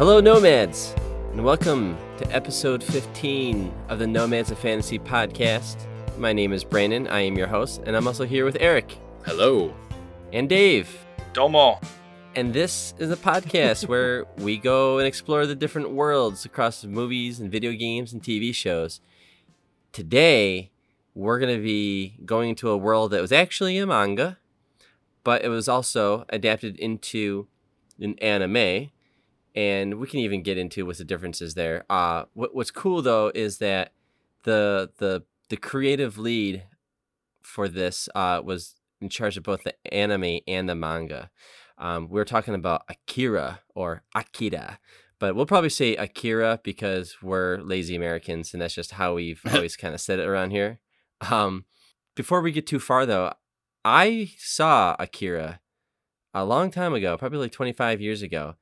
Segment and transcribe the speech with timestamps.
[0.00, 0.94] Hello, Nomads,
[1.30, 5.76] and welcome to episode 15 of the Nomads of Fantasy podcast.
[6.16, 7.06] My name is Brandon.
[7.08, 9.74] I am your host, and I'm also here with Eric Hello.
[10.32, 11.04] and Dave.
[11.34, 11.78] Domo.
[12.34, 17.38] And this is a podcast where we go and explore the different worlds across movies
[17.38, 19.02] and video games and TV shows.
[19.92, 20.70] Today,
[21.14, 24.38] we're going to be going into a world that was actually a manga,
[25.24, 27.48] but it was also adapted into
[28.00, 28.92] an anime.
[29.54, 31.84] And we can even get into what the differences there.
[31.90, 33.92] Uh, what, what's cool though is that
[34.44, 36.64] the the the creative lead
[37.42, 41.30] for this uh, was in charge of both the anime and the manga.
[41.78, 44.78] Um, We're talking about Akira or Akira,
[45.18, 49.76] but we'll probably say Akira because we're lazy Americans and that's just how we've always
[49.76, 50.78] kind of said it around here.
[51.30, 51.64] Um,
[52.14, 53.32] before we get too far though,
[53.84, 55.60] I saw Akira
[56.34, 58.56] a long time ago, probably like 25 years ago.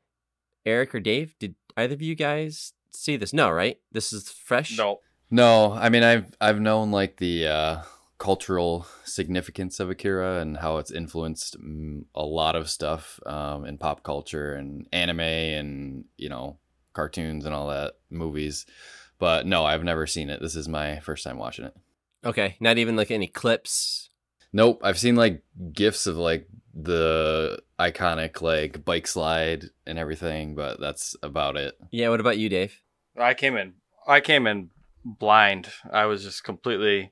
[0.69, 3.33] Eric or Dave, did either of you guys see this?
[3.33, 3.79] No, right?
[3.93, 4.77] This is fresh.
[4.77, 5.01] No.
[5.31, 7.83] No, I mean I've I've known like the uh,
[8.19, 13.79] cultural significance of Akira and how it's influenced mm, a lot of stuff um, in
[13.79, 16.59] pop culture and anime and you know
[16.95, 18.67] cartoons and all that movies.
[19.19, 20.41] But no, I've never seen it.
[20.41, 21.75] This is my first time watching it.
[22.25, 24.11] Okay, not even like any clips.
[24.53, 26.49] Nope, I've seen like gifs of like
[26.81, 31.77] the iconic like bike slide and everything, but that's about it.
[31.91, 32.09] Yeah.
[32.11, 32.81] What about you, Dave?
[33.19, 33.75] I came in
[34.07, 34.71] I came in
[35.05, 35.69] blind.
[35.93, 37.11] I was just completely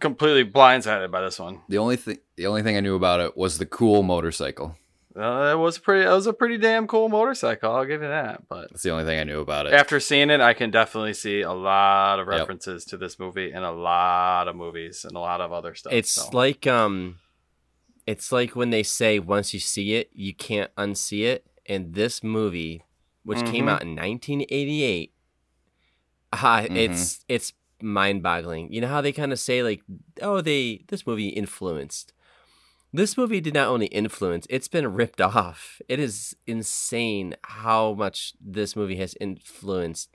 [0.00, 1.60] completely blindsided by this one.
[1.68, 4.76] The only thing the only thing I knew about it was the cool motorcycle.
[5.16, 8.48] Uh, it was pretty it was a pretty damn cool motorcycle, I'll give you that.
[8.48, 9.72] But That's the only thing I knew about it.
[9.74, 12.38] after seeing it, I can definitely see a lot of Yep.
[12.40, 15.92] references to this movie and a lot of movies and a lot of other stuff.
[15.92, 16.30] It's so.
[16.32, 17.18] like um
[18.06, 21.46] it's like when they say once you see it, you can't unsee it.
[21.66, 22.82] And this movie,
[23.24, 23.68] which came Mhm.
[23.70, 25.12] out in 1988,
[26.32, 26.76] ah, Mhm.
[26.76, 28.72] it's it's mind-boggling.
[28.72, 29.82] You know how they kind of say like,
[30.22, 32.12] "Oh, they this movie influenced."
[32.92, 35.80] This movie did not only influence; it's been ripped off.
[35.88, 40.10] It is insane how much this movie has influenced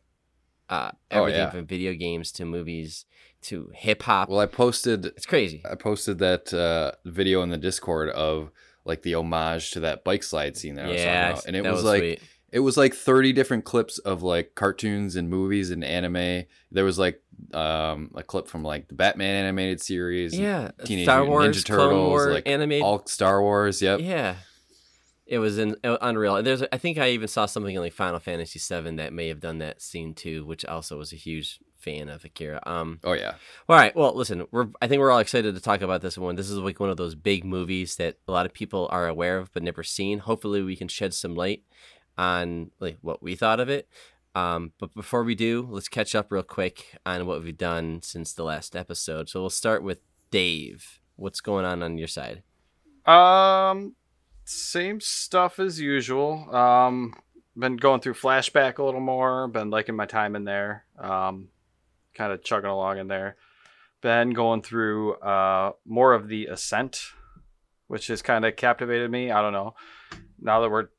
[0.70, 1.50] uh, Oh, everything yeah.
[1.50, 3.06] from video games to movies
[3.44, 4.30] to hip hop.
[4.30, 5.62] well, I posted it's crazy.
[5.70, 8.52] I posted that uh, video in the Discord of
[8.86, 11.56] like the homage to that bike slide scene that I was talking Yeah, about, and
[11.56, 12.22] it that was, like sweet.
[12.52, 16.46] it was like 30 different clips of like cartoons and movies and anime.
[16.72, 17.22] There was like
[17.54, 21.66] um, a clip from like the Batman animated series, yeah, Teenage Star Mutant Wars, Ninja
[21.68, 22.84] Clone Turtles, War, like animated.
[22.84, 23.82] all Star Wars.
[23.82, 24.00] Yep.
[24.02, 24.36] Yeah,
[25.26, 26.42] it was in, uh, unreal.
[26.44, 29.40] There's, I think I even saw something in like Final Fantasy VII that may have
[29.40, 32.62] done that scene too, which also was a huge fan of Akira.
[32.66, 33.36] Um, Oh yeah.
[33.68, 36.36] all right, well, listen, we're I think we're all excited to talk about this one.
[36.36, 39.38] This is like one of those big movies that a lot of people are aware
[39.38, 40.20] of but never seen.
[40.20, 41.64] Hopefully, we can shed some light
[42.18, 43.88] on like what we thought of it.
[44.36, 48.32] Um, but before we do, let's catch up real quick on what we've done since
[48.34, 49.28] the last episode.
[49.28, 51.00] So we'll start with Dave.
[51.16, 52.44] What's going on on your side?
[53.06, 53.96] Um,
[54.46, 56.54] same stuff as usual.
[56.56, 57.16] Um,
[57.58, 59.48] been going through flashback a little more.
[59.48, 60.86] Been liking my time in there.
[60.98, 61.50] Um,
[62.20, 63.38] kind of chugging along in there.
[64.02, 67.02] Been going through uh more of the ascent,
[67.88, 69.32] which has kind of captivated me.
[69.32, 69.74] I don't know.
[70.42, 70.90] Now that we're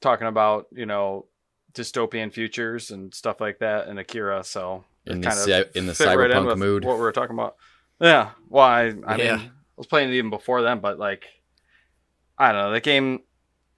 [0.00, 1.26] talking about you know
[1.74, 5.94] dystopian futures and stuff like that in Akira, so In the kinda cy- in the
[5.94, 6.84] fit right in cyberpunk with mood.
[6.84, 7.56] What we were talking about.
[8.00, 8.30] Yeah.
[8.48, 9.36] Well, I, I Yeah.
[9.36, 11.26] mean, I was playing it even before then, but like,
[12.38, 12.72] I don't know.
[12.72, 13.20] The game,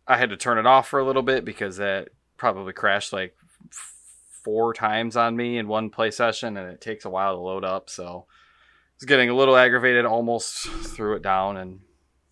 [0.07, 3.35] I had to turn it off for a little bit because it probably crashed like
[3.71, 3.95] f-
[4.45, 7.65] four times on me in one play session, and it takes a while to load
[7.65, 7.89] up.
[7.91, 10.05] So I was getting a little aggravated.
[10.05, 11.81] Almost threw it down and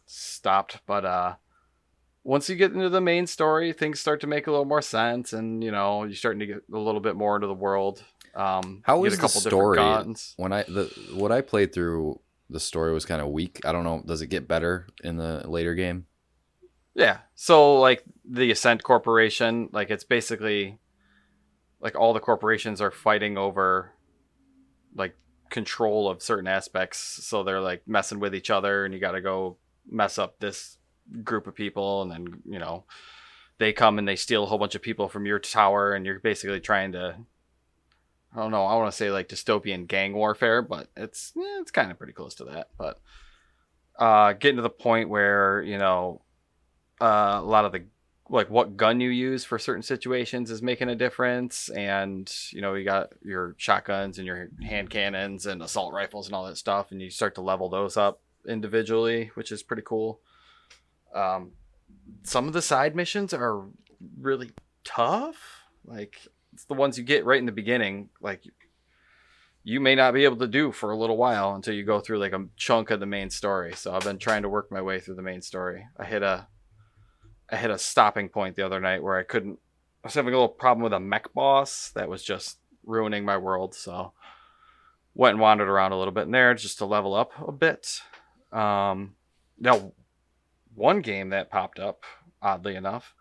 [0.06, 0.80] stopped.
[0.86, 1.34] But uh,
[2.24, 5.32] once you get into the main story, things start to make a little more sense,
[5.32, 8.02] and you know you're starting to get a little bit more into the world.
[8.34, 9.78] Um, How was the story?
[10.36, 13.60] When I the what I played through, the story was kind of weak.
[13.64, 14.02] I don't know.
[14.04, 16.06] Does it get better in the later game?
[16.94, 17.18] Yeah.
[17.34, 20.78] So like the Ascent Corporation, like it's basically
[21.80, 23.92] like all the corporations are fighting over
[24.94, 25.16] like
[25.48, 26.98] control of certain aspects.
[26.98, 29.56] So they're like messing with each other and you got to go
[29.88, 30.78] mess up this
[31.24, 32.84] group of people and then, you know,
[33.58, 36.20] they come and they steal a whole bunch of people from your tower and you're
[36.20, 37.16] basically trying to
[38.32, 41.72] I don't know, I want to say like dystopian gang warfare, but it's eh, it's
[41.72, 43.00] kind of pretty close to that, but
[43.98, 46.22] uh getting to the point where, you know,
[47.00, 47.84] uh, a lot of the
[48.30, 52.74] like what gun you use for certain situations is making a difference and you know
[52.74, 56.92] you got your shotguns and your hand cannons and assault rifles and all that stuff
[56.92, 60.20] and you start to level those up individually which is pretty cool
[61.14, 61.52] um,
[62.22, 63.64] some of the side missions are
[64.20, 64.50] really
[64.84, 65.64] tough.
[65.84, 66.16] Like
[66.52, 68.10] it's the ones you get right in the beginning.
[68.20, 68.44] Like
[69.62, 72.18] you may not be able to do for a little while until you go through
[72.18, 73.72] like a chunk of the main story.
[73.74, 75.86] So I've been trying to work my way through the main story.
[75.98, 76.46] I hit a
[77.50, 79.58] I hit a stopping point the other night where I couldn't
[80.02, 83.36] I was having a little problem with a mech boss that was just ruining my
[83.36, 84.12] world, so
[85.14, 88.00] went and wandered around a little bit in there just to level up a bit.
[88.52, 89.14] Um
[89.58, 89.92] now
[90.74, 92.04] one game that popped up,
[92.40, 93.14] oddly enough.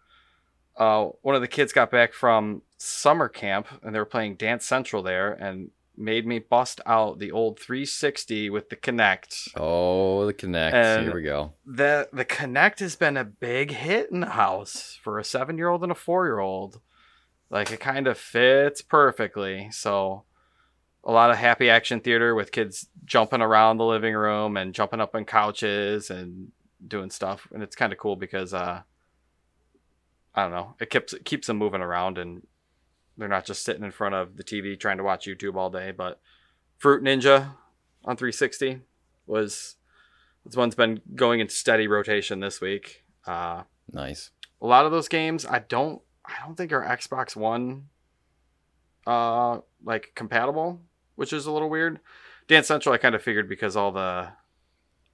[0.77, 4.65] Uh, one of the kids got back from summer camp and they were playing Dance
[4.65, 9.49] Central there and made me bust out the old 360 with the Kinect.
[9.57, 10.73] Oh, the Kinect.
[10.73, 11.53] And- Here we go.
[11.65, 15.67] The the Kinect has been a big hit in the house for a seven year
[15.69, 16.79] old and a four year old.
[17.49, 19.69] Like it kind of fits perfectly.
[19.71, 20.23] So
[21.03, 25.01] a lot of happy action theater with kids jumping around the living room and jumping
[25.01, 26.51] up on couches and
[26.87, 27.47] doing stuff.
[27.53, 28.81] And it's kind of cool because uh
[30.35, 32.45] I don't know, it keeps it keeps them moving around and
[33.19, 35.91] they're not just sitting in front of the TV trying to watch YouTube all day.
[35.91, 36.19] But
[36.77, 37.51] Fruit Ninja
[38.05, 38.81] on 360
[39.27, 39.75] was
[40.45, 43.03] this one's been going in steady rotation this week.
[43.27, 44.31] Uh, Nice.
[44.61, 47.89] a lot of those games I don't I don't think are Xbox One
[49.07, 50.81] uh like compatible,
[51.15, 51.99] which is a little weird.
[52.47, 54.29] Dance Central I kind of figured because all the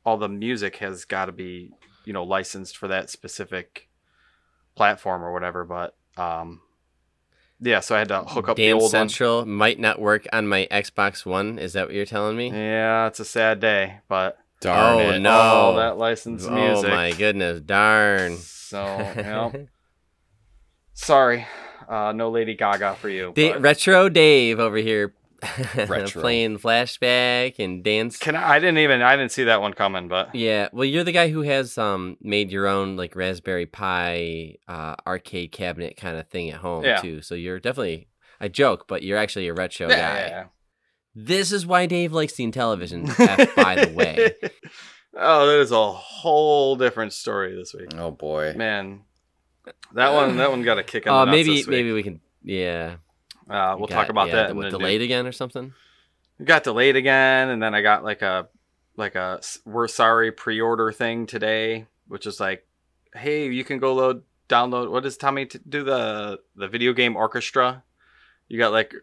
[0.05, 1.71] all the music has got to be,
[2.05, 3.89] you know, licensed for that specific
[4.75, 6.61] platform or whatever, but um
[7.59, 8.89] yeah, so I had to hook up the Dance old one.
[9.09, 11.57] Central might not work on my Xbox One.
[11.59, 12.49] Is that what you're telling me?
[12.51, 15.19] Yeah, it's a sad day, but Darn Oh, it.
[15.19, 15.31] no.
[15.31, 16.89] all that licensed oh music.
[16.91, 18.37] Oh my goodness, darn.
[18.37, 19.51] So, yeah.
[20.93, 21.45] Sorry,
[21.89, 23.33] uh, no Lady Gaga for you.
[23.35, 25.13] Da- Retro Dave over here.
[26.12, 28.18] playing flashback and dance.
[28.18, 31.03] Can I, I didn't even I didn't see that one coming, but Yeah, well, you're
[31.03, 36.18] the guy who has um made your own like Raspberry Pi uh, arcade cabinet kind
[36.18, 37.01] of thing at home Yeah.
[37.01, 37.21] too.
[37.21, 38.07] So you're definitely
[38.39, 40.19] I joke, but you're actually a retro yeah, guy.
[40.19, 40.44] yeah, yeah.
[41.18, 43.07] This is why Dave likes the Intellivision.
[43.19, 44.33] F, by the way,
[45.18, 48.53] oh, that is a whole different story this week, Oh boy.
[48.57, 49.03] man.
[49.94, 51.71] That one, that one got a kick in the uh, nuts maybe this week.
[51.77, 52.19] maybe we can.
[52.44, 52.98] Yeah,
[53.50, 54.44] uh, we'll You talk about yeah, that.
[54.47, 55.74] the- in What, the- delayed again or something?
[56.39, 58.47] It got delayed again, and then I got like a
[58.97, 62.68] like a we're sorry pre-order thing today, which is like,
[63.13, 64.92] hey, you can go load download.
[64.92, 67.83] What does Tommy t- do the the video game orchestra?
[68.50, 68.94] You got like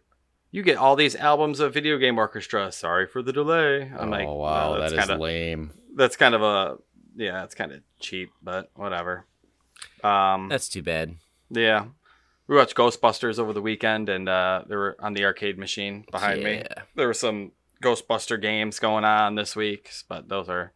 [0.51, 2.71] you get all these albums of video game orchestra.
[2.71, 3.91] Sorry for the delay.
[3.99, 5.71] I'm like, oh well, wow, that's that is kind of lame.
[5.97, 6.77] that's kind of a
[7.17, 9.25] yeah, it's kind of cheap, but whatever.
[10.05, 11.17] Um, That's too bad.
[11.51, 11.87] yeah.
[12.53, 16.45] We watched Ghostbusters over the weekend, and uh, they were on the arcade machine behind
[16.45, 16.63] me
[16.95, 17.53] there were some
[17.83, 20.75] Ghostbuster games going on this week, but those are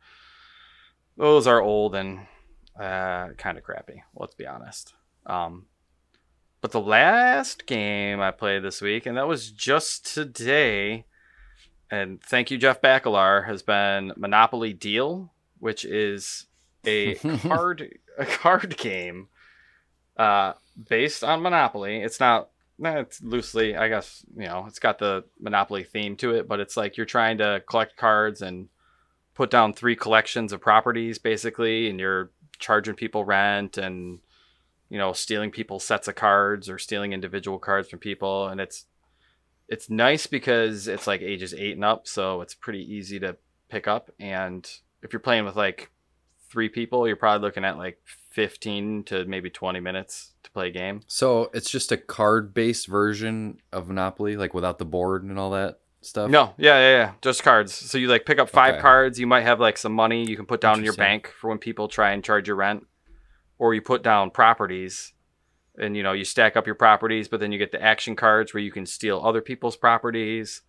[1.19, 2.21] those are old and
[2.81, 4.03] uh, kind of crappy.
[4.15, 4.95] Let's be honest.
[5.27, 5.67] Um,
[6.63, 11.05] but the last game I played this week, and that was just today,
[11.91, 16.47] and thank you, Jeff Bakalar, has been Monopoly Deal, which is
[16.87, 19.29] a card a card game
[20.17, 20.55] uh,
[20.89, 21.99] based on Monopoly.
[22.03, 26.47] It's not it's loosely, I guess, you know, it's got the Monopoly theme to it,
[26.47, 28.69] but it's like you're trying to collect cards and
[29.35, 34.19] put down three collections of properties basically, and you're charging people rent and
[34.89, 38.87] you know stealing people's sets of cards or stealing individual cards from people, and it's
[39.69, 43.37] it's nice because it's like ages eight and up, so it's pretty easy to
[43.69, 44.11] pick up.
[44.21, 44.69] And
[45.03, 45.91] if you're playing with like
[46.51, 47.99] three people, you're probably looking at like
[48.31, 51.01] 15 to maybe 20 minutes to play a game.
[51.07, 55.81] So it's just a card-based version of Monopoly, like without the board and all that
[56.03, 56.31] stuff.
[56.31, 57.75] No, yeah, yeah, yeah, just cards.
[57.75, 58.83] So you like pick up five Okay.
[58.83, 59.19] cards.
[59.19, 61.59] You might have like some money you can put down in your bank for when
[61.59, 62.87] people try and charge your rent,
[63.59, 65.13] or you put down properties,
[65.79, 67.27] and you know you stack up your properties.
[67.29, 70.63] But then you get the action cards where you can steal other people's properties,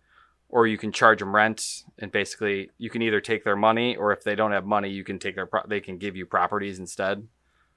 [0.48, 1.84] or you can charge them rent.
[1.98, 5.04] And basically, you can either take their money, or if they don't have money, you
[5.04, 7.26] can take their pro- they can give you properties instead.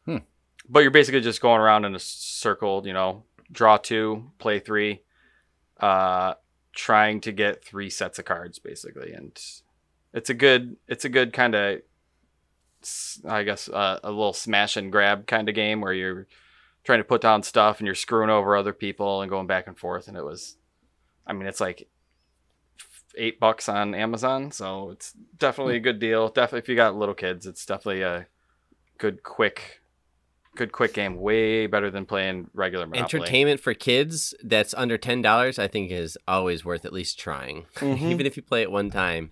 [0.06, 0.18] Hmm.
[0.70, 2.84] But you're basically just going around in a circle.
[2.86, 5.02] You know, draw two, play three.
[5.80, 6.36] Uh,
[6.74, 9.40] trying to get three sets of cards basically and
[10.14, 11.82] it's a good it's a good kind of
[13.28, 16.28] i guess uh, a little smash and grab kind of game where you're
[16.84, 19.78] trying to put down stuff and you're screwing over other people and going back and
[19.78, 20.58] forth and it was
[21.28, 21.88] i mean it's like
[23.18, 27.16] eight bucks on amazon so it's definitely a good deal definitely if you got little
[27.16, 28.26] kids it's definitely a
[28.98, 29.82] good quick
[30.56, 33.22] good quick game way better than playing regular Monopoly.
[33.22, 37.68] Entertainment for kids that's under ten dollars, I think, is always worth at least trying,
[37.76, 38.02] Mhm.
[38.12, 39.30] even if you play it one time.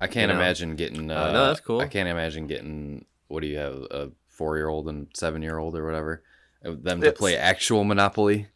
[0.00, 0.40] I can't You know?
[0.42, 1.08] imagine getting.
[1.08, 1.80] Uh, Oh, no, that's cool.
[1.80, 3.04] I can't imagine getting.
[3.28, 3.74] What do you have?
[3.92, 6.24] A four-year-old and seven-year-old or whatever,
[6.62, 8.48] them to It's- play actual Monopoly.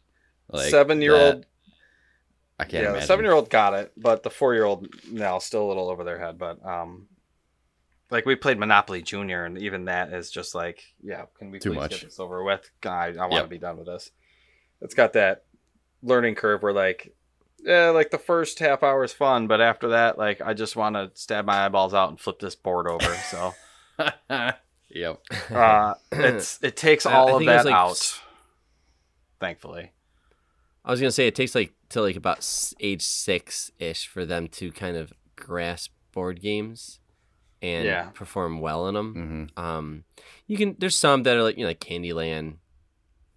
[0.49, 1.45] Like seven year old that,
[2.61, 2.99] I can't yeah, imagine.
[3.01, 5.89] the seven year old got it, but the four year old now still a little
[5.89, 6.37] over their head.
[6.37, 7.07] But um,
[8.09, 11.71] like we played Monopoly Junior, and even that is just like, yeah, can we Too
[11.71, 11.89] please much.
[11.91, 12.69] get this over with?
[12.81, 13.49] God, I want to Yep.
[13.49, 14.11] be done with this.
[14.81, 15.43] It's got that
[16.03, 17.15] learning curve where like,
[17.63, 20.95] yeah, like the first half hour is fun, but after that, like I just want
[20.95, 23.13] to stab my eyeballs out and flip this board over.
[23.29, 23.53] So
[24.89, 25.19] yep.
[25.51, 27.91] uh, it's it takes I- I all of think it was that like out.
[27.91, 28.19] s-
[29.39, 29.91] Thankfully,
[30.85, 32.47] I was gonna say it takes like till like about
[32.79, 36.99] age six ish for them to kind of grasp board games
[37.61, 38.09] and Yeah.
[38.13, 39.49] perform well in them.
[39.55, 40.03] hmm Um,
[40.47, 42.57] you can there's some that are like you know like Candyland.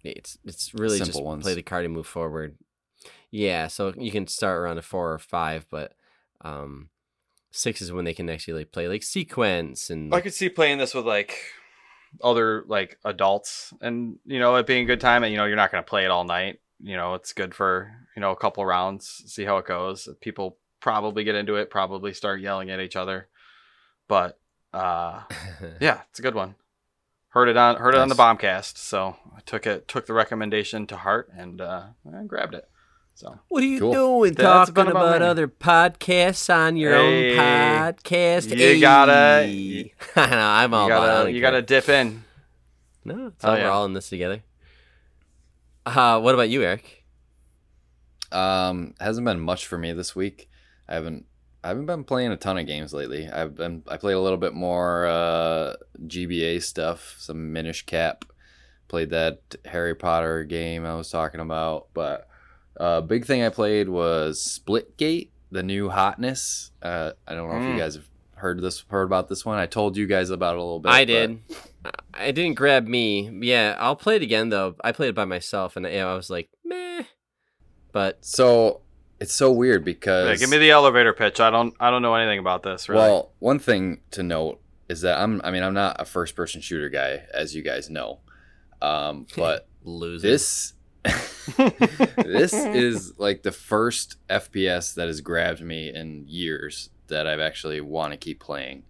[0.03, 1.43] It's it's really Simple just ones.
[1.43, 2.57] play the card and move forward.
[3.31, 5.93] Yeah, so you can start around a four or five, but
[6.41, 6.89] um,
[7.51, 10.77] six is when they can actually like play like sequence and I could see playing
[10.77, 11.37] this with like
[12.23, 15.55] other like adults and you know it being a good time and you know you're
[15.57, 18.35] not going to play it all night you know it's good for you know a
[18.35, 22.79] couple rounds see how it goes people probably get into it probably start yelling at
[22.79, 23.27] each other
[24.07, 24.39] but
[24.73, 25.21] uh
[25.79, 26.55] yeah it's a good one
[27.29, 30.85] heard it on heard it on the bombcast so i took it took the recommendation
[30.85, 32.67] to heart and uh I grabbed it
[33.13, 33.93] so What are you Cool.
[33.93, 38.57] doing That's talking about about about other podcasts on your Hey, own podcast?
[38.57, 39.13] you gotta-
[39.47, 39.93] Hey.
[40.17, 41.07] I know, I'm all you about it.
[41.23, 42.25] Gotta you gotta dip in
[43.05, 43.63] No, it's Oh, all, yeah.
[43.63, 44.43] we're all in this together.
[45.85, 47.03] Uh, what about you, Eric?
[48.31, 50.49] Um, hasn't been much for me this week.
[50.89, 51.25] I haven't
[51.63, 53.27] I haven't been playing a ton of games lately.
[53.29, 55.73] I've been I played a little bit more uh,
[56.05, 58.25] GBA stuff, some Minish Cap.
[58.87, 62.27] Played that Harry Potter game I was talking about, but
[62.79, 66.71] uh, big thing I played was Splitgate, the new hotness.
[66.81, 67.73] Uh, I don't know if Mm.
[67.73, 69.57] you guys have heard this heard about this one.
[69.57, 70.91] I told you guys about it a little bit.
[70.91, 71.39] I did.
[71.49, 71.55] I-
[72.19, 73.29] It didn't grab me.
[73.41, 74.75] Yeah, I'll play it again though.
[74.83, 77.03] I played it by myself, and yeah, I was like, meh.
[77.91, 78.81] But So
[79.19, 82.15] it's so weird because yeah, give me the elevator pitch i don't i don't know
[82.15, 85.73] anything about this really Well, one thing to note is that I'm I mean I'm
[85.73, 88.19] not a first person shooter guy as you guys know.
[88.81, 90.27] Um, but loser.
[90.27, 90.73] this
[92.17, 97.81] this is like the first FPS that has grabbed me in years that I've actually
[97.81, 98.83] want to keep playing.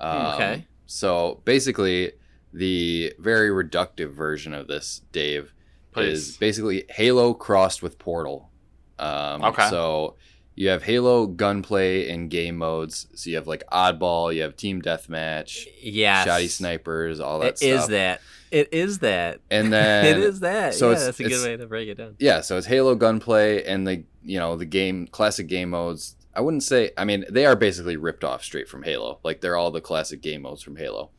[0.00, 0.66] Um, Okay.
[0.86, 2.12] So basically,
[2.56, 5.52] the very reductive version of this, Dave,
[5.96, 8.50] is basically Halo crossed with Portal.
[8.98, 9.68] Um, Okay.
[9.68, 10.16] So
[10.54, 13.06] you have Halo gunplay in game modes.
[13.14, 17.58] So you have like Oddball, you have Team Deathmatch, yeah, Shotty Snipers, all that It
[17.58, 17.80] stuff.
[17.82, 18.20] is that.
[18.50, 19.40] It is that.
[19.50, 20.74] And then it is that.
[20.74, 22.14] so yeah, that's a good way to break it down.
[22.18, 26.16] yeah, so it's Halo gunplay and the you know the game classic game modes.
[26.34, 26.90] I wouldn't say.
[26.98, 29.18] I mean, they are basically ripped off straight from Halo.
[29.24, 31.10] Like they're all the classic game modes from Halo.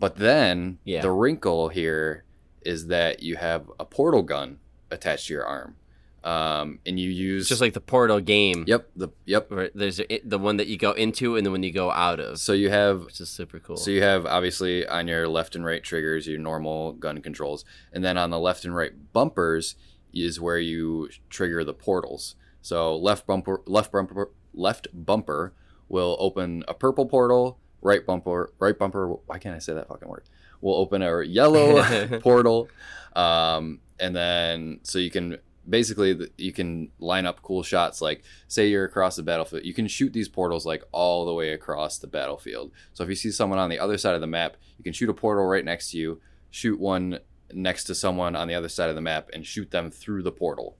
[0.00, 1.02] But then Yeah.
[1.02, 2.24] the wrinkle here
[2.62, 4.58] is that you have a portal gun
[4.90, 5.76] attached to your arm,
[6.24, 8.64] um, and you use just like the Portal game.
[8.66, 9.50] yep the yep.
[9.50, 12.18] Where there's a, the one that you go into and the one you go out
[12.20, 13.76] of, So you have which is super cool.
[13.76, 18.04] So you have obviously on your left and right triggers your normal gun controls, and
[18.04, 19.76] then on the left and right bumpers
[20.12, 22.34] is where you trigger the portals.
[22.62, 25.54] So left bumper, left bumper, left bumper
[25.88, 27.58] will open a purple portal.
[27.82, 29.08] Right bumper, right bumper.
[29.26, 30.24] Why can't I say that fucking word?
[30.60, 31.82] We'll open a yellow
[32.20, 32.68] portal,
[33.16, 38.66] um, and then so you can basically you can line up cool shots like say
[38.68, 42.06] you're across the battlefield you can shoot these portals like all the way across the
[42.06, 44.92] battlefield so if you see someone on the other side of the map you can
[44.94, 46.18] shoot a portal right next to you
[46.50, 47.18] shoot one
[47.52, 50.32] next to someone on the other side of the map and shoot them through the
[50.32, 50.76] portal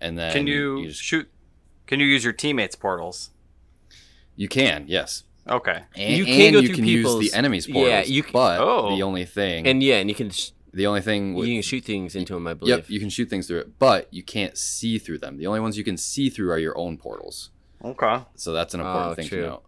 [0.00, 1.28] and then can you, just- shoot
[1.86, 3.30] can you use your teammates portals
[4.34, 7.30] you can yes okay and You you can can, go you through can use people's-
[7.30, 8.94] the enemy's yeah, you c- but Oh.
[8.96, 11.62] the only thing and yeah, and you can sh- the only thing with, you can
[11.62, 12.46] shoot things into them.
[12.46, 12.76] I believe.
[12.76, 15.38] Yep, you can shoot things through it, but you can't see through them.
[15.38, 17.50] The only ones you can see through are your own portals.
[17.82, 19.40] okay So that's an important Oh, thing true.
[19.42, 19.62] to note.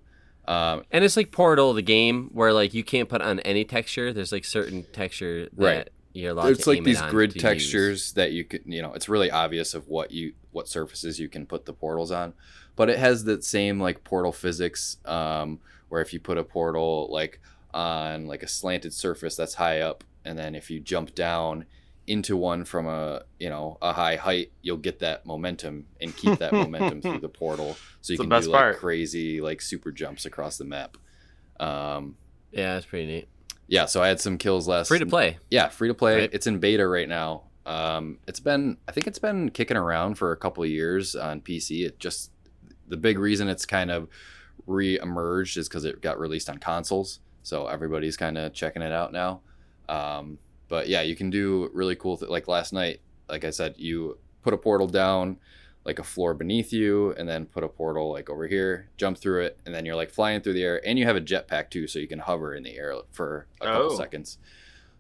[0.47, 4.13] Um, And it's like Portal, the game, where like you can't put on any texture.
[4.13, 5.89] There's like certain texture that Right.
[6.13, 7.43] you're allowed it's to like aim it these on grid to use.
[7.43, 11.29] textures that you could, you know, it's really obvious of what you what surfaces you
[11.29, 12.33] can put the portals on.
[12.79, 15.59] But it has that same like portal physics, um,
[15.91, 17.41] where if you put a portal like
[17.75, 21.67] on like a slanted surface that's high up, and then if you jump down
[22.07, 26.39] into one from a you know a high height, you'll get that momentum and keep
[26.39, 28.79] that momentum through the portal, so you It's can best do like part.
[28.79, 30.97] crazy like super jumps across the map.
[31.61, 32.17] Um,
[32.53, 33.29] Yeah, that's pretty neat.
[33.67, 35.39] yeah, so I had some kills last Free to play.
[35.51, 36.21] yeah, free to play.
[36.21, 36.31] Right.
[36.33, 37.43] It's in beta right now.
[37.67, 41.43] Um, it's been, I think it's been kicking around for a couple of years on
[41.43, 41.85] PC.
[41.85, 42.31] It just,
[42.89, 44.09] the big reason it's kind of
[44.67, 47.21] re-emerged is because it got released on consoles.
[47.43, 49.41] So everybody's kind of checking it out now.
[49.89, 52.17] Um, but yeah, you can do really cool.
[52.17, 55.39] Th- like last night, like I said, you put a portal down,
[55.85, 59.43] like a floor beneath you, and then put a portal like over here, jump through
[59.45, 61.87] it, and then you're like flying through the air, and you have a jetpack too,
[61.87, 63.97] so you can hover in the air for a couple Oh.
[63.97, 64.39] seconds.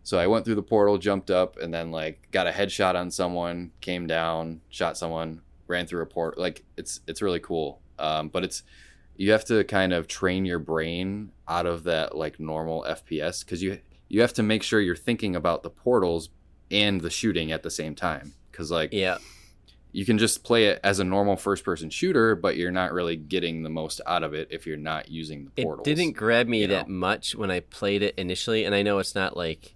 [0.02, 3.10] So I went through the portal, jumped up, and then like got a headshot on
[3.10, 6.38] someone, came down, shot someone, ran through a port.
[6.38, 7.80] Like it's it's really cool.
[7.98, 8.62] Um, but it's
[9.16, 13.62] you have to kind of train your brain out of that like normal FPS because
[13.62, 16.30] you you have to make sure you're thinking about the portals
[16.70, 18.32] and the shooting at the same time.
[18.50, 19.18] Because like Yeah.
[19.92, 23.16] you can just play it as a normal first person shooter, but you're not really
[23.16, 26.64] getting the most out of it if you're not using the It didn't grab me
[26.66, 26.94] that know?
[26.94, 29.74] much when I played it initially, and I know it's not like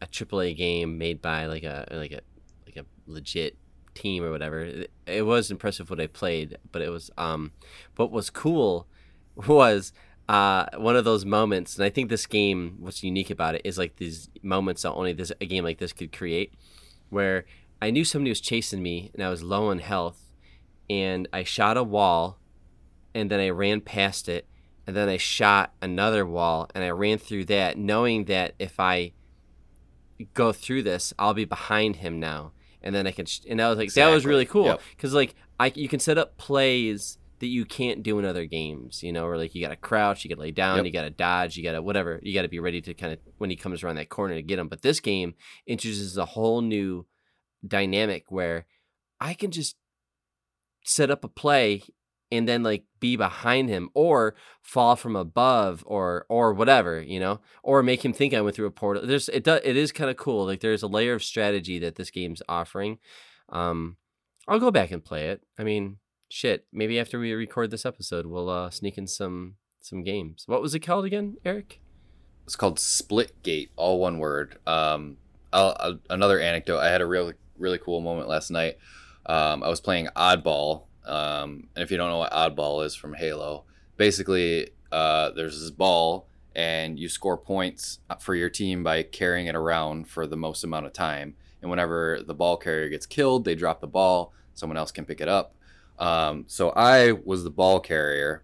[0.00, 2.20] a AAA game made by like a like a
[2.66, 3.56] like a legit
[3.98, 4.60] team or whatever.
[4.60, 7.52] It, it was impressive what I played, but it was um,
[7.96, 8.86] what was cool
[9.46, 9.92] was
[10.28, 13.78] uh one of those moments, and I think this game, what's unique about it is
[13.78, 16.52] like these moments that only this a game like this could create,
[17.08, 17.44] where
[17.80, 20.32] I knew somebody was chasing me and I was low on health,
[20.90, 22.38] and I shot a wall,
[23.14, 24.46] and then I ran past it
[24.88, 29.12] and then I shot another wall and I ran through that, knowing that if I
[30.32, 33.26] go through this, I'll be behind him now, and then I can.
[33.26, 34.80] Sh- and that was like, that was really cool Yep.
[34.96, 39.02] because like I you can set up plays that you can't do in other games,
[39.02, 40.86] you know, or like you got to crouch, you got to lay down, Yep.
[40.86, 43.12] you got to dodge, you got to whatever, you got to be ready to kind
[43.12, 44.66] of when he comes around that corner to get him.
[44.68, 45.34] But this game
[45.66, 47.06] introduces a whole new
[47.66, 48.66] dynamic where
[49.20, 49.76] I can just
[50.84, 51.82] set up a play
[52.30, 57.40] and then like be behind him or fall from above or or whatever you know
[57.62, 60.10] or make him think i went through a portal there's it does it is kind
[60.10, 62.98] of cool like there's a layer of strategy that this game's offering
[63.50, 63.96] um
[64.46, 65.96] i'll go back and play it i mean
[66.28, 70.60] shit maybe after we record this episode we'll uh sneak in some some games what
[70.60, 71.80] was it called again eric
[72.44, 74.58] It's called Splitgate all one word.
[74.66, 75.16] Um,
[75.52, 76.78] I'll, I'll- another anecdote.
[76.80, 78.76] I had a really really cool moment last night.
[79.26, 83.14] Um, I was playing Oddball, um, and if you don't know what Oddball is from
[83.14, 83.64] Halo,
[83.96, 89.54] basically uh, there's this ball, and you score points for your team by carrying it
[89.54, 91.34] around for the most amount of time.
[91.60, 94.32] And whenever the ball carrier gets killed, they drop the ball.
[94.54, 95.54] Someone else can pick it up.
[95.98, 98.42] Um, so I was the ball carrier,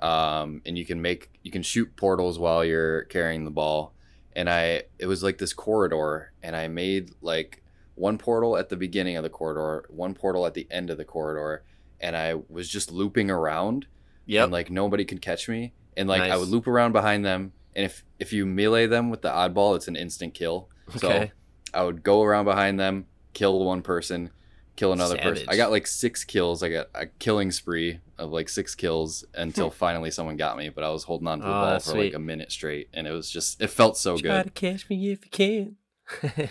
[0.00, 3.92] um, and you can make you can shoot portals while you're carrying the ball.
[4.34, 7.62] And I it was like this corridor, and I made like
[7.94, 11.04] one portal at the beginning of the corridor, one portal at the end of the
[11.04, 11.62] corridor,
[12.00, 13.86] and I was just looping around,
[14.26, 14.44] Yeah.
[14.44, 17.84] and like nobody could catch me, and like I would loop around behind them, and
[17.84, 20.68] if if you melee them with the oddball, it's an instant kill.
[20.98, 21.32] So okay
[21.74, 24.30] I would go around behind them, kill one person,
[24.76, 25.46] kill another person.
[25.48, 26.62] I got like six kills.
[26.62, 30.70] I got a killing spree of like six kills until finally someone got me.
[30.70, 31.50] But I was holding on to the.
[31.50, 32.04] Oh, ball for sweet.
[32.04, 34.44] like a minute straight, and it was just it felt so try good.
[34.44, 35.76] to catch me if you can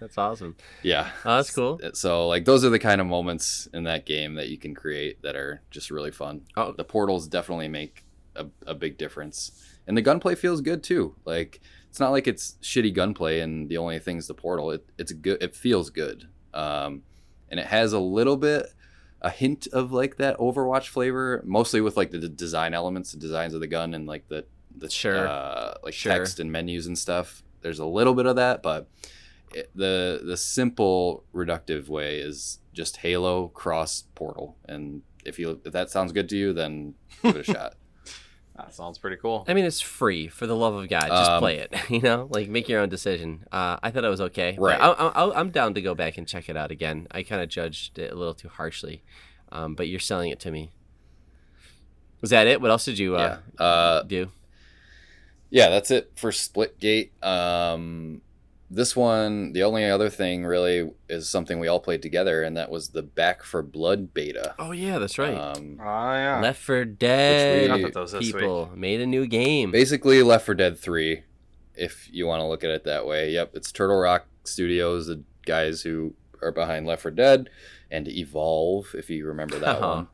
[0.00, 1.10] that's awesome Yeah.
[1.24, 4.48] oh, that's cool So like those are the kind of moments in that game that
[4.48, 6.42] you can create that are just really fun.
[6.56, 6.72] Oh.
[6.72, 8.04] The portals definitely make
[8.36, 9.50] a, a big difference,
[9.86, 11.16] and the gunplay feels good too.
[11.24, 14.70] Like it's not like it's shitty gunplay and the only thing's the portal.
[14.70, 15.42] It it's good.
[15.42, 17.02] It feels good, um,
[17.50, 18.66] and it has a little bit
[19.20, 23.18] a hint of like that Overwatch flavor, mostly with like the d- design elements, the
[23.18, 24.44] designs of the gun, and like the
[24.76, 25.26] the Sure.
[25.26, 26.12] uh, like Sure.
[26.12, 27.42] text and menus and stuff.
[27.62, 28.86] There's a little bit of that, but
[29.54, 35.72] it, the the simple reductive way is just Halo cross Portal, and if you if
[35.72, 37.74] that sounds good to you, then give it a shot.
[38.56, 39.44] That sounds pretty cool.
[39.46, 40.26] I mean, it's free.
[40.26, 41.72] For the love of God, just Um, play it.
[41.90, 43.44] You know, like make your own decision.
[43.52, 44.56] Uh, I thought it was okay.
[44.58, 44.80] Right.
[44.80, 47.06] I, I, I'm down to go back and check it out again.
[47.12, 49.04] I kind of judged it a little too harshly,
[49.52, 50.72] um, but you're selling it to me.
[52.20, 52.60] Was that it?
[52.60, 54.32] What else did you uh, yeah, uh, do?
[55.50, 57.10] yeah, that's it for Splitgate.
[57.24, 58.22] Um,
[58.70, 62.70] this one, the only other thing really is something we all played together, and that
[62.70, 64.54] was the Back 4 Blood beta.
[64.58, 65.34] Oh yeah, that's right.
[65.34, 66.40] Um, Oh yeah.
[66.42, 68.34] Left 4 Dead we- Got those this week.
[68.36, 69.70] people made a new game.
[69.70, 71.22] basically Left 4 Dead 3,
[71.74, 73.30] if you want to look at it that way.
[73.30, 77.48] Yep, it's Turtle Rock Studios, the guys who are behind Left 4 Dead,
[77.90, 80.08] and Evolve, if you remember that one.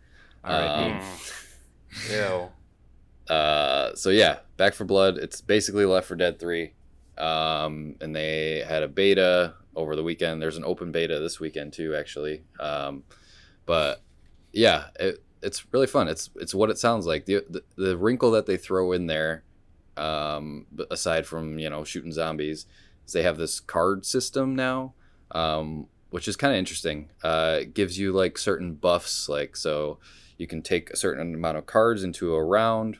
[0.44, 0.92] R.I.P.
[0.92, 1.00] Um.
[2.10, 2.48] Ew.
[3.26, 5.16] Uh, so yeah, Back 4 Blood.
[5.16, 6.74] It's basically Left 4 Dead 3.
[7.18, 10.40] Um, and they had a beta over the weekend.
[10.40, 12.42] There's an open beta this weekend too, actually.
[12.58, 13.04] Um,
[13.66, 14.02] but
[14.52, 16.08] yeah, it, it's really fun.
[16.08, 17.26] It's it's what it sounds like.
[17.26, 19.44] The, the the wrinkle that they throw in there,
[19.96, 22.66] um, aside from you know shooting zombies,
[23.06, 24.94] is they have this card system now,
[25.32, 27.10] um, which is kind of interesting.
[27.22, 29.98] Uh, it gives you like certain buffs, like so
[30.38, 32.98] you can take a certain amount of cards into a round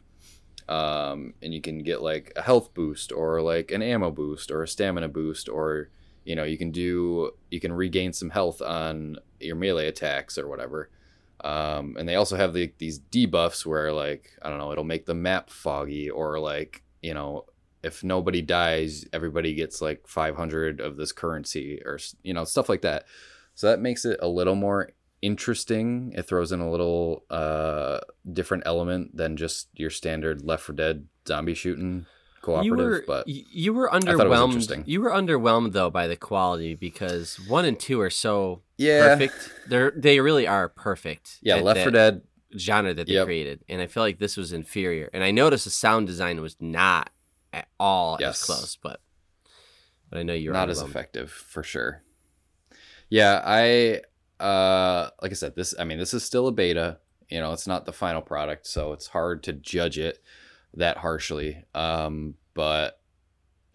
[0.69, 4.63] um, and you can get like a health boost or like an ammo boost or
[4.63, 5.91] a stamina boost or
[6.25, 10.49] you know, you can do you can regain some health on your melee attacks or
[10.49, 10.91] whatever.
[11.43, 15.07] Um, and they also have the, these debuffs where like I don't know, it'll make
[15.07, 17.45] the map foggy or like you know
[17.83, 22.83] if nobody dies, everybody gets like 500 of this currency or you know stuff like
[22.83, 23.05] that.
[23.55, 24.91] So that makes it a little more
[25.25, 26.13] interesting.
[26.17, 31.07] It throws in a little uh, different element than just your standard Left 4 Dead
[31.27, 32.07] zombie shooting
[32.43, 32.79] cooperative.
[32.79, 34.85] You were, but you were thought it was underwhelmed.
[34.87, 39.51] You were underwhelmed though by the quality because one and two are so yeah, perfect.
[39.69, 41.39] They're they really are perfect.
[41.43, 42.23] yeah, Left 4 that Dead.
[42.61, 43.27] genre that they Yep.
[43.27, 45.09] created, and I feel like this was inferior.
[45.13, 47.11] And I noticed the sound design was not
[47.53, 48.41] at all Yes.
[48.43, 49.01] as close, but
[50.11, 52.03] but I know you're not as effective for sure.
[53.09, 54.03] Yeah, I
[54.45, 56.99] uh like I said, this I mean, this is still a beta.
[57.31, 60.23] You know, it's not the final product, so it's hard to judge it
[60.75, 61.65] that harshly.
[61.75, 63.01] Um, but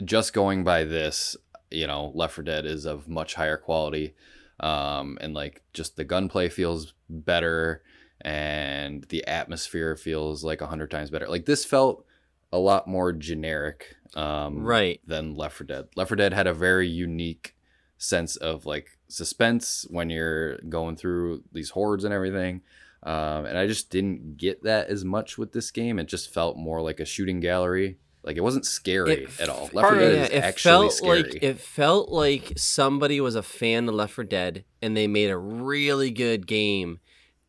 [0.05, 1.35] just going by this,
[1.71, 4.13] you know, Left 4 Dead is of much higher quality.
[4.59, 7.81] Um, and like just the gunplay feels better
[8.21, 11.27] and the atmosphere feels like a hundred times better.
[11.27, 12.05] Like this felt
[12.51, 13.95] a lot more generic.
[14.15, 14.99] Um, Right.
[15.07, 15.87] than Left 4 Dead.
[15.95, 17.55] Left 4 Dead had a very unique
[17.97, 22.61] sense of like suspense when you're going through these hordes and everything.
[23.03, 25.99] Um, and I just didn't get that as much with this game.
[25.99, 27.97] It just felt more like a shooting gallery.
[28.23, 29.69] Like it wasn't scary It at all.
[29.71, 31.23] Left 4 Dead of- is it actually felt scary.
[31.23, 35.29] like it felt like somebody was a fan of Left 4 Dead and they made
[35.29, 36.99] a really good game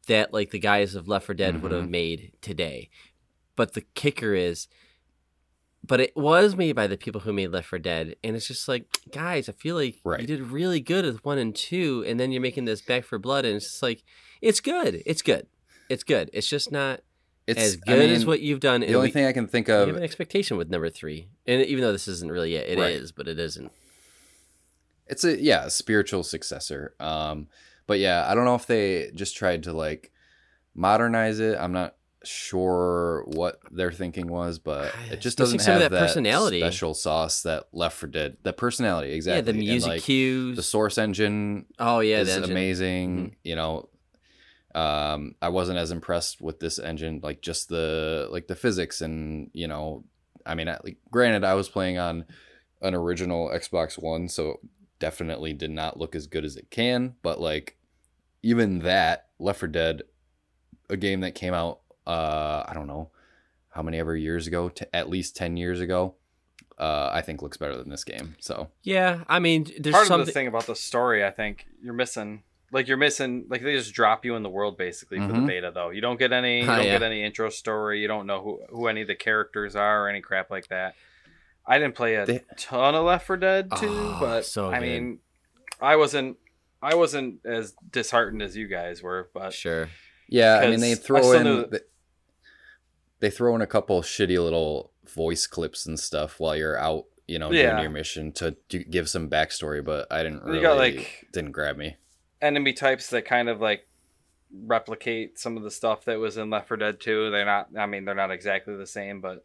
[0.06, 1.90] that like the guys of Left 4 Dead would have Mhm.
[1.90, 2.88] made today.
[3.56, 4.68] But the kicker is
[5.90, 8.66] but it was made by the people who made Left 4 Dead and it's just
[8.68, 10.20] like guys, I feel like Right.
[10.20, 13.18] you did really good with 1 and 2 and then you're making this Back 4
[13.18, 14.02] Blood and it's just like
[14.40, 15.02] it's good.
[15.04, 15.46] It's good.
[15.88, 16.30] It's good.
[16.32, 17.00] It's just not
[17.46, 18.80] it's as I good as what you've done.
[18.82, 21.28] The only we- thing I can think of, you have an expectation with number three,
[21.46, 23.12] and even though this isn't really it, it is, Right.
[23.16, 23.72] but it isn't.
[25.08, 27.48] it's a yeah a spiritual successor um
[27.88, 30.12] but yeah i don't know if they just tried to like
[30.74, 35.90] modernize it i'm not sure what their thinking was but it just doesn't have that
[35.90, 36.60] personality.
[36.60, 40.56] special sauce that Left 4 Dead that personality exactly Yeah, the music like, cues.
[40.56, 42.42] the source engine oh yeah, is engine.
[42.44, 42.52] Mm-hmm.
[42.52, 43.88] amazing you know
[44.74, 49.50] um i wasn't as impressed with this engine like just the like the physics and
[49.52, 50.04] you know
[50.46, 52.24] i mean I- like granted i was playing on
[52.82, 54.60] an original xbox one so
[55.00, 57.76] definitely did not look as good as it can but like
[58.42, 60.02] even that Left 4 Dead
[60.88, 63.10] a game that came out uh i don't know
[63.70, 66.14] how many ever years ago t- at least 10 years ago
[66.78, 70.20] uh i think looks better than this game so Yeah, I mean, there's Part something.
[70.22, 72.42] of the thing about the story, I think you're missing.
[72.72, 73.46] Like you're missing.
[73.48, 75.46] Like they just drop you in the world basically for the Mhm.
[75.48, 75.90] beta, though.
[75.90, 76.60] You don't get any.
[76.60, 76.92] You don't yeah.
[76.98, 78.00] get any intro story.
[78.00, 80.94] You don't know who who any of the characters are or any crap like that.
[81.66, 84.78] I didn't play a They- ton of Left 4 Dead too, Oh, but so I
[84.78, 84.86] good.
[84.86, 85.18] mean,
[85.80, 86.38] I wasn't.
[86.80, 89.88] I wasn't as disheartened as you guys were, but Sure.
[90.28, 91.78] Yeah, I mean they Because I throw in knew-
[93.20, 97.38] they, throw in a couple shitty little voice clips and stuff while you're out, you
[97.38, 97.70] know, Yeah.
[97.72, 101.52] doing your mission to, give some backstory, but I didn't You really got, like- didn't
[101.52, 101.96] grab me.
[102.42, 103.86] enemy types that kind of like
[104.66, 107.30] replicate some of the stuff that was in Left 4 Dead 2.
[107.30, 109.44] They're not I mean they're not exactly the same, but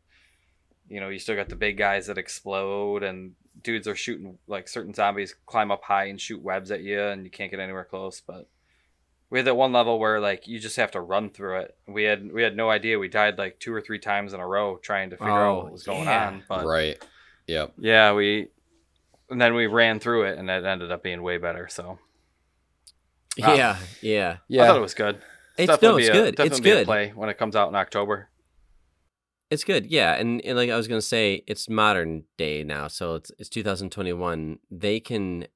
[0.88, 3.34] you know, you still got the big guys that explode and
[3.64, 7.24] dudes are shooting like certain zombies climb up high and shoot webs at you and
[7.24, 8.48] you can't get anywhere close, but
[9.36, 11.76] we had that one level where like you just have to run through it.
[11.90, 12.98] We had we had no idea.
[12.98, 15.64] We died like two or three times in a row trying to figure out Oh,
[15.64, 16.28] what was going yeah.
[16.28, 16.44] on.
[16.48, 16.98] But right.
[17.48, 17.74] Yep.
[17.78, 18.48] yeah, we
[19.30, 21.68] and then we ran through it and it ended up being way better.
[21.68, 22.00] So
[23.38, 23.56] Wow.
[23.56, 24.38] Yeah, yeah.
[24.48, 24.64] Yeah.
[24.64, 25.18] I thought it was good.
[25.58, 26.28] It's Definitely no, it's a- good.
[26.30, 26.86] It's definitely be good.
[26.86, 28.30] play when it comes out in October.
[29.52, 29.86] It's good.
[29.88, 33.50] Yeah, and, and like I was gonna say, it's modern day now, so it's it's
[33.50, 34.60] 2021.
[34.72, 35.48] They can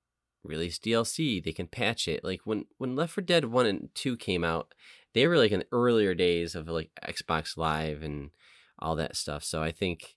[0.44, 1.44] release DLC.
[1.44, 2.24] They can patch it.
[2.24, 4.74] Like when when Left 4 Dead One and Two came out,
[5.14, 8.30] they were like in the earlier days of like Xbox Live and
[8.80, 9.44] all that stuff.
[9.44, 10.16] So I think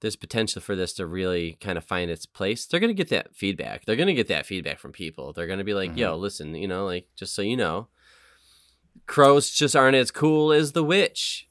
[0.00, 2.66] there's potential for this to really kind of find its place.
[2.66, 3.84] They're gonna get that feedback.
[3.84, 5.32] They're gonna get that feedback from people.
[5.32, 5.98] They're gonna be like, Mhm.
[5.98, 7.88] "Yo, listen, you know, like just so you know,
[9.06, 11.48] crows just aren't as cool as the witch."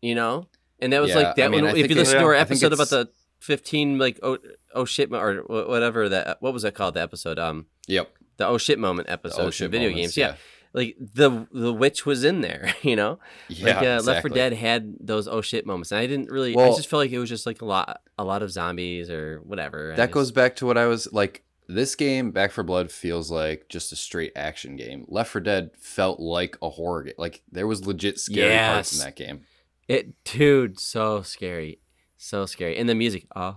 [0.00, 0.48] You know,
[0.80, 1.76] and that was Yeah, like I that mean, one.
[1.76, 3.08] I If you listen to our episode about the
[3.42, 4.38] 15 like oh,
[4.74, 8.10] oh shit or whatever that what was that called the episode um Yep.
[8.36, 10.34] the oh shit moment episode oh shit video moments, games yeah.
[10.72, 13.66] like the the witch was in there you know Yeah.
[13.66, 14.30] like uh, Left 4 exactly.
[14.30, 17.18] Dead had those oh shit moments and I didn't really I just felt like it
[17.18, 20.56] was just like a lot a lot of zombies or whatever That just- goes back
[20.56, 21.42] to what I was like.
[21.68, 25.06] This game, Back 4 Blood, feels like just a straight action game.
[25.08, 27.14] Left 4 Dead felt like a horror game.
[27.16, 29.42] Like there was legit scary parts in that game.
[29.88, 31.78] it dude so scary
[32.24, 32.78] so scary.
[32.78, 33.52] And the music, ah,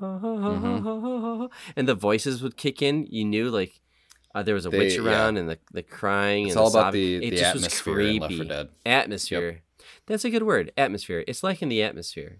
[0.00, 1.46] mm-hmm.
[1.74, 3.08] and the voices would kick in.
[3.10, 3.80] You knew like
[4.32, 5.40] uh, there was a they, witch around yeah.
[5.40, 6.46] and the, the crying.
[6.46, 8.20] It's and all the about the, it the just atmosphere was creepy.
[8.20, 8.68] Left 4 Dead.
[8.86, 9.50] Atmosphere.
[9.50, 9.62] Yep.
[10.06, 10.70] That's a good word.
[10.76, 11.24] Atmosphere.
[11.26, 12.38] It's like in the atmosphere.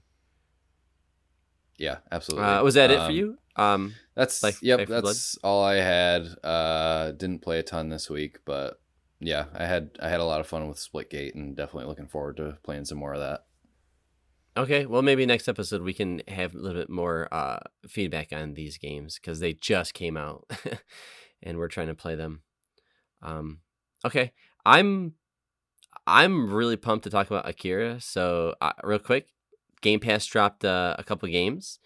[1.77, 2.47] Yeah, absolutely.
[2.47, 3.37] Uh, was that um, it for you?
[3.57, 4.87] Um, that's like yep.
[4.87, 5.51] That's blood?
[5.51, 6.29] all I had.
[6.45, 8.81] Uh, didn't play a ton this week, but
[9.19, 12.37] yeah, I had I had a lot of fun with Splitgate and definitely looking forward
[12.37, 13.47] to playing some more of that
[14.57, 14.87] okay.
[14.87, 18.79] Well, maybe next episode we can have a little bit more uh, feedback on these
[18.79, 20.51] games because they just came out
[21.43, 22.43] and we're trying to play them.
[23.23, 23.61] Um,
[24.05, 24.33] okay.
[24.65, 25.15] I'm
[26.07, 28.01] I'm really pumped to talk about Akira.
[28.01, 29.29] So, uh, real quick,
[29.81, 31.79] Game Pass dropped uh, a couple games,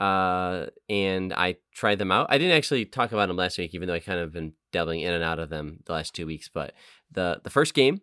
[0.00, 2.28] uh, and I tried them out.
[2.30, 5.00] I didn't actually talk about them last week, even though I kind of been dabbling
[5.00, 6.48] in and out of them the last two weeks.
[6.52, 6.74] But
[7.10, 8.00] the the first game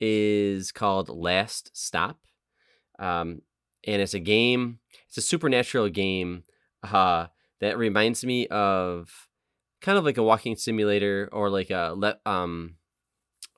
[0.00, 2.18] is called Last Stop,
[3.02, 3.42] um,
[3.86, 4.78] and it's a game.
[5.08, 6.44] It's a supernatural game
[6.82, 7.26] uh,
[7.60, 9.28] that reminds me of
[9.80, 12.76] kind of like a walking simulator or like a le- um,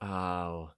[0.03, 0.71] oh,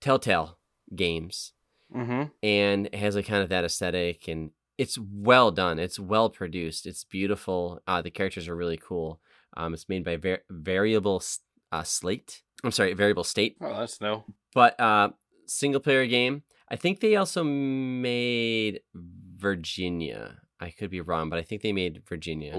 [0.00, 0.58] Telltale
[0.94, 1.52] games
[1.94, 2.22] Mm-hmm.
[2.42, 6.84] and it has like kind of that aesthetic and it's well done it's well produced
[6.84, 9.20] it's beautiful uh, the characters are really cool
[9.56, 11.22] um, it's made by var- variable
[11.70, 14.24] uh, slate i'm sorry variable state Oh, that's no.
[14.52, 15.10] but uh,
[15.46, 21.42] single player game i think they also made virginia i could be wrong but i
[21.42, 22.54] think they made virginia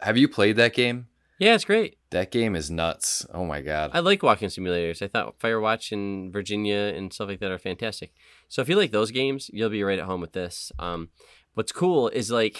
[0.00, 1.06] have you played that game?
[1.38, 3.26] yeah it's great That game is nuts.
[3.34, 3.90] Oh my god.
[3.92, 5.02] I like walking simulators.
[5.02, 8.14] I thought Firewatch and Virginia and stuff like that are fantastic.
[8.48, 10.72] So if you like those games, you'll be right at home with this.
[10.78, 11.10] Um,
[11.52, 12.56] what's cool is like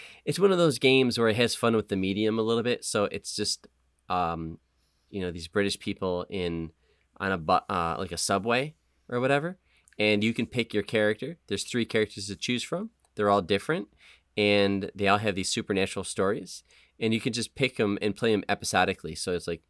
[0.24, 2.82] it's one of those games where it has fun with the medium a little bit.
[2.82, 3.66] So it's just
[4.08, 4.58] um,
[5.10, 6.70] you know these British people in
[7.20, 8.74] on a bu- uh, like a subway
[9.10, 9.58] or whatever,
[9.98, 11.38] and you can pick your character.
[11.46, 12.90] There's three characters to choose from.
[13.14, 13.88] They're all different,
[14.36, 16.62] and they all have these supernatural stories.
[17.00, 19.14] And you can just pick them and play them episodically.
[19.14, 19.62] So it's like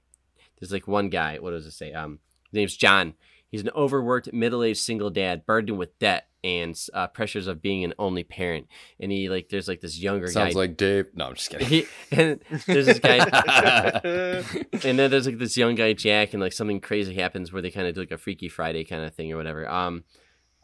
[0.59, 1.39] there's like one guy.
[1.39, 1.93] What does it say?
[1.93, 2.19] Um,
[2.51, 3.15] his name's John.
[3.55, 7.95] He's an overworked, middle-aged single dad, burdened with debt and uh, pressures of being an
[8.01, 8.67] only parent.
[8.99, 10.43] And he like, there's like this younger Sounds guy.
[10.47, 11.07] Sounds like Dave.
[11.15, 11.69] No, I'm just kidding.
[11.69, 13.19] he, and there's this guy,
[14.83, 17.71] and then there's like this young guy Jack, and like something crazy happens where they
[17.71, 19.71] kind of do like a Freaky Friday kind of thing or whatever.
[19.71, 20.03] Um,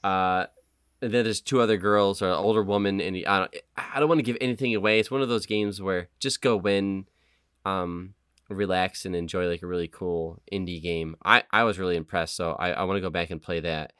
[0.03, 0.46] uh,
[1.00, 4.09] and then there's two other girls or an older woman, and I don't, I don't
[4.09, 4.98] want to give anything away.
[4.98, 7.07] It's one of those games where just go win.
[7.64, 8.14] um,
[8.54, 11.16] relax and enjoy like a really cool indie game.
[11.24, 13.92] I I was really impressed, so I I want to go back and play that,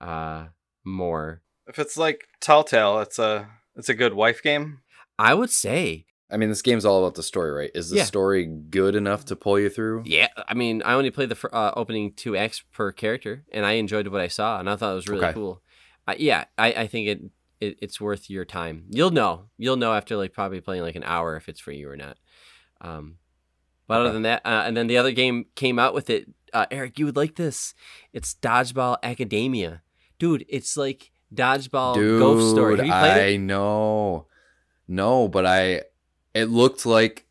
[0.00, 0.46] uh,
[0.84, 1.42] more.
[1.66, 4.80] If it's like Telltale, it's a it's a good wife game.
[5.18, 7.70] I would say I mean, this game's all about the story, right?
[7.74, 8.04] Is the Yeah.
[8.04, 10.02] story good enough to pull you through?
[10.06, 13.72] Yeah, I mean, I only played the uh, opening two acts per character, and I
[13.72, 15.32] enjoyed what I saw, and I thought it was really Okay.
[15.34, 15.62] cool.
[16.08, 17.20] Uh, yeah, I, I think it,
[17.60, 18.86] it it's worth your time.
[18.90, 21.88] You'll know, you'll know after like probably playing like an hour if it's for you
[21.88, 22.16] or not.
[22.80, 23.18] Um,
[23.86, 26.28] but other than that, uh, and then the other game came out with it.
[26.52, 27.74] Uh, Eric, you would like this.
[28.12, 29.82] It's Dodgeball Academia,
[30.18, 30.44] dude.
[30.48, 32.76] It's like Dodgeball Dude, Ghost Story.
[32.76, 33.38] Have you played I it?
[33.38, 34.26] know.
[34.86, 35.82] No, but I
[36.34, 37.26] it looked like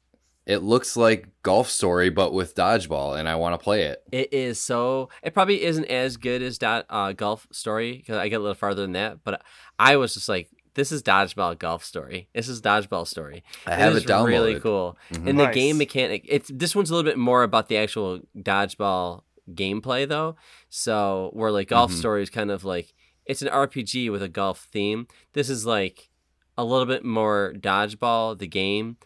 [0.45, 4.03] it looks like Golf Story but with dodgeball and I want to play it.
[4.11, 5.09] It is so.
[5.21, 8.55] It probably isn't as good as that uh, golf story because I get a little
[8.55, 9.23] farther than that.
[9.23, 9.41] But
[9.79, 12.27] I was just like, this is dodgeball golf story.
[12.33, 13.43] This is dodgeball story.
[13.67, 14.27] I have is it downloaded.
[14.27, 14.97] Really cool.
[15.11, 15.29] Mhm.
[15.29, 15.55] And the Nice.
[15.55, 16.25] game mechanic.
[16.27, 20.35] It's this one's a little bit more about the actual dodgeball gameplay though.
[20.69, 21.95] So where like golf Mhm.
[21.97, 22.93] story is kind of like
[23.25, 25.07] it's an RPG with a golf theme.
[25.33, 26.09] This is like
[26.57, 28.97] a little bit more dodgeball the game,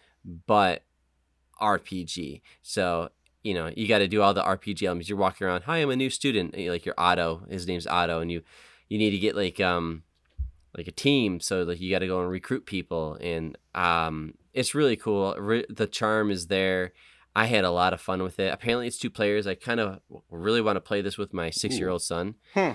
[0.48, 0.84] but
[1.62, 2.42] RPG.
[2.62, 3.10] So
[3.44, 5.10] you know you got to do all the RPG elements.
[5.10, 5.64] You're walking around.
[5.64, 6.56] Hi, I'm a new student.
[6.58, 7.44] like your Otto.
[7.50, 8.42] His name's Otto, and you
[8.90, 10.04] you need to get like um
[10.78, 11.40] like a team.
[11.40, 15.36] So like you got to go and recruit people, and um it's really cool.
[15.38, 16.94] Re- the charm is there.
[17.36, 18.52] I had a lot of fun with it.
[18.52, 19.46] Apparently, it's two players.
[19.46, 20.00] I kind of
[20.32, 22.36] really want to play this with my six year old son.
[22.56, 22.72] Hmm.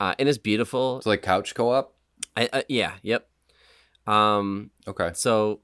[0.00, 0.96] Uh, and it's beautiful.
[0.96, 1.94] It's like couch co-op.
[2.36, 3.28] I, uh, yeah, yep.
[4.06, 5.10] Um, Okay.
[5.14, 5.60] so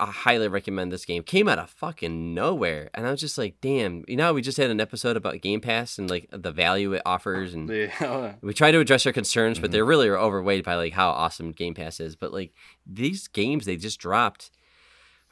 [0.00, 1.22] I highly recommend this game.
[1.22, 4.58] Came out of fucking nowhere, and I was just like, "Damn!" You know, we just
[4.58, 8.34] had an episode about Game Pass and like the value it offers, and Yeah.
[8.42, 9.72] we try to address our concerns, but Mhm.
[9.72, 12.16] they're really overweighted by like how awesome Game Pass is.
[12.16, 12.52] But like
[12.86, 14.50] these games they just dropped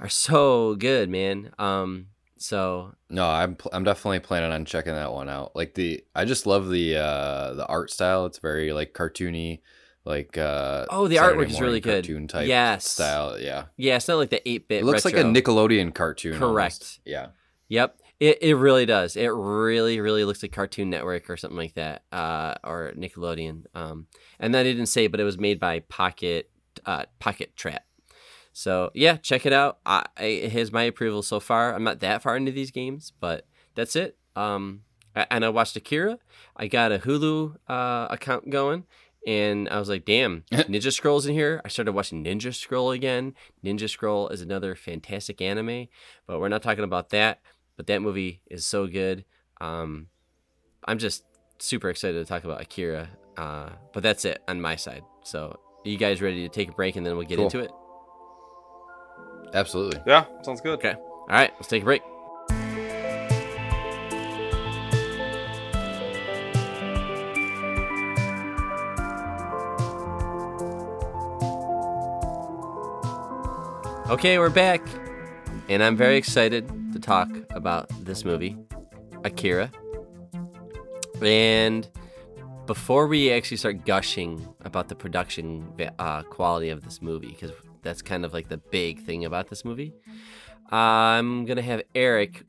[0.01, 1.53] are so good, man.
[1.59, 5.55] Um, so No, I'm pl- I'm definitely planning on checking that one out.
[5.55, 8.27] Like the I just love the uh the art style.
[8.27, 9.61] It's very like cartoony,
[10.05, 12.05] like uh Oh, the Saturday artwork is really good.
[12.05, 12.89] Cartoon type Yes.
[12.89, 13.39] style.
[13.41, 13.67] Yeah.
[13.77, 14.83] yeah, it's not like the eight bit.
[14.83, 16.39] It looks like a Nickelodeon cartoon.
[16.39, 16.75] Correct.
[16.83, 17.01] almost.
[17.05, 17.29] Yeah.
[17.69, 17.99] Yep.
[18.21, 19.17] It it really does.
[19.17, 23.65] It really really looks like Cartoon Network or something like that, uh, or Nickelodeon.
[23.75, 24.07] Um,
[24.39, 26.49] and then I didn't say, but it was made by Pocket
[26.87, 27.85] uh, Pocket Trap.
[28.53, 29.79] So yeah, check it out.
[29.85, 31.75] I, I it has my approval so far.
[31.75, 34.17] I'm not that far into these games, but that's it.
[34.37, 34.83] Um,
[35.17, 36.19] and I watched Akira.
[36.57, 38.85] I got a Hulu uh, account going,
[39.27, 41.61] and I was like, damn, Ninja Scroll's in here.
[41.65, 43.35] I started watching Ninja Scroll again.
[43.65, 45.89] Ninja Scroll is another fantastic anime,
[46.27, 47.41] but we're not talking about that.
[47.77, 49.25] But that movie is so good.
[49.61, 50.07] Um,
[50.85, 51.25] I'm just
[51.59, 53.09] super excited to talk about Akira.
[53.37, 55.03] Uh, but that's it on my side.
[55.25, 57.47] So, are you guys ready to take a break and then we'll get Cool.
[57.47, 57.71] into it?
[59.55, 60.01] Absolutely.
[60.07, 60.75] Yeah, sounds good.
[60.75, 60.95] Okay.
[60.95, 62.03] All right, let's take a break.
[74.15, 74.81] Okay, we're back.
[75.69, 78.57] And I'm very excited to talk about this movie,
[79.25, 79.73] Akira.
[81.21, 81.91] And
[82.67, 85.67] before we actually start gushing about the production
[85.99, 87.51] uh, quality of this movie, because
[87.83, 89.93] that's kind of like the big thing about this movie,
[90.71, 92.45] I'm gonna have Eric,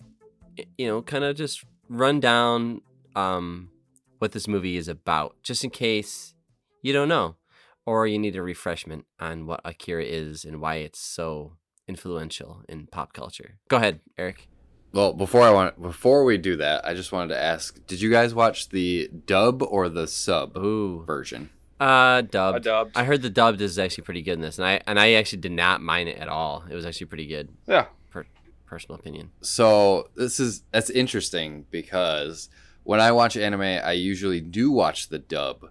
[0.78, 2.82] you know, kind of just run down
[3.16, 3.72] um,
[4.20, 6.36] what this movie is about, just in case
[6.84, 7.38] you don't know,
[7.86, 11.54] or you need a refreshment on what Akira is and why it's so
[11.88, 13.58] influential in pop culture.
[13.68, 14.48] Go ahead, Eric.
[14.92, 18.10] Well, before I want before we do that, I just wanted to ask: Did you
[18.10, 21.50] guys watch the dub or the sub Ooh, version?
[21.82, 22.58] uh, dubbed.
[22.58, 22.98] A dubbed.
[22.98, 25.42] I heard the dubbed is actually pretty good in this, and I and I actually
[25.42, 26.64] did not mind it at all.
[26.70, 27.50] It was actually pretty good.
[27.68, 27.88] Yeah.
[28.10, 28.26] Per-
[28.66, 29.32] personal opinion.
[29.42, 32.48] So this is that's interesting because
[32.84, 35.66] when I watch anime, I usually do watch the dub,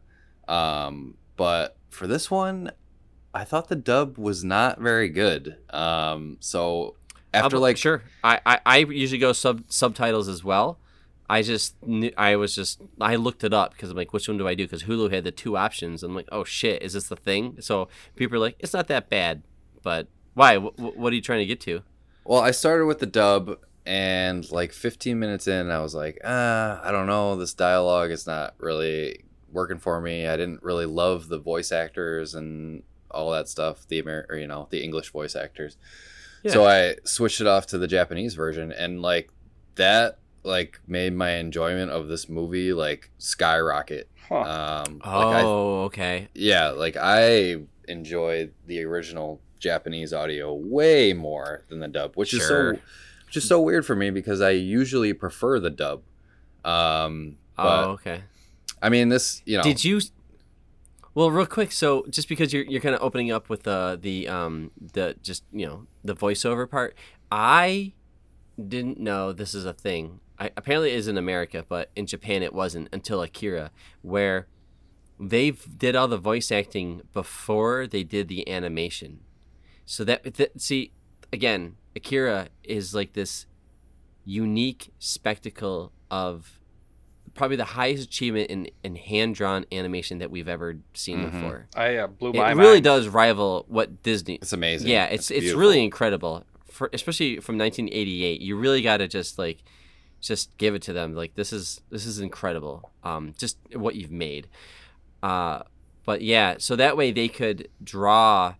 [0.49, 2.71] um, but for this one,
[3.33, 5.57] I thought the dub was not very good.
[5.71, 6.97] Um, so
[7.33, 10.79] after I'll- like sure, I, I I usually go sub subtitles as well.
[11.29, 14.37] I just knew, I was just I looked it up because I'm like, which one
[14.39, 14.65] do I do?
[14.65, 16.03] Because Hulu had the two options.
[16.03, 17.57] I'm like, oh shit, is this the thing?
[17.61, 19.43] So people are like, it's not that bad,
[19.83, 20.59] but why?
[20.59, 21.81] Wh- wh- what are you trying to get to?
[22.25, 26.81] Well, I started with the dub, and like 15 minutes in, I was like, ah,
[26.83, 27.37] I don't know.
[27.37, 30.27] This dialogue is not really working for me.
[30.27, 33.87] I didn't really love the voice actors and all that stuff.
[33.89, 35.77] The Amer- or, you know, the English voice actors.
[36.47, 39.31] So I switched it off to the Japanese version, and like
[39.77, 44.11] that, like made my enjoyment of this movie like skyrocket.
[44.29, 44.41] Huh.
[44.41, 46.29] Um, like I oh, okay.
[46.35, 52.47] yeah, like I enjoy the original Japanese audio way more than the dub, which is
[52.47, 52.75] so
[53.27, 56.03] which is so weird for me because I usually prefer the dub.
[56.65, 58.23] Um, but oh, okay.
[58.85, 59.99] I mean, this you know, Did you?
[61.15, 61.73] Well, real quick.
[61.73, 65.43] So, just because you're you're kind of opening up with the the um the just
[65.53, 66.95] you know the voiceover part,
[67.33, 67.95] I
[68.69, 70.21] didn't know this is a thing.
[70.39, 73.71] I, apparently, it is in America, but in Japan it wasn't until Akira,
[74.03, 74.49] where
[75.19, 79.21] they did all the voice acting before they did the animation.
[79.87, 80.93] So that, that see
[81.33, 83.47] again, Akira is like this
[84.27, 86.59] unique spectacle of
[87.35, 91.33] probably the highest achievement in, in hand drawn animation that we've ever seen Mhm.
[91.33, 91.67] before.
[91.75, 92.85] I uh, blew It my really mind.
[92.85, 94.37] does rival what Disney.
[94.37, 94.89] it's amazing.
[94.89, 95.61] Yeah, it's it's, beautiful.
[95.61, 96.45] really incredible.
[96.71, 99.63] For especially from 1988, you really got to just like
[100.21, 101.15] just give it to them.
[101.15, 102.91] Like this is this is incredible.
[103.03, 104.49] Um, just what you've made.
[105.23, 105.63] Uh,
[106.05, 108.55] but yeah, so that way they could draw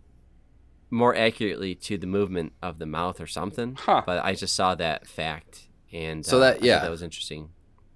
[0.89, 3.75] more accurately to the movement of the mouth or something.
[3.79, 4.01] Huh.
[4.05, 6.79] But I just saw that fact, and So uh, that- yeah.
[6.79, 7.49] that was interesting.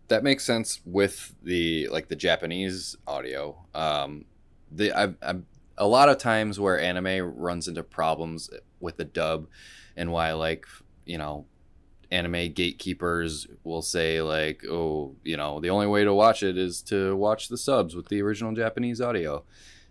[0.10, 3.58] That makes sense with the like the Japanese audio.
[3.74, 4.26] Um,
[4.72, 5.44] the I've, I've
[5.78, 9.48] a lot of times where anime runs into problems with the dub,
[9.96, 10.66] and why like
[11.06, 11.46] you know
[12.12, 16.82] anime gatekeepers will say like oh you know the only way to watch it is
[16.82, 19.44] to watch the subs with the original Japanese audio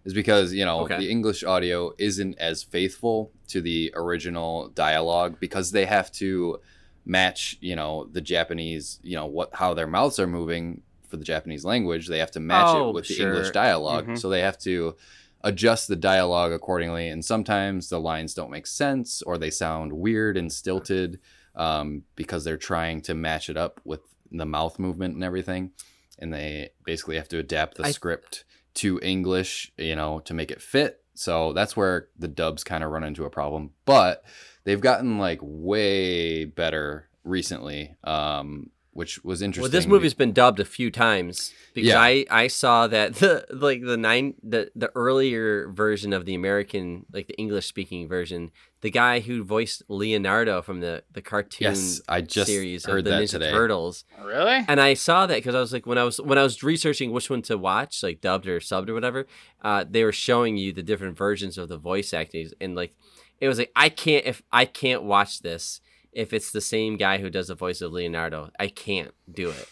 [0.05, 0.99] is because you know Okay.
[0.99, 6.59] the English audio isn't as faithful to the original dialogue because they have to
[7.09, 11.24] match you know the Japanese you know what how their mouths are moving for the
[11.24, 13.20] Japanese language they have to match Oh, it with the.
[13.22, 14.18] English dialog Mhm.
[14.18, 14.95] so they have to
[15.43, 20.37] adjust the dialogue accordingly and sometimes the lines don't make sense or they sound weird
[20.37, 21.18] and stilted
[21.55, 25.70] um, because they're trying to match it up with the mouth movement and everything
[26.18, 30.51] and they basically have to adapt the I- script to English, you know, to make
[30.53, 31.03] it fit.
[31.14, 33.70] So that's where the dubs kind of run into a problem.
[33.85, 34.22] But
[34.65, 39.63] they've gotten like way better recently um, which was interesting.
[39.63, 42.01] Well, this movie's been dubbed a few times because Yeah.
[42.01, 47.07] I, I saw that the like the nine the the earlier version of the American
[47.13, 48.51] like the English speaking version,
[48.81, 53.05] the guy who voiced Leonardo from the the cartoon yes, I just series heard of
[53.05, 53.51] the that Ninja today.
[53.53, 54.65] Turtles, Really?
[54.67, 57.13] and I saw that because I was like when I was when I was researching
[57.13, 59.29] which one to watch, like dubbed or subbed or whatever,
[59.63, 62.97] uh, they were showing you the different versions of the voice acting, and like
[63.41, 65.80] it was like I can't if I can't watch this
[66.12, 69.68] if it's the same guy who does the voice of Leonardo, I can't do it.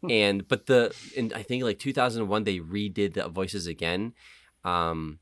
[0.10, 4.14] and but the and I think like 2001 they redid the voices again,
[4.64, 5.18] um,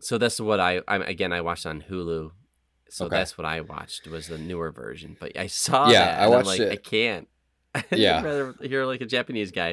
[0.00, 2.32] so that's what I I again I watched on Hulu.
[2.88, 3.16] So Okay.
[3.16, 6.46] that's what I watched was the newer version, but I saw Yeah, that I watched
[6.46, 6.72] like it.
[6.72, 7.28] I can't.
[7.90, 8.18] Yeah.
[8.18, 9.70] I'd rather hear like a Japanese guy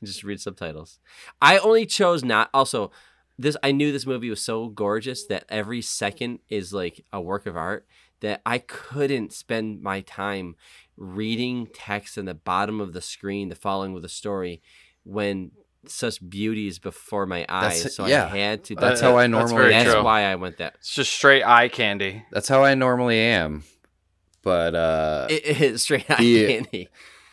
[0.00, 0.98] and just read subtitles.
[1.40, 2.90] I only chose not also
[3.38, 7.46] this I knew this movie was so gorgeous that every second is like a work
[7.46, 7.86] of art
[8.20, 10.56] that I couldn't spend my time
[10.96, 14.60] reading text in the bottom of the screen, the following with the story
[15.04, 15.52] when
[15.86, 17.78] such beauty is before my eyes.
[17.78, 18.28] That's- so yeah.
[18.32, 19.70] I had to That's how I that's normally.
[19.70, 20.74] very That's why I went that.
[20.80, 22.24] It's just straight eye candy.
[22.32, 23.62] That's how I normally am.
[24.42, 26.88] But uh, It is straight eye the- candy.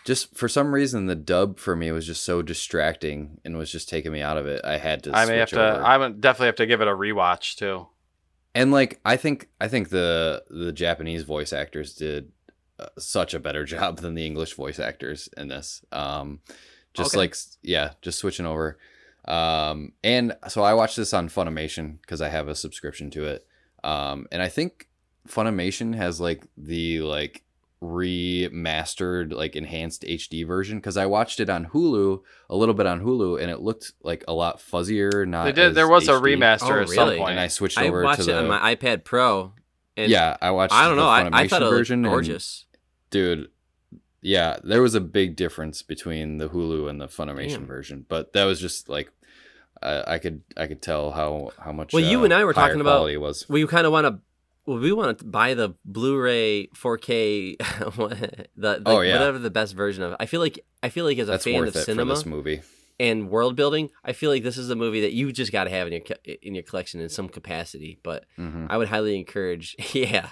[0.05, 3.89] Just for some reason, the dub for me was just so distracting and was just
[3.89, 4.61] taking me out of it.
[4.63, 5.11] I had to.
[5.15, 5.81] I may have switch to.
[5.83, 7.87] I would definitely have to give it a rewatch too.
[8.53, 12.31] and like I think I think the the Japanese voice actors did
[12.79, 15.83] uh, such a better job than the English voice actors in this.
[15.91, 16.39] Um,
[16.93, 17.17] just Okay.
[17.17, 18.77] like yeah, just switching over.
[19.27, 23.47] Um, and so I watched this on Funimation because I have a subscription to it.
[23.83, 24.87] Um, and I think
[25.27, 27.41] Funimation has like the like
[27.85, 33.01] remastered like enhanced HD version because I watched it on Hulu a little bit on
[33.01, 35.27] Hulu and it looked like a lot fuzzier.
[35.27, 35.75] Not They did.
[35.75, 37.17] There was a remaster Oh, at some really?
[37.17, 37.31] point.
[37.31, 39.53] and I switched I over watched to it the on my iPad Pro.
[39.97, 40.37] And yeah.
[40.41, 40.73] I watched.
[40.73, 41.09] I don't the know.
[41.09, 42.65] I, I Funimation thought it looked version and- gorgeous.
[43.09, 43.49] dude.
[44.21, 47.65] Yeah, there was a big difference between the Hulu and the Funimation Damn.
[47.67, 49.11] version, but that was just like
[49.83, 51.93] uh, I could I could tell how how much.
[51.93, 53.47] Well, you uh, and I were talking about- quality it was.
[53.47, 54.19] we kind of want to
[54.65, 59.13] well, we want to buy the Blu-ray 4K, the, the Oh, yeah.
[59.13, 60.11] whatever the best version of.
[60.13, 60.17] it.
[60.19, 62.61] I feel like I feel like as a That's fan of cinema movie.
[62.99, 65.69] and world building, I feel like this is a movie that you just got to
[65.69, 66.01] have in your
[66.41, 67.99] in your collection in some capacity.
[68.03, 69.75] But hmm I would highly encourage.
[69.93, 70.29] Yeah,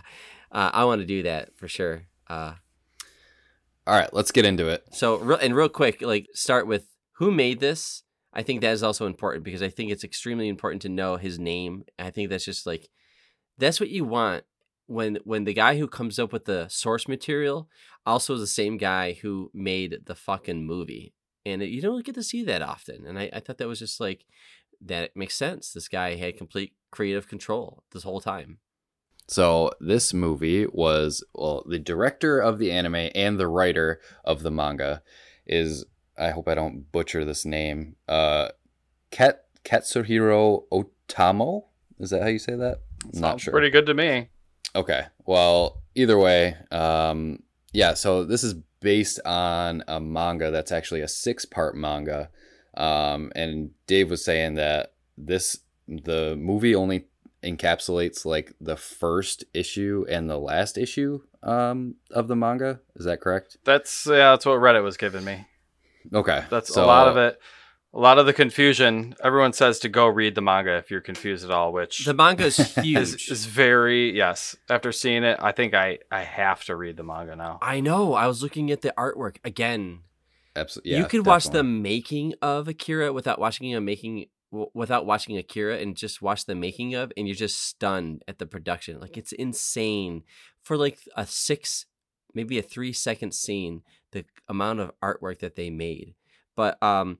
[0.51, 2.05] uh, I want to do that for sure.
[2.29, 2.53] Uh,
[3.86, 4.84] All right, let's get into it.
[4.91, 6.86] so real and real quick, like start with
[7.17, 8.03] who made this.
[8.34, 11.38] I think that is also important because I think it's extremely important to know his
[11.38, 11.84] name.
[11.99, 12.89] I think that's just like
[13.58, 14.43] that's what you want
[14.88, 17.70] when when the guy who comes up with the source material
[18.06, 21.14] also is the same guy who made the fucking movie.
[21.45, 23.06] And you don't get to see that often.
[23.06, 24.26] And I, I thought that was just like
[24.82, 25.72] that makes sense.
[25.72, 28.60] This guy had complete creative control this whole time.
[29.28, 34.51] So this movie was well, the director of the anime and the writer of the
[34.51, 35.01] manga
[35.45, 35.86] is
[36.18, 37.95] I hope I don't butcher this name.
[38.08, 38.49] Uh,
[39.12, 41.64] Ket Katsuhiro Otomo.
[41.99, 42.80] Is that how you say that?
[43.14, 43.51] I'm not Sounds sure.
[43.51, 44.30] Pretty good to me.
[44.76, 45.06] Okay.
[45.26, 47.43] Well, either way, um,
[47.74, 47.93] yeah.
[47.93, 52.30] So this is based on a manga that's actually a six-part manga,
[52.76, 57.08] um, and Dave was saying that this the movie only
[57.43, 62.80] encapsulates like the first issue and the last issue um, of the manga.
[62.95, 63.58] Is that correct?
[63.64, 64.32] That's yeah.
[64.32, 65.45] That's what Reddit was giving me.
[66.14, 66.43] Okay.
[66.49, 67.39] That's so- a lot of it.
[67.95, 69.15] A lot of the confusion.
[69.23, 72.45] Everyone says to go read the manga if you're confused at all, which The manga
[72.45, 73.29] is is, huge.
[73.29, 74.55] is very yes.
[74.69, 77.59] After seeing it, I think I I have to read the manga now.
[77.61, 78.13] I know.
[78.13, 79.99] I was looking at the artwork again.
[80.55, 80.91] Absolutely.
[80.93, 84.25] Yeah, you could watch the making of Akira without watching a making
[84.73, 88.45] without watching Akira and just watch the making of and you're just stunned at the
[88.45, 88.99] production.
[88.99, 90.23] Like it's insane
[90.63, 91.85] for like a 6
[92.35, 93.81] maybe a 3 second scene
[94.11, 96.13] the amount of artwork that they made.
[96.55, 97.17] But um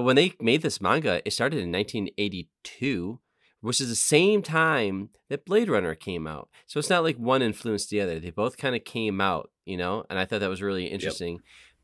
[0.00, 3.18] but when they made this manga, it started in 1982,
[3.60, 6.48] which is the same time that Blade Runner came out.
[6.66, 8.18] So it's not like one influenced the other.
[8.18, 11.40] They both kind of came out, you know, and I thought that was really interesting.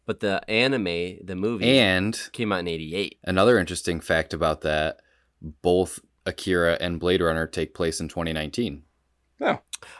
[0.07, 3.19] But the anime, the movie, And came out in 88.
[3.25, 5.01] another interesting fact about that:
[5.43, 8.83] both Akira and Blade Runner take place in 2019.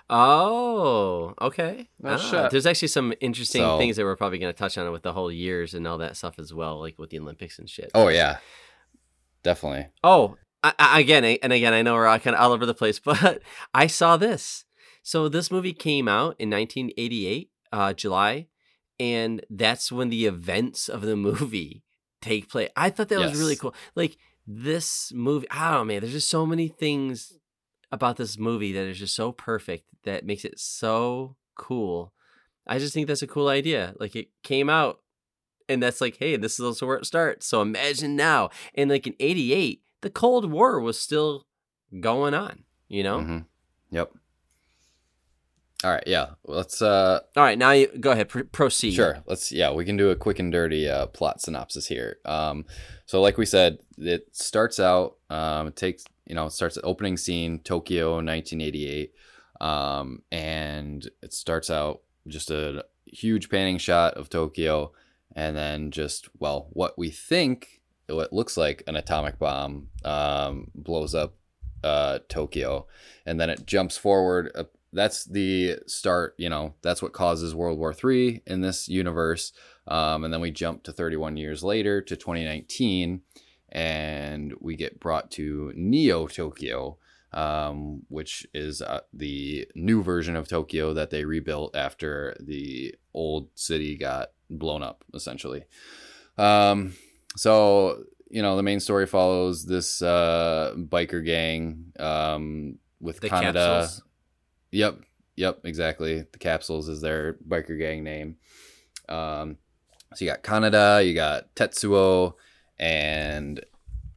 [0.09, 1.89] Oh, okay.
[2.01, 2.51] No Ah, shit.
[2.51, 5.13] There's actually some interesting So- things that we're probably going to touch on with the
[5.13, 7.91] whole years and all that stuff as well, like with the Olympics and shit.
[7.95, 8.39] Oh yeah,
[9.43, 9.89] definitely.
[10.03, 12.67] Oh, I, I, again, I- and again, I know we're all kind of all over
[12.67, 13.43] the place, but
[13.75, 14.65] I saw this.
[15.03, 18.49] So this movie came out in 1988, uh, July,
[18.99, 21.83] and that's when the events of the movie
[22.21, 22.71] take place.
[22.77, 23.75] I thought that was really cool.
[23.95, 24.17] Like
[24.47, 26.01] this movie, I don't know, man.
[26.01, 27.39] There's just so many things
[27.93, 32.13] about this movie that is just so perfect that makes it so cool.
[32.67, 33.95] I just think that's a cool idea.
[34.01, 35.01] Like it came out
[35.69, 37.47] and that's like, hey, this is also where it starts.
[37.47, 41.47] So imagine now, and like in '88, the Cold War was still
[42.01, 42.65] going on.
[42.89, 43.19] You know.
[43.19, 43.45] Mhm.
[43.91, 44.13] Yep.
[45.85, 46.05] All right.
[46.07, 46.31] Yeah.
[46.45, 46.81] Let's.
[46.81, 48.29] uh All right, now you go ahead.
[48.29, 48.93] Pr- proceed.
[48.95, 49.19] Sure.
[49.27, 52.19] Let's yeah, we can do a quick and dirty uh, plot synopsis here.
[52.25, 52.65] Um,
[53.05, 55.17] so like we said, it starts out.
[55.31, 59.13] Um, it takes you know it starts at opening scene Tokyo 1988,
[59.61, 64.93] um, and it starts out just a huge panning shot of Tokyo,
[65.35, 71.15] and then just well, what we think what looks like an atomic bomb um, blows
[71.15, 71.35] up
[71.83, 72.87] uh, Tokyo,
[73.25, 74.51] and then it jumps forward.
[74.55, 76.35] Uh, that's the start.
[76.39, 79.53] You know, that's what causes World War Three in this universe.
[79.89, 83.21] Um, and then we jump to 31 years later to 2019,
[83.77, 86.97] and we get brought to Neo Tokyo,
[87.35, 93.51] um, which is uh, the new version of Tokyo that they rebuilt after the old
[93.55, 95.65] city got blown up, essentially.
[96.39, 96.95] Um,
[97.37, 103.53] so you know the main story follows this uh, biker gang um, with The Kaneda.
[103.53, 104.03] capsules.
[104.73, 105.01] Yep,
[105.37, 106.25] yep, exactly.
[106.33, 108.37] The capsules is their biker gang name.
[109.07, 109.59] Um,
[110.15, 112.35] so you got Kaneda, you got Tetsuo,
[112.79, 113.65] and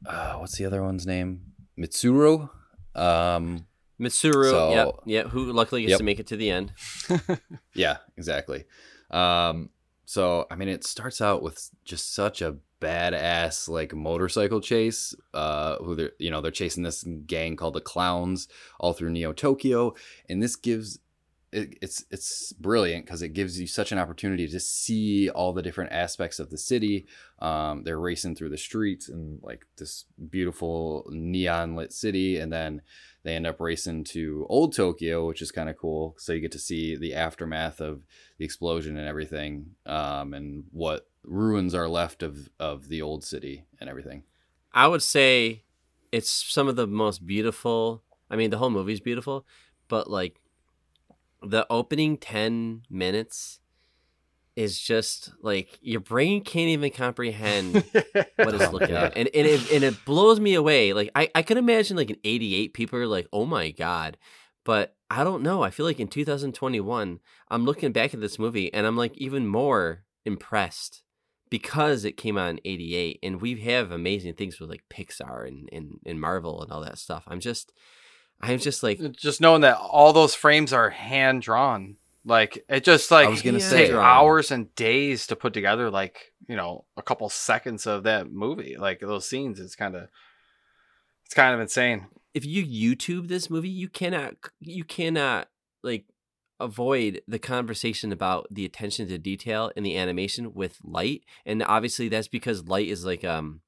[0.06, 1.42] uh, what's the other one's name?
[1.78, 2.48] Mitsuru.
[2.94, 3.66] Um,
[4.00, 4.50] Mitsuru.
[4.50, 4.94] So- yep.
[5.06, 5.22] Yeah.
[5.30, 5.98] Who luckily gets Yep.
[5.98, 6.72] to make it to the end.
[7.74, 8.64] Yeah, exactly.
[9.10, 9.70] Um,
[10.04, 15.14] so I mean, it starts out with just such a badass like motorcycle chase.
[15.32, 18.48] Uh, who they're you know they're chasing this gang called the Clowns
[18.80, 19.94] all through Neo Tokyo,
[20.28, 20.98] and this gives
[21.52, 25.62] it, it's it's brilliant because it gives you such an opportunity to see all the
[25.62, 27.06] different aspects of the city.
[27.40, 32.82] Um, they're racing through the streets and like this beautiful neon lit city, and then
[33.24, 36.14] they end up racing to old Tokyo, which is kind of cool.
[36.18, 38.02] So you get to see the aftermath of
[38.38, 43.64] the explosion and everything, um, and what ruins are left of of the old city
[43.80, 44.22] and everything.
[44.72, 45.64] I would say
[46.12, 48.04] it's some of the most beautiful.
[48.30, 49.44] I mean, the whole movie's beautiful,
[49.88, 50.39] but like
[51.42, 53.60] the opening 10 minutes
[54.56, 57.74] is just like your brain can't even comprehend
[58.34, 59.16] what it's Oh, looking at.
[59.16, 60.92] And, and, it, and it blows me away.
[60.92, 64.18] Like, I, I could imagine like in 88, people are like, oh my God.
[64.64, 65.62] But I don't know.
[65.62, 69.46] I feel like in 2021, I'm looking back at this movie and I'm like even
[69.46, 71.02] more impressed
[71.48, 75.68] because it came out in 88 and we have amazing things with like Pixar and,
[75.72, 77.24] and, and Marvel and all that stuff.
[77.26, 77.72] I'm just,
[78.40, 81.96] I'm just like, just knowing that all those frames are hand drawn.
[82.24, 85.90] Like it just like I was gonna takes say- hours and days to put together
[85.90, 88.76] like, you know, a couple seconds of that movie.
[88.78, 90.08] Like those scenes, it's kinda
[91.24, 92.06] it's kind of insane.
[92.34, 95.48] if you YouTube this movie, you cannot you cannot
[95.82, 96.04] like
[96.60, 102.08] avoid the conversation about the attention to detail in the animation with light, and obviously
[102.08, 103.62] that's because light is like um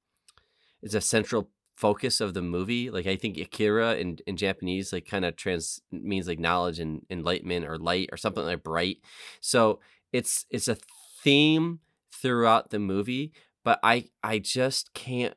[0.83, 1.49] is a central
[1.83, 2.91] focus of the movie.
[2.91, 7.05] Like I think Akira in, in Japanese like kind of trans means like knowledge and
[7.11, 8.99] enlightenment or light or something like bright.
[9.41, 9.81] So
[10.13, 10.77] it's it's a
[11.25, 11.81] theme
[12.13, 13.33] throughout the movie,
[13.65, 15.35] but I I just can't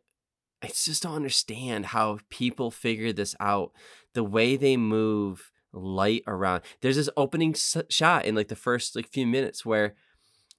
[0.62, 3.72] I just don't understand how people figure this out.
[4.14, 6.62] The way they move light around.
[6.82, 7.56] There's this opening
[7.89, 9.96] shot in like the first like few minutes where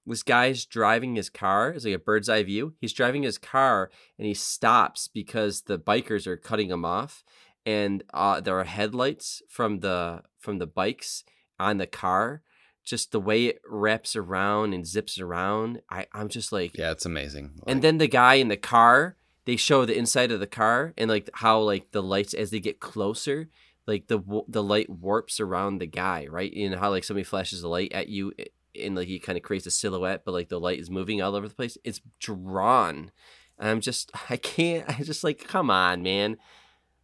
[0.07, 1.71] this guy's driving his car.
[1.71, 2.75] It's like a bird's eye view.
[2.81, 7.25] He's driving his car and he stops because the bikers are cutting him off,
[7.65, 11.25] and uh, there are headlights from the from the bikes
[11.59, 12.43] on the car.
[12.85, 17.05] Just the way it wraps around and zips around, I I'm just like Yeah, it's
[17.05, 17.61] amazing.
[17.67, 21.11] and then the guy in the car, they show the inside of the car and
[21.11, 23.49] like how like the lights as they get closer,
[23.89, 26.53] like the the light warps around the guy, right?
[26.53, 28.33] You know how like somebody flashes a light at you
[28.81, 31.35] and like he kind of creates a silhouette, but like the light is moving all
[31.35, 31.79] over the place.
[31.85, 33.11] It's drawn.
[33.59, 36.37] And I'm just I can't I just like come on, man.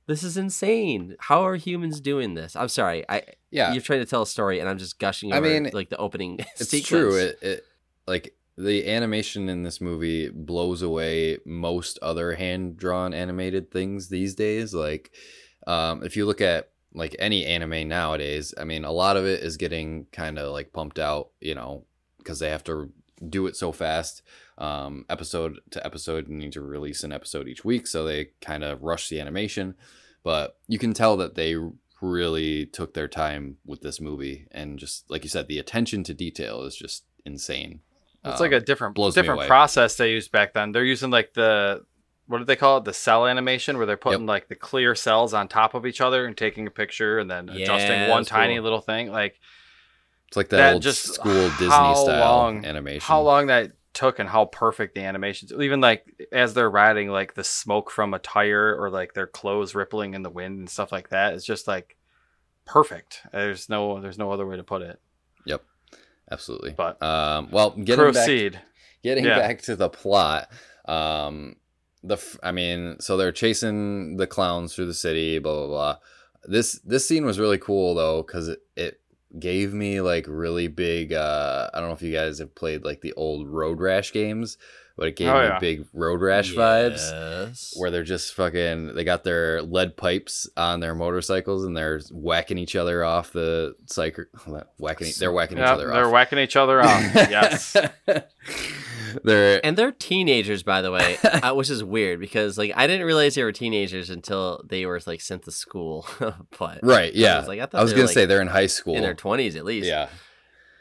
[0.07, 1.15] This is insane.
[1.21, 2.57] How are humans doing this?
[2.57, 3.05] I'm sorry.
[3.09, 5.91] I yeah, you're trying to tell a story and I'm just gushing I mean, like
[5.91, 6.89] the opening it's sequence.
[6.89, 7.17] true.
[7.17, 7.65] It, it
[8.07, 14.35] like the animation in this movie blows away most other hand drawn animated things these
[14.35, 14.75] days.
[14.75, 15.11] Like,
[15.67, 19.43] um, if you look at like any anime nowadays, I mean, a lot of it
[19.43, 21.85] is getting kind of like pumped out, you know,
[22.19, 22.93] because they have to
[23.29, 24.23] do it so fast.
[24.59, 28.63] Um, episode to episode, you need to release an episode each week, so they kind
[28.63, 29.75] of rush the animation.
[30.23, 31.57] But you can tell that they
[32.01, 36.15] really took their time with this movie, and just like you said, the attention to
[36.15, 37.81] detail is just insane.
[38.25, 40.71] It's Um, like a different blows different process they used back then.
[40.73, 41.85] They're using like the
[42.27, 42.85] what did they call it?
[42.85, 46.25] The cell animation where they're putting like the clear cells on top of each other
[46.27, 48.63] and taking a picture and then Yeah, adjusting one tiny cool.
[48.65, 49.11] little thing.
[49.11, 49.41] Like
[50.29, 53.01] It's like that, old just- school Disney style long- animation.
[53.07, 57.35] how long that took and how perfect the animations even like as they're riding like
[57.35, 60.91] the smoke from a tire or like their clothes rippling in the wind and stuff
[60.91, 61.99] like that is just like
[62.65, 64.99] perfect there's no there's no other way to put it
[65.45, 65.63] Yep,
[66.31, 66.71] absolutely.
[66.71, 68.61] But- um, well, getting back proceed
[69.03, 69.39] getting Yeah.
[69.41, 70.49] back to the plot
[70.87, 71.57] um
[72.05, 75.97] the f- i mean so they're chasing the clowns through the city blah blah blah.
[76.45, 79.01] This this scene was really cool though because it, it
[79.39, 83.01] gave me like really big uh i don't know if you guys have played like
[83.01, 84.59] the old road rash games
[84.95, 85.59] but it gave Oh, me yeah.
[85.59, 90.95] big road rash vibes where they're just fucking they got their lead pipes on their
[90.95, 94.25] motorcycles and they're whacking each other off the cycle
[94.79, 96.13] whacking they're whacking each yeah, other they're off.
[96.13, 97.03] whacking each other off.
[97.15, 97.75] Yes
[99.25, 103.07] they're And they're teenagers, by the way, uh, which is weird because like I didn't
[103.07, 106.07] realize they were teenagers until they were like sent to school.
[106.59, 107.15] but Right.
[107.15, 107.37] Yeah.
[107.37, 108.97] I was like, I, I was gonna were, say they're in high school.
[108.97, 109.87] in their twenties at least.
[109.87, 110.09] yeah.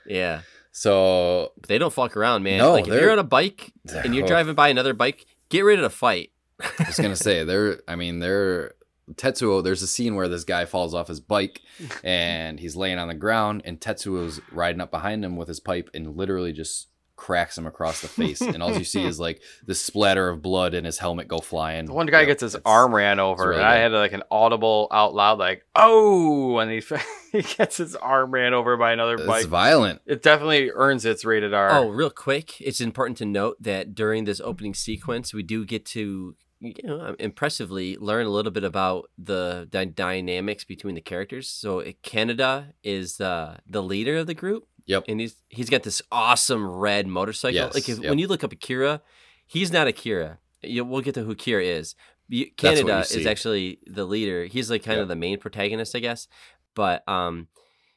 [0.06, 0.42] yeah.
[0.72, 2.60] So But they don't fuck around, man.
[2.60, 5.82] No, like if you're on a bike and you're driving by another bike, get ready
[5.82, 6.32] to fight.
[6.62, 7.82] I was gonna say they're.
[7.88, 8.74] I mean they're
[9.16, 9.64] Tetsuo.
[9.64, 11.62] There's a scene where this guy falls off his bike
[12.04, 15.90] and he's laying on the ground, and Tetsuo's riding up behind him with his pipe
[15.94, 16.88] and literally just
[17.22, 20.74] cracks him across the face, and all you see is like the splatter of blood
[20.74, 21.86] and his helmet go flying.
[21.86, 24.24] the one guy Yep, gets his arm ran over really and i had like an
[24.32, 26.82] audible out loud like oh and he
[27.32, 30.02] he gets his arm ran over by another It's bike violent.
[30.08, 34.26] it definitely earns its rated r Oh, real quick, it's important to note that during
[34.26, 39.10] this opening sequence, we do get to you know impressively learn a little bit about
[39.18, 41.48] the dy- dynamics between the characters.
[41.50, 44.68] So Kaneda is uh, the leader of the group.
[44.92, 45.06] Yep.
[45.08, 47.56] and he's he's got this awesome red motorcycle.
[47.56, 48.10] Yes, like if, yep.
[48.10, 49.02] when you look up Akira,
[49.46, 50.38] he's not Akira.
[50.62, 51.96] You, we'll get to who Kira is.
[52.32, 54.46] Kaneda is actually the leader.
[54.46, 55.02] He's like kind Yep.
[55.04, 56.28] of the main protagonist, I guess.
[56.76, 57.48] But um,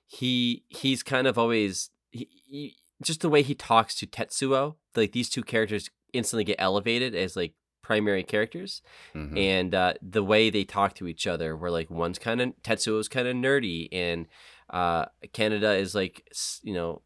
[0.07, 4.77] he he's kind of always he, he, just the way he talks to Tetsuo.
[4.97, 8.81] Like these two characters instantly get elevated as like primary characters
[9.15, 9.39] Mhm.
[9.39, 13.09] and uh, the way they talk to each other where like one's kind of tetsuo's
[13.09, 14.27] kind of nerdy and
[14.71, 16.27] uh, kaneda is like
[16.63, 17.03] you know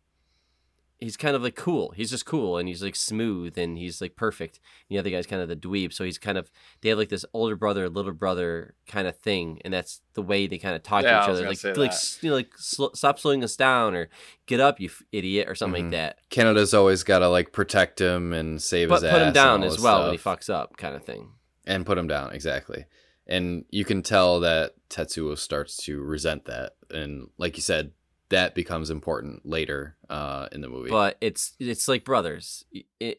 [1.01, 1.93] he's kind of like cool.
[1.95, 4.59] He's just cool and he's like smooth and he's like perfect.
[4.91, 6.51] And the other guy's kind of the dweeb so he's kind of
[6.81, 10.49] they have like this older brother little brother kind of thing and that's the way
[10.49, 11.41] they kind of talk Yeah, to each other.
[11.49, 12.19] like like that.
[12.21, 14.09] you know like sl- stop slowing us down or
[14.47, 15.93] get up you f- idiot or something Mhm.
[15.93, 16.19] like that.
[16.31, 19.33] Kaneda's always got to like protect him and save but his put ass Put him
[19.35, 21.29] down as this well when he fucks up kind of thing.
[21.65, 22.87] And put him down exactly
[23.29, 26.73] and you can tell that tetsuo starts to resent that.
[26.91, 27.93] And like you said
[28.31, 30.91] that becomes important later uh, in the movie.
[30.91, 32.65] But it's it's like brothers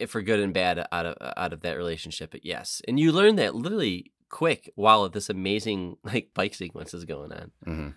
[0.08, 2.82] for good and bad out of out of that relationship but yes.
[2.88, 7.52] And you learn that literally quick while this amazing like bike sequence is going on.
[7.64, 7.90] Hmm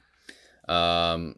[0.68, 1.34] um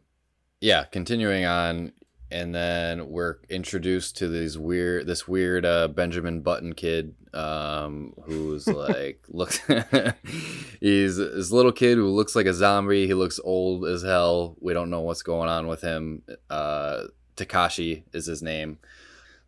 [0.61, 1.91] yeah continuing on
[2.31, 8.67] and then we're introduced to these weird this weird uh, benjamin button kid um who's
[8.87, 9.59] like looks
[10.79, 13.07] he's this little kid who looks like a zombie.
[13.07, 14.55] He looks old as hell.
[14.59, 16.23] We don't know what's going on with him.
[16.49, 17.03] Uh
[17.35, 18.79] takashi is his name.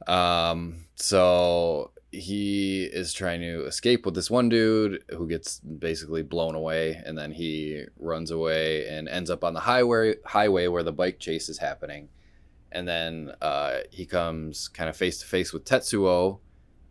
[0.06, 6.56] Um so he is trying to escape with this one dude who gets basically blown
[6.56, 10.92] away and then he runs away and ends up on the highway highway where the
[10.92, 12.08] bike chase is happening
[12.72, 16.40] and then uh, he comes kind of face to face with Tetsuo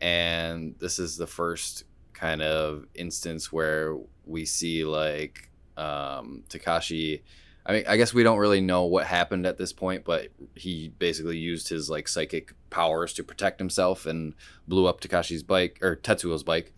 [0.01, 7.23] and this is the first kind of instance where we see like um, Takashi
[7.65, 10.89] I mean I guess we don't really know what happened at this point but he
[10.99, 14.35] basically used his like psychic powers to protect himself and
[14.69, 16.73] blew up Takashi's bike or Tetsuo's bike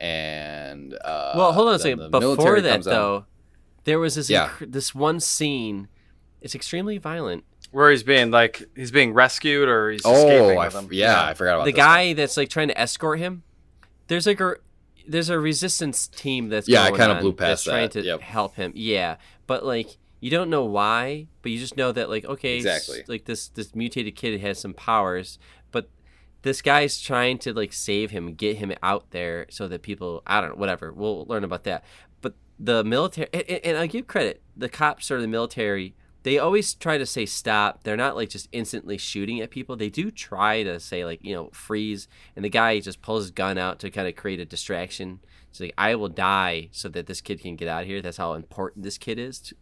[0.00, 2.90] and uh, well hold on a second before that comes out.
[2.90, 3.26] though
[3.84, 4.50] there was this Yeah.
[4.60, 5.88] inc- this one scene
[6.40, 10.66] it's extremely violent where he's being like he's being rescued or he's escaping oh I
[10.66, 10.88] with f- them.
[10.92, 11.86] yeah, I forgot about the this one.
[11.86, 13.42] guy that's like trying to escort him
[14.08, 14.54] there's like a
[15.06, 17.92] there's a resistance team that's Yeah, I kinda blew past that's trying that.
[17.92, 18.20] to Yep.
[18.20, 19.16] help him yeah
[19.46, 23.04] but like you don't know why but you just know that like okay Exactly.
[23.06, 25.38] like this this mutated kid has some powers
[25.70, 25.88] but
[26.42, 30.40] this guy's trying to like save him get him out there so that people i
[30.40, 31.84] don't know whatever we'll learn about that
[32.20, 35.94] but the military and, and- and i give credit the cops or the military
[36.24, 37.84] they always try to say stop.
[37.84, 39.76] They're not like just instantly shooting at people.
[39.76, 43.30] They do try to say like you know freeze and the guy just pulls his
[43.30, 45.20] gun out to kind of create a distraction.
[45.50, 48.02] It's like i will die so that this kid can get out of here.
[48.02, 49.54] That's how important this kid is to,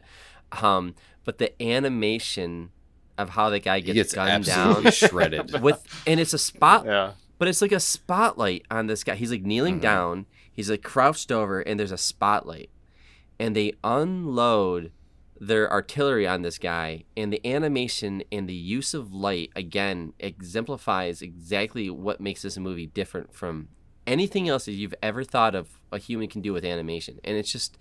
[0.64, 0.94] um
[1.24, 2.70] but the animation
[3.18, 5.62] of how the guy gets, gets gunned absolutely down shredded.
[5.62, 7.12] with and it's a spot yeah.
[7.38, 9.14] but it's like a spotlight on this guy.
[9.14, 9.82] He's like kneeling Mhm.
[9.82, 10.26] down.
[10.52, 12.70] He's like crouched over, and there's a spotlight,
[13.38, 14.90] and they unload
[15.40, 21.20] their artillery on this guy and the animation and the use of light again exemplifies
[21.22, 23.68] exactly what makes this movie different from
[24.06, 27.52] anything else that you've ever thought of a human can do with animation and it's
[27.52, 27.78] just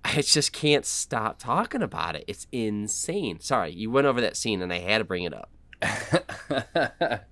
[0.04, 2.24] I just can't stop talking about it.
[2.28, 3.40] It's insane.
[3.40, 5.50] Sorry, you went over that scene and I had to bring it up.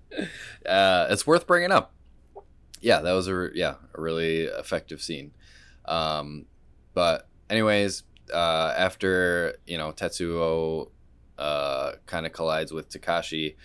[0.67, 1.95] uh, it's worth bringing up.
[2.81, 5.33] Yeah, that was a yeah a really effective scene.
[5.87, 6.47] Um,
[6.95, 8.03] but anyways,
[8.33, 10.91] uh, after you know Tetsuo
[11.39, 13.57] uh, kind of collides with Takashi,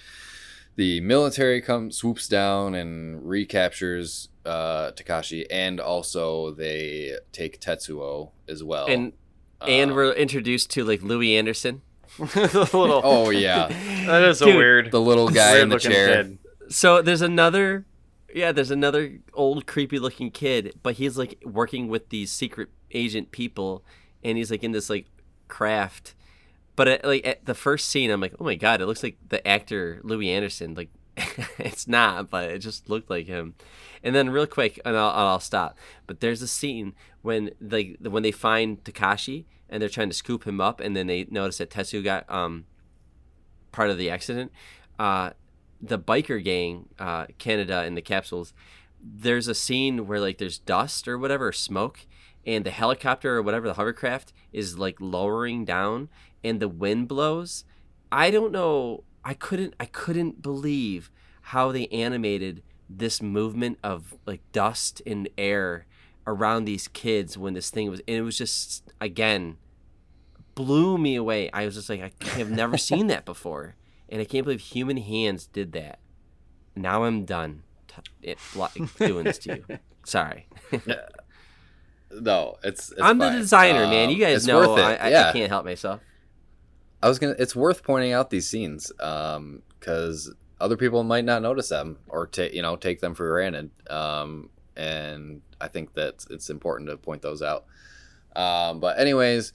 [0.76, 8.64] the military comes swoops down and recaptures uh, Takashi, and also they take Tetsuo as
[8.64, 8.88] well.
[8.88, 9.14] And
[9.68, 11.82] and Um, we're introduced to like Louie Anderson.
[12.18, 13.68] the little, oh yeah,
[14.06, 16.24] that is a weird, the little guy in the chair.
[16.24, 16.38] kid.
[16.70, 17.86] So there's another,
[18.34, 23.32] yeah, there's another old creepy looking kid, but he's like working with these secret agent
[23.32, 23.86] people,
[24.24, 25.08] and he's like in this like
[25.48, 26.16] craft.
[26.76, 29.18] But at, like at the first scene, I'm like, oh my god, it looks like
[29.30, 30.74] the actor Louie Anderson.
[30.74, 30.90] Like
[31.58, 33.56] it's not, but it just looked like him.
[34.04, 35.78] And then real quick, and I'll, I'll stop.
[36.08, 40.46] But there's a scene when like when they find Takashi and they're trying to scoop
[40.46, 42.66] him up, and then they notice that Tetsu got um
[43.72, 44.52] part of the accident.
[45.00, 45.32] Uh,
[45.82, 48.54] the biker gang, uh, Kaneda and the capsules,
[49.04, 52.06] there's a scene where like there's dust or whatever, smoke,
[52.46, 56.10] and the helicopter or whatever, the hovercraft is like lowering down
[56.44, 57.64] and the wind blows.
[58.12, 59.04] I don't know.
[59.24, 59.76] I couldn't.
[59.80, 61.12] I couldn't believe
[61.42, 65.86] how they animated this movement of like dust and air
[66.28, 69.58] around these kids when this thing was, and it was just again
[70.56, 71.50] blew me away.
[71.52, 73.76] I was just like, I have never seen that before,
[74.10, 76.00] and I can't believe human hands did that.
[76.76, 77.64] Now I'm done
[78.22, 79.80] it, like, doing this to you.
[80.04, 80.96] Sorry, uh,
[82.20, 83.38] No, it's, it's I'm the fine.
[83.38, 84.10] designer, man.
[84.10, 84.76] Um, You guys know.
[84.76, 85.30] I, I, yeah.
[85.30, 86.02] I can't help myself.
[87.02, 87.36] I was gonna.
[87.40, 92.54] It's worth pointing out these scenes because other people might not notice them or take
[92.54, 93.72] you know take them for granted.
[93.90, 97.66] Um, and I think that it's important to point those out.
[98.36, 99.54] Um, but anyways,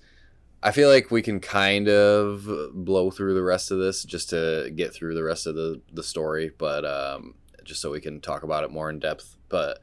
[0.62, 4.70] I feel like we can kind of blow through the rest of this just to
[4.74, 7.34] get through the rest of the the story, but um,
[7.64, 9.36] just so we can talk about it more in depth.
[9.48, 9.78] But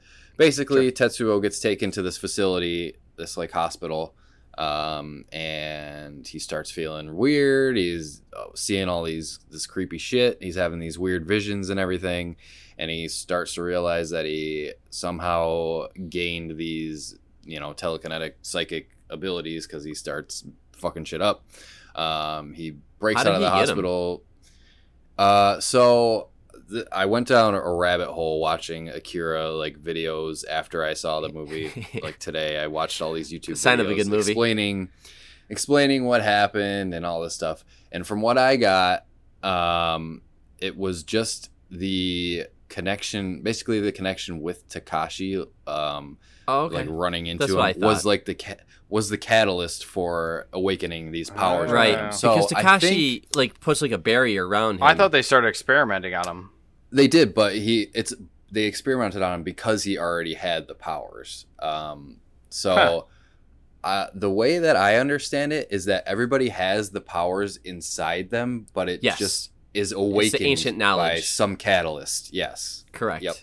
[0.46, 4.16] basically, Tetsuo gets taken to this facility, this like hospital
[4.58, 7.76] um, and he starts feeling weird.
[7.76, 10.38] He's uh, seeing all these this creepy shit.
[10.42, 12.36] He's having these weird visions and everything,
[12.78, 19.66] and he starts to realize that he somehow gained these you know telekinetic psychic abilities
[19.66, 21.46] because he starts fucking shit up.
[21.96, 23.68] Um, he breaks out of the he get 'em?
[23.68, 24.24] hospital.
[25.18, 26.30] Uh, so
[26.74, 31.30] th- I went down a rabbit hole watching Akira like videos after I saw the
[31.30, 31.88] movie.
[32.04, 34.32] like today, I watched all these YouTube Sign of a videos good movie.
[34.32, 34.90] explaining
[35.50, 37.64] explaining what happened and all this stuff.
[37.92, 39.06] And from what I got,
[39.44, 40.22] um,
[40.60, 46.18] it was just the connection, basically the connection with Takashi, um,
[46.48, 46.76] Oh, okay.
[46.76, 48.58] like running into That's him was like the ca-
[48.90, 51.72] was the catalyst for awakening these powers.
[51.72, 51.94] Right.
[51.94, 52.10] Yeah.
[52.10, 54.84] So because Takashi think- like puts like a barrier around him.
[54.84, 56.50] I thought they started experimenting on him.
[56.94, 58.14] They did, but he it's
[58.52, 61.46] they experimented on him because he already had the powers.
[61.60, 62.18] Um,
[62.50, 63.08] so
[63.84, 63.88] Huh.
[63.90, 68.68] uh, the way that I understand it is that everybody has the powers inside them,
[68.74, 69.18] but it Yes.
[69.18, 71.26] just is awakened ancient by knowledge.
[71.26, 72.32] some catalyst.
[72.32, 72.86] Yes.
[72.92, 73.24] correct.
[73.24, 73.36] Yep.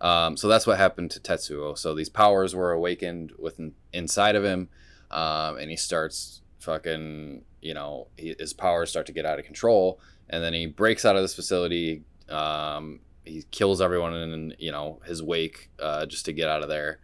[0.00, 1.76] Um, so that's what happened to Tetsuo.
[1.76, 4.68] So these powers were awakened within inside of him,
[5.10, 9.44] um, and he starts fucking, you know, he, his powers start to get out of
[9.44, 12.02] control, and then he breaks out of this facility.
[12.30, 16.68] Um, he kills everyone in, you know, his wake uh, just to get out of
[16.68, 16.98] there.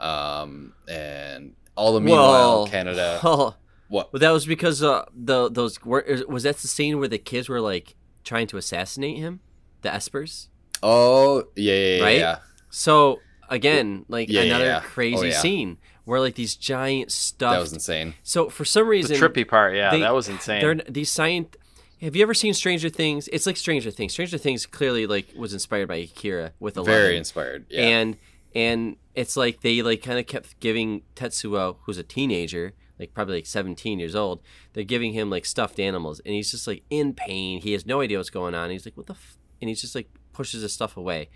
[0.00, 3.20] Um, and all the meanwhile, Well, Kaneda.
[3.24, 3.54] Oh,
[3.88, 4.12] What?
[4.12, 7.48] well, that was because uh, the those were, was that the scene where the kids
[7.48, 7.94] were like
[8.24, 9.40] trying to assassinate him,
[9.82, 10.48] the Espers.
[10.82, 12.02] Oh, yeah, yeah, yeah.
[12.02, 12.18] Right?
[12.18, 12.38] yeah.
[12.70, 14.80] So again, like Yeah, yeah, another yeah.
[14.80, 15.38] crazy Oh, yeah.
[15.40, 17.52] scene where like these giant stuff.
[17.54, 18.14] That was insane.
[18.24, 20.60] so for some reason, The reason, trippy part, yeah, they- that was insane.
[20.60, 21.54] they're these science.
[22.02, 23.28] Have you ever seen Stranger Things?
[23.32, 24.12] It's like Stranger Things.
[24.12, 27.66] Stranger Things clearly like was inspired by Akira with a Very inspired.
[27.70, 27.82] Yeah.
[27.82, 28.16] and
[28.54, 33.36] and it's like they like kind of kept giving Tetsuo, who's a teenager, like probably
[33.36, 34.42] like 17 years old,
[34.72, 37.60] they're giving him like stuffed animals, and he's just like in pain.
[37.60, 38.70] He has no idea what's going on.
[38.70, 39.38] He's like, what the, f-?
[39.60, 41.28] and he's just like pushes his stuff away.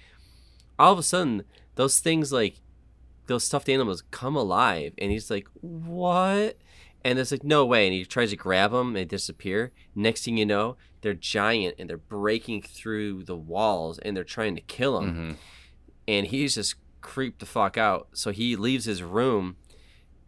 [0.79, 1.45] All of a sudden,
[1.77, 2.61] those things like
[3.29, 6.57] those stuffed animals come alive, and he's like, what?
[7.09, 7.87] And it's like, no way.
[7.87, 9.73] And he tries to grab them, and they disappear.
[9.95, 14.57] Next thing you know, they're giant and they're breaking through the walls and they're trying
[14.57, 15.37] to kill him Mhm.
[16.09, 18.09] and he's just creeped the fuck out.
[18.13, 19.57] So he leaves his room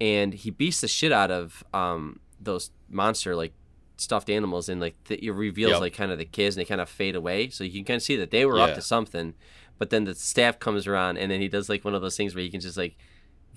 [0.01, 3.53] and he beats the shit out of um, those monster like
[3.97, 5.81] stuffed animals and like th- it reveals Yep.
[5.81, 7.97] like kind of the kids and they kind of fade away so you can kind
[7.97, 9.35] of see that they were up to something
[9.79, 12.33] but then the staff comes around and then he does like one of those things
[12.37, 12.97] where he can just like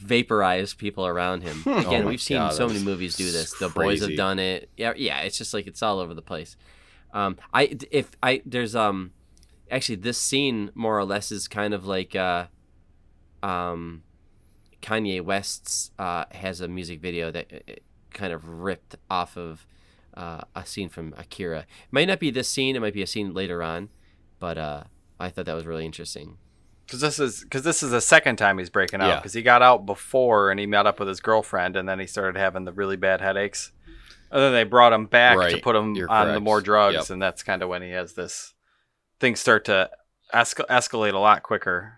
[0.02, 1.62] vaporize people around him.
[1.66, 3.54] Again Oh we've seen God, so many movies do this.
[3.54, 4.70] The boys have done it.
[4.78, 6.56] Yeah yeah it's just like it's all over the place.
[7.14, 9.12] Um i if i there's um
[9.70, 12.48] actually this scene more or less is kind of like uh
[13.44, 14.04] um
[14.82, 17.74] Kanye West's uh, has a music video that uh,
[18.12, 19.66] kind of ripped off of
[20.16, 21.60] uh, a scene from Akira.
[21.60, 23.90] It might not be this scene; it might be a scene later on,
[24.40, 24.84] but uh,
[25.20, 26.38] I thought that was really interesting.
[26.92, 29.08] Because this is because this is the second time he's breaking out.
[29.08, 29.16] Yeah.
[29.16, 32.06] Because he got out before and he met up with his girlfriend, and then he
[32.06, 33.72] started having the really bad headaches.
[34.30, 37.10] And then they brought him back to put him You're on the more drugs, Yep.
[37.12, 38.54] and that's kind of when he has this.
[39.22, 39.90] Things start to
[40.34, 41.94] escal- escalate a lot quicker.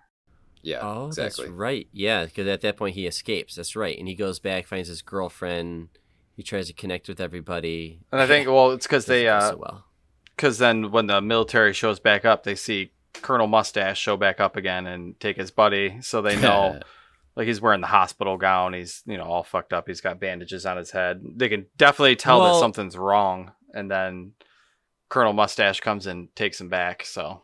[0.62, 1.46] Yeah, oh, exactly.
[1.46, 1.88] that's right.
[1.92, 3.56] Yeah, because at that point he escapes.
[3.56, 5.90] That's right, and he goes back, finds his girlfriend.
[6.36, 8.00] He tries to connect with everybody.
[8.12, 9.86] And I think, well, it's because they, Doesn't uh, so well.
[10.36, 12.92] because then when the military shows back up, they see
[13.22, 16.80] Colonel Mustache show back up again and take his buddy, so they know
[17.36, 18.74] like he's wearing the hospital gown.
[18.74, 19.88] He's you know all fucked up.
[19.88, 21.22] He's got bandages on his head.
[21.36, 23.52] They can definitely tell Well- that something's wrong.
[23.76, 24.34] And then
[25.10, 27.06] Colonel Mustache comes and takes him back.
[27.06, 27.42] So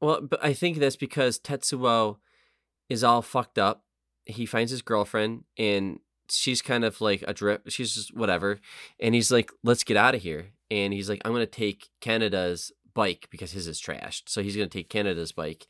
[0.00, 2.16] Well, but I think that's because Tetsuo
[2.90, 3.84] is all fucked up.
[4.26, 6.00] He finds his girlfriend and
[6.30, 7.62] she's kind of like a drip.
[7.68, 8.60] She's just whatever.
[9.00, 10.48] And he's like, let's get out of here.
[10.70, 14.22] And he's like, I'm going to take Kaneda's bike because his is trashed.
[14.26, 15.66] So he's going to take Kaneda's bike.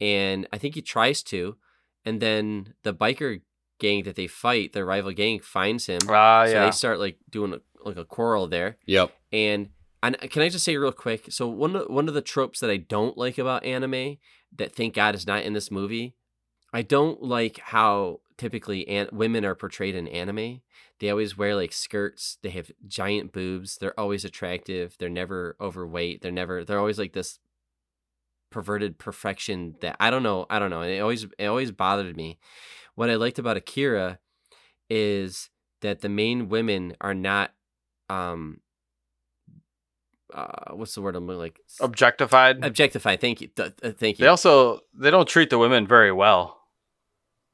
[0.00, 1.56] And I think he tries to.
[2.04, 3.42] And then the biker
[3.78, 6.00] gang that they fight, the rival gang, finds him.
[6.08, 8.78] ah so yeah, they start like doing a, like a quarrel there.
[8.86, 9.12] Yep.
[9.32, 9.70] And
[10.02, 11.26] and can I just say real quick?
[11.30, 14.16] So one of, one of the tropes that I don't like about anime
[14.56, 16.14] that thank God is not in this movie,
[16.72, 20.62] I don't like how typically an- women are portrayed in anime.
[20.98, 22.38] They always wear like skirts.
[22.42, 23.76] They have giant boobs.
[23.76, 24.96] They're always attractive.
[24.98, 26.22] They're never overweight.
[26.22, 26.64] They're never.
[26.64, 27.38] They're always like this
[28.50, 30.46] perverted perfection that I don't know.
[30.50, 30.80] I don't know.
[30.80, 32.38] And it always it always bothered me.
[32.94, 34.18] What I liked about Akira
[34.88, 35.50] is
[35.82, 37.52] that the main women are not
[38.08, 38.60] um
[40.34, 42.64] uh what's the word I'm like objectified.
[42.64, 43.20] objectified.
[43.20, 43.48] Thank you.
[43.48, 44.24] Th- th- thank you.
[44.24, 46.59] They also they don't treat the women very well.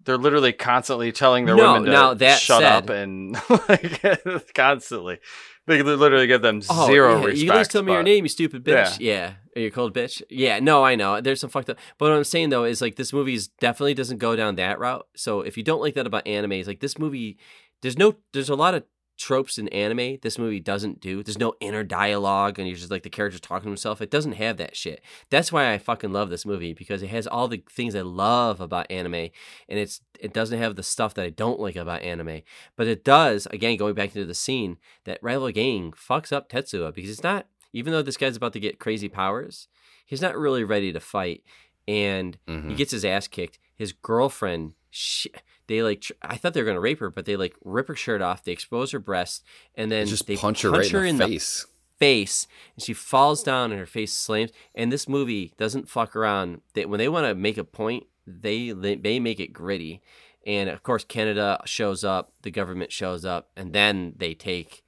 [0.07, 3.35] They're literally constantly telling their No, women to that shut said- up and
[3.69, 5.19] like constantly.
[5.67, 7.39] They literally give them Oh, zero yeah, respect.
[7.39, 8.99] You at least tell me your name, you stupid bitch.
[9.01, 9.33] Yeah.
[9.57, 10.23] Or you cold bitch.
[10.31, 10.61] Yeah.
[10.61, 11.21] No, I know.
[11.21, 11.79] There's some fucked up.
[11.99, 14.79] But what I'm saying though is like this movie is definitely doesn't go down that
[14.79, 15.07] route.
[15.17, 17.37] So if you don't like that about anime, it's like this movie.
[17.83, 18.15] There's no.
[18.33, 18.85] There's a lot of
[19.17, 21.23] tropes in anime this movie doesn't do.
[21.23, 24.01] There's no inner dialogue and you're just like the character's talking to himself.
[24.01, 25.01] It doesn't have that shit.
[25.31, 28.61] That's why I fucking love this movie because it has all the things I love
[28.61, 32.43] about anime and it's it doesn't have the stuff that I don't like about anime.
[32.77, 36.95] But it does, again, going back into the scene, that rival gang fucks up Tetsuo
[36.95, 39.69] because it's not even though this guy's about to get crazy powers,
[40.07, 41.43] he's not really ready to fight.
[41.89, 42.77] And he Mhm.
[42.77, 43.59] gets his ass kicked.
[43.77, 45.31] His girlfriend, she,
[45.69, 47.95] they like, tr- I thought they were gonna rape her, but they like rip her
[47.95, 49.45] shirt off, they expose her breast,
[49.75, 51.67] and then They just they punch her right in the face.
[51.99, 54.51] face, and she falls down, and her face slams.
[54.75, 56.61] And this movie doesn't fuck around.
[56.75, 60.03] They, when they want to make a point, they they make it gritty.
[60.47, 64.85] And of course, Kaneda shows up, the government shows up, and then they take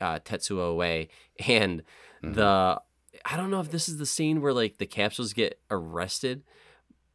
[0.00, 1.08] uh, Tetsuo away.
[1.48, 1.82] And
[2.22, 2.34] Mhm.
[2.36, 2.80] the
[3.24, 6.42] I don't know if this is the scene where like the capsules get arrested.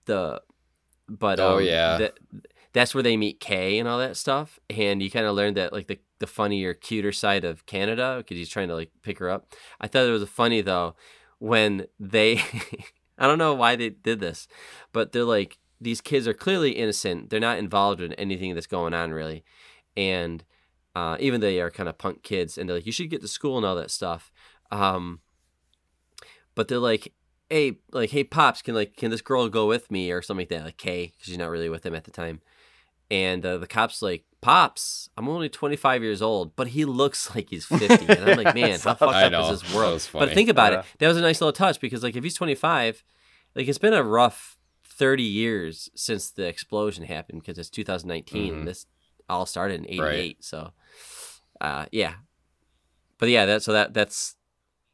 [0.05, 0.41] The
[1.07, 1.97] but Oh, um, yeah.
[1.99, 2.17] that
[2.73, 4.59] that's where they meet Kei and all that stuff.
[4.69, 8.37] And you kind of learn that like the the funnier, cuter side of Kaneda because
[8.37, 9.53] he's trying to like pick her up.
[9.79, 10.95] I thought it was funny though
[11.39, 12.41] when they
[13.17, 14.47] I don't know why they did this,
[14.93, 17.29] but they're like these kids are clearly innocent.
[17.29, 19.43] They're not involved in anything that's going on really,
[19.95, 20.43] and
[20.95, 23.27] uh, even they are kind of punk kids, and they're like, you should get to
[23.27, 24.31] school and all that stuff.
[24.71, 25.21] Um,
[26.55, 27.13] but they're like,
[27.49, 30.49] hey, like, hey, pops, can like, can this girl go with me or something like
[30.49, 30.65] that?
[30.65, 32.41] Like Kei, because she's not really with him at the time.
[33.11, 37.49] And uh, the cops like, pops, I'm only 25 years old, but he looks like
[37.49, 38.05] he's 50.
[38.07, 39.49] And I'm like, man, how fucked I up know.
[39.51, 39.93] is this That world?
[39.93, 40.79] was But think about Yeah.
[40.79, 40.85] it.
[40.99, 43.03] That was a nice little touch because like if he's 25,
[43.55, 48.65] like it's been a rough 30 years since the explosion happened because it's 2019 Mhm.
[48.65, 48.85] this
[49.27, 50.01] all started in 88.
[50.01, 50.37] Right.
[50.41, 50.71] So,
[51.61, 52.13] uh, yeah.
[53.17, 54.35] But yeah, that so that that's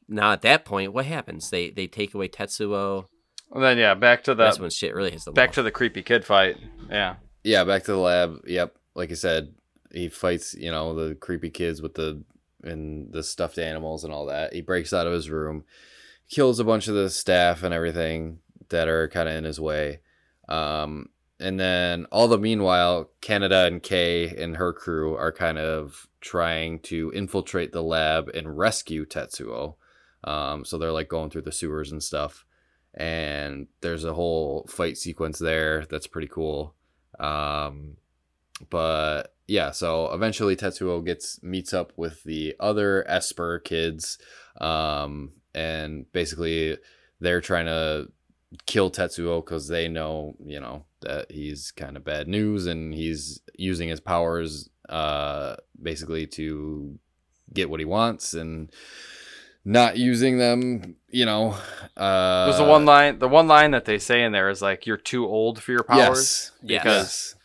[0.07, 1.49] now at that point, what happens?
[1.49, 3.05] They they take away Tetsuo.
[3.51, 5.53] And then yeah, back to the That's when shit really hits the back wall.
[5.55, 6.57] to the creepy kid fight.
[6.89, 7.15] Yeah.
[7.45, 8.41] Yeah, back to the lab.
[8.47, 9.53] Yep, like I said,
[9.93, 10.55] he fights.
[10.55, 12.23] You know the creepy kids with the
[12.63, 14.53] and the stuffed animals and all that.
[14.53, 15.63] He breaks out of his room,
[16.27, 18.39] kills a bunch of the staff and everything
[18.69, 19.99] that are kind of in his way.
[20.49, 26.07] Um, and then all the meanwhile, Kaneda and Kei and her crew are kind of
[26.21, 29.75] trying to infiltrate the lab and rescue Tetsuo.
[30.23, 32.43] Um, so they're like going through the sewers and stuff,
[32.95, 36.74] and there's a whole fight sequence there that's pretty cool.
[37.19, 37.97] Um,
[38.69, 44.17] but yeah, so eventually Tetsuo gets meets up with the other Esper kids,
[44.59, 46.77] um, and basically
[47.19, 48.09] they're trying to
[48.65, 53.41] kill Tetsuo because they know, you know, that he's kind of bad news and he's
[53.57, 56.97] using his powers uh, basically to
[57.53, 58.71] get what he wants and
[59.65, 61.57] not using them, you know.
[61.97, 63.19] Uh, There's the one line.
[63.19, 65.83] The one line that they say in there is like, "You're too old for your
[65.83, 66.83] powers." Yes, Yes.
[66.83, 67.35] Because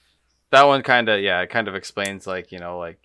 [0.50, 2.98] that one kind of yeah, it kind of explains like you know like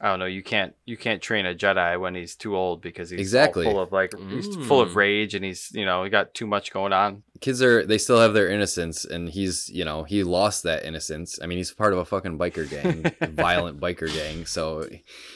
[0.00, 3.10] I don't know, you can't you can't train a Jedi when he's too old because
[3.10, 3.64] he's Exactly.
[3.64, 4.94] full of like he's full of Mm.
[4.96, 7.22] rage and he's you know he got too much going on.
[7.40, 11.38] kids are they still have their innocence and he's you know he lost that innocence
[11.42, 14.88] i mean he's part of a fucking biker gang violent biker gang so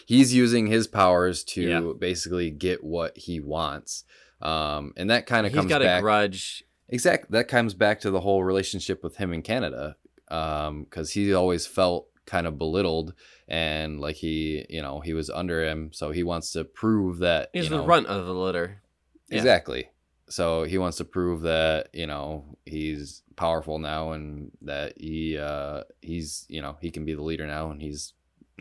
[0.06, 1.92] he's using his powers to Yeah.
[1.98, 4.04] basically get what he wants
[4.42, 6.64] um and that kind of He's comes got back a grudge.
[6.88, 9.94] exact that comes back to the whole relationship with him in kaneda
[10.28, 13.14] um because he always felt kind of belittled
[13.48, 17.48] and like he you know he was under him so he wants to prove that
[17.52, 18.82] He's you the runt of the litter.
[19.28, 19.38] Yeah.
[19.38, 19.90] Exactly.
[20.28, 25.84] So he wants to prove that you know he's powerful now and that he uh,
[26.02, 28.12] he's you know he can be the leader now and he's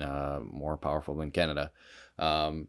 [0.01, 1.69] uh, more powerful than Kaneda.
[2.17, 2.67] Um,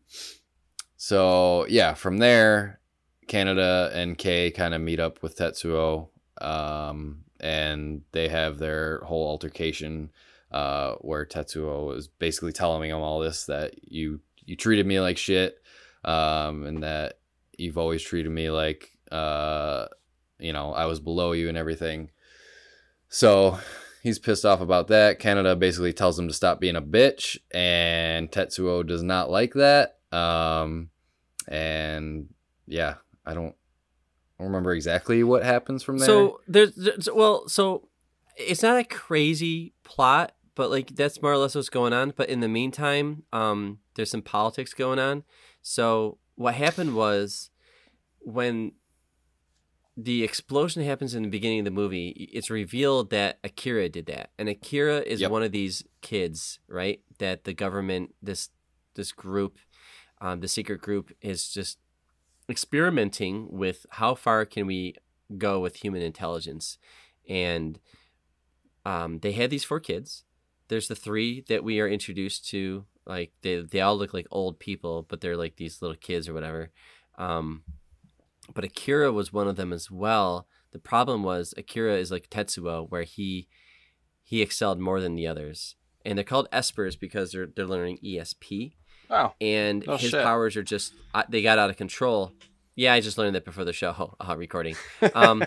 [0.97, 2.81] so yeah, from there,
[3.29, 6.09] Kaneda and Kei kind of meet up with Tetsuo,
[6.41, 10.11] um, and they have their whole altercation
[10.51, 15.19] uh, where Tetsuo is basically telling him all this that you you treated me like
[15.19, 15.59] shit,
[16.05, 17.19] um, and that
[17.57, 19.87] you've always treated me like uh,
[20.39, 22.11] you know I was below you and everything.
[23.09, 23.59] So
[24.03, 25.21] he's pissed off about that.
[25.21, 29.99] Kaneda basically tells him to stop being a bitch, and Tetsuo does not like that.
[30.13, 30.91] Um,
[31.47, 32.29] and
[32.67, 33.55] yeah, I don't,
[34.39, 36.07] I don't remember exactly what happens from there.
[36.07, 37.89] So there's, there's well, so
[38.37, 42.13] it's not a crazy plot, but like that's more or less what's going on.
[42.17, 45.23] But in the meantime, um, there's some politics going on.
[45.63, 47.51] So what happened was
[48.19, 48.73] when
[49.97, 54.31] the explosion happens in the beginning of the movie, it's revealed that Akira did that,
[54.37, 55.31] and Akira is Yep.
[55.31, 57.03] one of these kids, right?
[57.19, 58.51] That the government, this
[58.95, 59.59] this group,
[60.21, 61.79] um, the secret group, is just
[62.49, 64.97] experimenting with how far can we
[65.37, 66.79] go with human intelligence,
[67.29, 67.79] and
[68.85, 70.25] um, they had these four kids.
[70.69, 72.85] There's the three that we are introduced to.
[73.07, 76.35] Like they they all look like old people, but they're like these little kids or
[76.35, 76.71] whatever.
[77.17, 77.63] Um,
[78.55, 80.47] but Akira was one of them as well.
[80.73, 83.49] The problem was Akira is like Tetsuo, where he
[84.23, 88.73] he excelled more than the others, and they're called Espers because they're they're learning ESP,
[89.09, 89.35] Wow.
[89.41, 90.23] and Oh, his shit.
[90.23, 90.93] powers are just
[91.31, 92.33] they got out of control.
[92.77, 94.77] Yeah, I just learned that before the show uh, recording.
[95.15, 95.43] Um,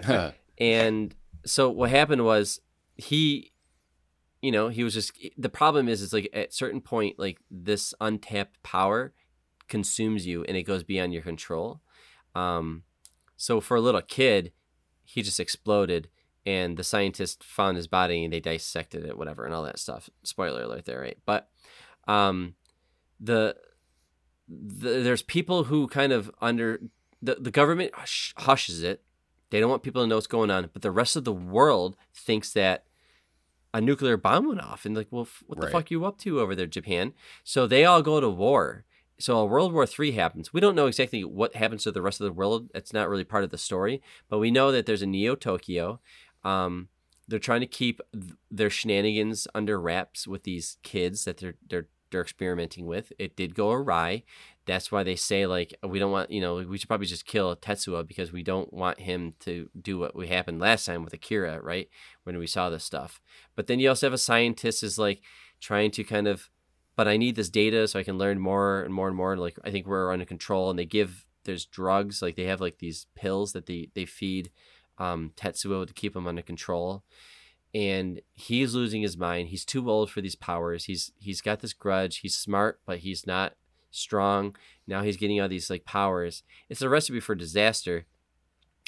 [0.57, 1.13] and
[1.45, 2.59] so what happened was
[2.97, 3.51] he,
[4.41, 7.93] you know, he was just the problem is is like at certain point like this
[8.01, 9.13] untapped power
[9.67, 11.81] consumes you and it goes beyond your control.
[12.35, 12.83] Um,
[13.37, 14.51] so for a little kid,
[15.03, 16.09] he just exploded
[16.45, 20.09] and the scientists found his body and they dissected it, whatever, and all that stuff.
[20.23, 21.17] Spoiler alert there, right?
[21.25, 21.49] But
[22.07, 22.55] um,
[23.19, 23.55] the,
[24.47, 26.81] the there's people who kind of under
[27.21, 29.03] the, the government hush, hushes it.
[29.51, 31.97] They don't want people to know what's going on, but the rest of the world
[32.13, 32.85] thinks that
[33.73, 35.71] a nuclear bomb went off and like, well, f- what the Right.
[35.71, 37.13] fuck you up to over there, Japan?
[37.43, 38.85] So they all go to war.
[39.19, 40.51] So a World War Three happens.
[40.51, 42.69] We don't know exactly what happens to the rest of the world.
[42.73, 45.99] It's not really part of the story, but we know that there's a Neo Tokyo.
[46.43, 46.89] Um,
[47.27, 51.87] they're trying to keep th- their shenanigans under wraps with these kids that they're they're
[52.11, 53.11] they're experimenting with.
[53.17, 54.23] It did go awry.
[54.65, 57.55] That's why they say like we don't want you know we should probably just kill
[57.55, 61.59] Tetsuo because we don't want him to do what we happened last time with Akira,
[61.61, 61.89] right?
[62.23, 63.21] When we saw this stuff.
[63.55, 65.21] But then you also have a scientist is like
[65.59, 66.49] trying to kind of,
[66.95, 69.35] but I need this data so I can learn more and more and more.
[69.37, 72.77] Like I think we're under control, and they give there's drugs like they have like
[72.77, 74.51] these pills that they they feed
[74.97, 77.03] um, Tetsuo to keep him under control.
[77.73, 79.47] And he's losing his mind.
[79.49, 80.85] He's too old for these powers.
[80.85, 82.17] He's he's got this grudge.
[82.17, 83.53] He's smart, but he's not
[83.91, 84.55] strong.
[84.87, 86.43] Now he's getting all these like powers.
[86.69, 88.05] It's a recipe for disaster.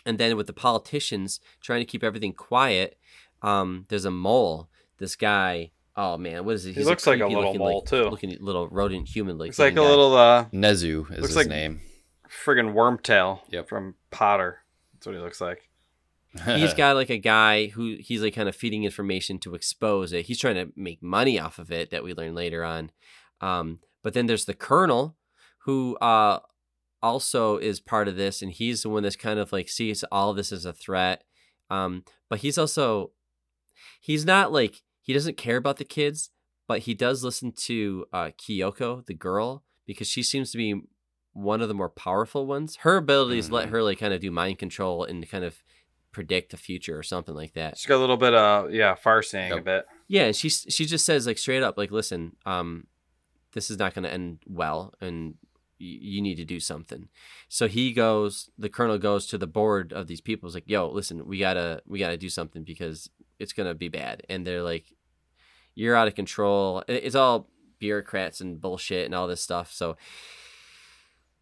[0.05, 2.97] And then with the politicians trying to keep everything quiet,
[3.41, 4.67] um, there's a mole.
[4.97, 6.75] This guy, oh man, what is it?
[6.75, 8.09] He looks like a little looking, mole, like, too.
[8.09, 9.49] Looking little rodent human like.
[9.49, 9.81] It's like a guy.
[9.81, 11.79] little uh Nezu is Looks his like- name.
[12.27, 13.69] friggin' wormtail Yep.
[13.69, 14.59] from Potter.
[14.93, 15.69] That's what he looks like.
[16.45, 20.25] He's got like a guy who he's like kind of feeding information to expose it.
[20.25, 22.91] He's trying to make money off of it that we learn later on.
[23.41, 25.15] Um, but then there's the colonel
[25.65, 26.39] who uh,
[27.01, 30.29] also is part of this, and he's the one that's kind of like sees all
[30.31, 31.23] of this as a threat.
[31.69, 33.11] Um, but he's also
[34.01, 36.29] he's not like he doesn't care about the kids,
[36.67, 40.81] but he does listen to uh, Kyoko, the girl, because she seems to be
[41.33, 42.77] one of the more powerful ones.
[42.77, 43.71] Her abilities let Mhm.
[43.71, 45.63] her like kind of do mind control and kind of
[46.13, 47.77] predict the future or something like that.
[47.77, 49.85] She's got a little bit of yeah, far seeing a bit.
[50.07, 52.87] Yeah, she she just says like straight up like, listen, um,
[53.53, 55.35] this is not going to end well, and
[55.79, 57.09] y- you need to do something.
[57.49, 60.47] So he goes, the colonel goes to the board of these people.
[60.47, 63.09] Is like, yo, listen, we gotta we gotta do something because
[63.39, 64.23] it's gonna be bad.
[64.29, 64.93] And they're like,
[65.75, 66.83] you're out of control.
[66.87, 67.49] It's all
[67.79, 69.71] bureaucrats and bullshit and all this stuff.
[69.73, 69.97] So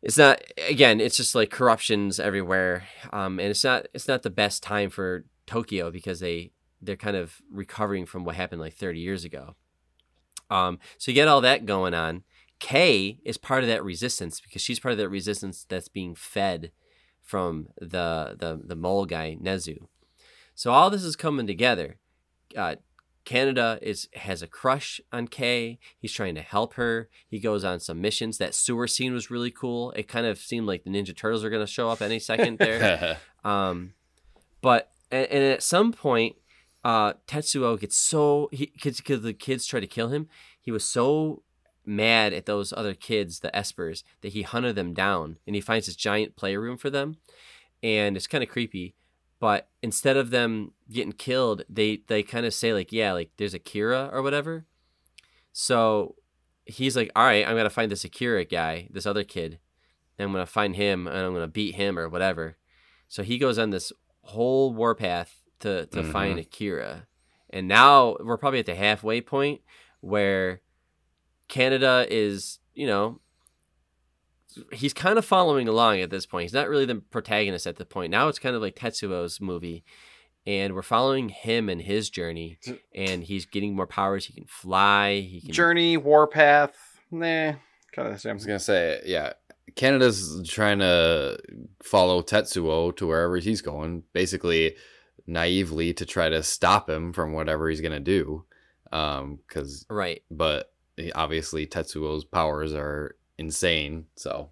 [0.01, 4.29] it's not again it's just like corruptions everywhere um and it's not it's not the
[4.29, 8.99] best time for tokyo because they they're kind of recovering from what happened like 30
[8.99, 9.55] years ago.
[10.49, 12.23] Um so you get all that going on.
[12.59, 16.71] Kei is part of that resistance because she's part of that resistance that's being fed
[17.21, 19.77] from the the the mole guy nezu.
[20.55, 21.97] So all this is coming together.
[22.55, 22.75] Uh
[23.25, 25.79] Kaneda is has a crush on Kei.
[25.99, 27.09] He's trying to help her.
[27.27, 28.37] He goes on some missions.
[28.37, 29.91] That sewer scene was really cool.
[29.91, 32.57] It kind of seemed like the Ninja Turtles are going to show up any second
[32.57, 33.17] there.
[33.43, 33.93] um,
[34.61, 36.35] but and, and at some point,
[36.83, 40.27] uh, Tetsuo gets so he because the kids try to kill him.
[40.59, 41.43] He was so
[41.85, 45.87] mad at those other kids, the Espers, that he hunted them down, and he finds
[45.87, 47.17] this giant playroom for them,
[47.83, 48.95] and it's kind of creepy.
[49.41, 53.53] But instead of them getting killed, they they kind of say like, yeah, like there's
[53.55, 54.65] Akira or whatever.
[55.51, 56.15] So
[56.65, 59.57] he's like, all right, I'm gonna find this Akira guy, this other kid,
[60.17, 62.57] and I'm gonna find him and I'm gonna beat him or whatever.
[63.07, 66.11] So he goes on this whole warpath to to Mhm.
[66.11, 67.07] find Akira,
[67.49, 69.61] and now we're probably at the halfway point
[70.01, 70.61] where
[71.49, 73.19] Kaneda is, you know,
[74.71, 76.43] he's kind of following along at this point.
[76.43, 78.11] He's not really the protagonist at the point.
[78.11, 79.83] Now it's kind of like Tetsuo's movie,
[80.45, 82.57] and we're following him and his journey.
[82.95, 84.25] And he's getting more powers.
[84.25, 85.19] He can fly.
[85.21, 85.51] He can.
[85.51, 86.75] Journey, Warpath,
[87.11, 87.53] nah,
[87.93, 88.47] kind of the I was same.
[88.49, 89.33] gonna say, yeah,
[89.75, 91.37] Kaneda's trying to
[91.83, 94.75] follow Tetsuo to wherever he's going, basically
[95.27, 98.45] naively to try to stop him from whatever he's gonna do.
[98.91, 100.21] Um, because Right.
[100.29, 100.73] but
[101.15, 104.05] obviously Tetsuo's powers are insane.
[104.15, 104.49] So,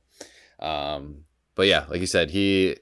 [0.60, 1.24] um,
[1.56, 2.76] but yeah, like you said, he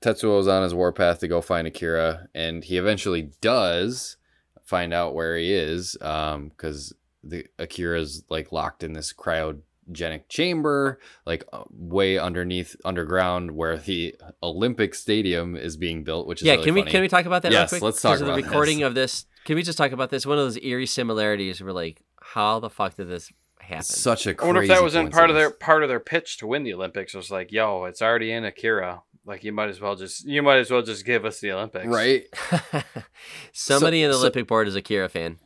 [0.00, 4.16] Tetsuo's on his warpath to go find Akira, and he eventually does
[4.64, 10.98] find out where he is, um, because the Akira's like locked in this cryogenic chamber,
[11.26, 16.26] like uh, way underneath underground, where the Olympic Stadium is being built.
[16.26, 16.52] Which is Yeah.
[16.54, 17.52] really can we can we talk about that?
[17.52, 17.86] Yes, real quick?
[17.86, 18.46] let's talk about the this.
[18.46, 19.26] recording of this.
[19.44, 20.24] Can we just talk about this?
[20.24, 21.62] One of those eerie similarities.
[21.62, 23.30] We're like, how the fuck did this
[23.70, 23.84] happen?
[23.84, 26.00] Such a I crazy wonder if that was in part of their part of their
[26.00, 27.14] pitch to win the Olympics.
[27.14, 29.02] It was like, yo, it's already in Akira.
[29.24, 31.86] Like you might as well just you might as well just give us the Olympics,
[31.86, 32.24] right.
[33.52, 35.38] Somebody in the so- Olympic board is Akira fan.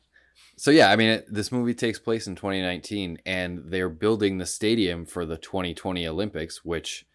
[0.57, 4.47] So yeah, I mean, it, this movie takes place in 2019, and they're building the
[4.47, 7.07] stadium for the 2020 Olympics, which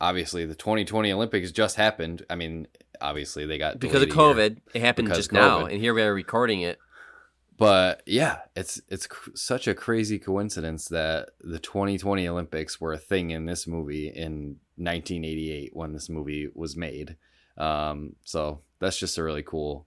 [0.00, 2.24] obviously the 2020 Olympics just happened.
[2.30, 2.68] I mean,
[3.00, 4.50] obviously they got Because of delayed a year.
[4.50, 6.78] COVID, it happened Because just now, and here we are recording it.
[7.56, 12.98] But yeah, it's it's cr- such a crazy coincidence that the 2020 Olympics were a
[12.98, 17.16] thing in this movie in 1988 when this movie was made.
[17.56, 19.86] Um, so that's just a really cool,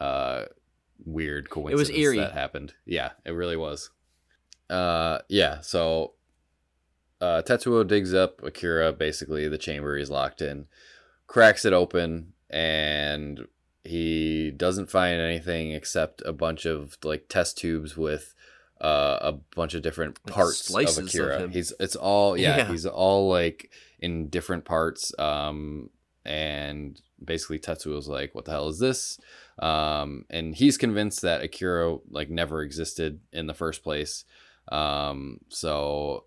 [0.00, 0.44] uh,
[1.04, 2.18] weird coincidence It was eerie.
[2.18, 2.72] that happened.
[2.86, 3.90] Yeah, it really was.
[4.70, 5.60] Uh, yeah.
[5.60, 6.14] So,
[7.20, 10.66] uh, Tetsuo digs up Akira, basically the chamber he's locked in,
[11.26, 13.46] cracks it open, and
[13.84, 18.34] he doesn't find anything except a bunch of like test tubes with
[18.80, 21.38] uh, a bunch of different parts slices of of Akira.
[21.40, 21.50] him.
[21.52, 22.68] he's it's all yeah, Yeah.
[22.68, 23.70] he's all like
[24.00, 25.12] in different parts.
[25.18, 25.90] Um,
[26.24, 29.20] and basically Tetsuo's like, "What the hell is this?"
[29.58, 34.24] Um, and he's convinced that Akira like never existed in the first place.
[34.72, 36.24] Um, so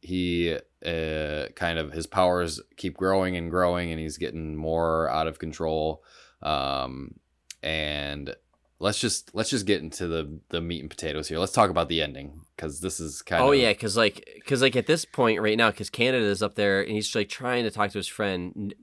[0.00, 0.56] he
[0.86, 5.38] uh, kind of his powers keep growing and growing, and he's getting more out of
[5.40, 6.02] control.
[6.42, 7.16] Um,
[7.62, 8.34] and
[8.78, 11.38] let's just let's just get into the the meat and potatoes here.
[11.38, 13.48] Let's talk about the ending because this is kind of.
[13.48, 16.54] oh yeah, because like, because like at this point right now, because Kaneda is up
[16.54, 18.74] there and he's like trying to talk to his friend.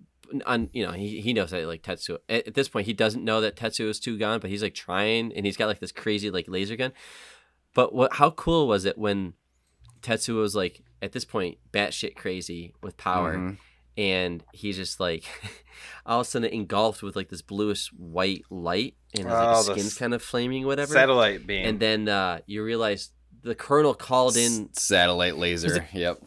[0.46, 3.24] On you know he, he knows that like Tetsuo at, at this point he doesn't
[3.24, 5.94] know that Tetsuo is too gone, but he's like trying and he's got like this
[5.94, 6.92] crazy like laser gun.
[7.74, 9.36] But what how cool was it when
[10.02, 13.58] Tetsuo was like at this point batshit crazy with power Mhm.
[13.98, 15.24] And he's just like
[16.06, 19.62] all of a sudden engulfed with like this bluish white light, and his, like, Oh,
[19.64, 20.94] skin's kind of flaming, whatever.
[20.94, 21.66] Satellite beam.
[21.66, 23.12] and then uh, you realize
[23.44, 25.88] the colonel called in S- satellite laser.
[25.94, 26.22] Yep.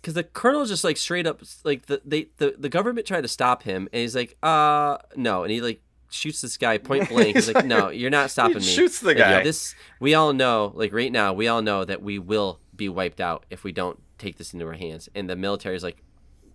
[0.00, 3.28] because the colonel just like straight up like the they the, the government tried to
[3.28, 5.80] stop him and he's like uh no and he like
[6.10, 9.08] shoots this guy point blank he's like no you're not stopping he me shoots the
[9.08, 9.42] Like, guy.
[9.44, 13.20] this we all know like right now we all know that we will be wiped
[13.20, 16.02] out if we don't take this into our hands and the military is like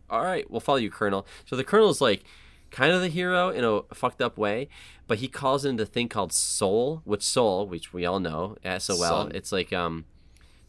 [0.10, 2.24] all right we'll follow you colonel so the colonel's like
[2.72, 4.68] kind of the hero in a fucked up way
[5.08, 8.98] but he calls in the thing called soul which soul which we all know sol
[8.98, 9.32] Sun.
[9.34, 10.06] it's like um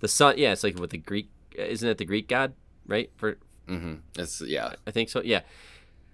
[0.00, 2.54] the sun yeah it's like with the greek isn't it the greek god
[2.86, 3.38] right for
[3.68, 3.94] Mm-hmm.
[4.18, 4.72] It's yeah.
[4.84, 5.22] I think so.
[5.22, 5.42] Yeah.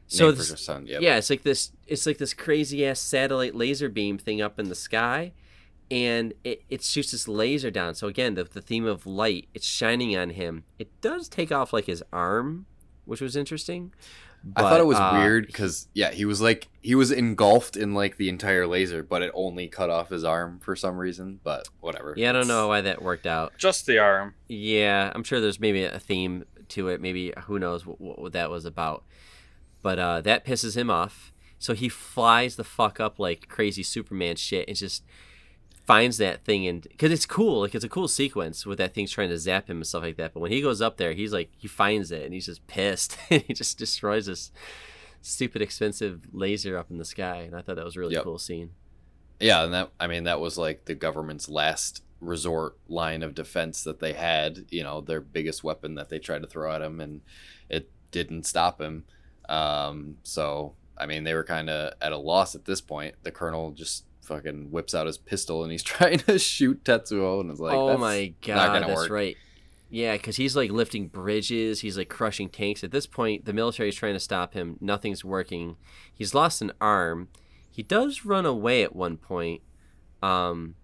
[0.09, 0.87] So for this- sun.
[0.87, 1.01] Yep.
[1.01, 1.73] yeah, it's like this.
[1.87, 5.33] It's like this crazy ass satellite laser beam thing up in the sky,
[5.91, 7.95] and it, it shoots this laser down.
[7.95, 9.49] So again, the the theme of light.
[9.55, 10.65] It's shining on him.
[10.79, 12.67] It does take off like his arm,
[13.07, 13.93] which was interesting.
[14.55, 17.95] I thought it was uh, weird because yeah, he was like he was engulfed in
[17.95, 21.41] like the entire laser, but it only cut off his arm for some reason.
[21.43, 22.15] But whatever.
[22.17, 23.55] Yeah, I don't know why that worked out.
[23.59, 24.35] Just the arm.
[24.47, 27.01] Yeah, I'm sure there's maybe a theme to it.
[27.01, 29.05] Maybe who knows what, what that was about.
[29.83, 31.33] But uh, that pisses him off.
[31.59, 35.03] So he flies the fuck up like crazy Superman shit and just
[35.87, 39.11] finds that thing and because it's cool, like it's a cool sequence with that thing's
[39.13, 40.35] trying to zap him and stuff like that.
[40.35, 43.17] But when he goes up there, he's like he finds it and he's just pissed
[43.31, 44.51] and he just destroys this
[45.23, 47.43] stupid expensive laser up in the sky.
[47.47, 48.25] And I thought that was a really Yep.
[48.25, 48.71] cool scene.
[49.39, 53.85] Yeah, and that I mean that was like the government's last resort line of defense
[53.85, 54.65] that they had.
[54.71, 57.21] You know, their biggest weapon that they tried to throw at him, and
[57.69, 59.05] it didn't stop him.
[59.49, 63.15] Um, so I mean, they were kind of at a loss at this point.
[63.23, 67.51] The colonel just fucking whips out his pistol and he's trying to shoot Tetsuo, and
[67.51, 69.11] it's like, oh that's my god, gonna that's work.
[69.11, 69.37] right.
[69.89, 72.83] Yeah, because he's like lifting bridges, he's like crushing tanks.
[72.83, 74.77] At this point, the military is trying to stop him.
[74.81, 75.77] Nothing's working.
[76.13, 77.29] He's lost an arm.
[77.71, 79.63] He does run away at one point,
[80.23, 80.75] um,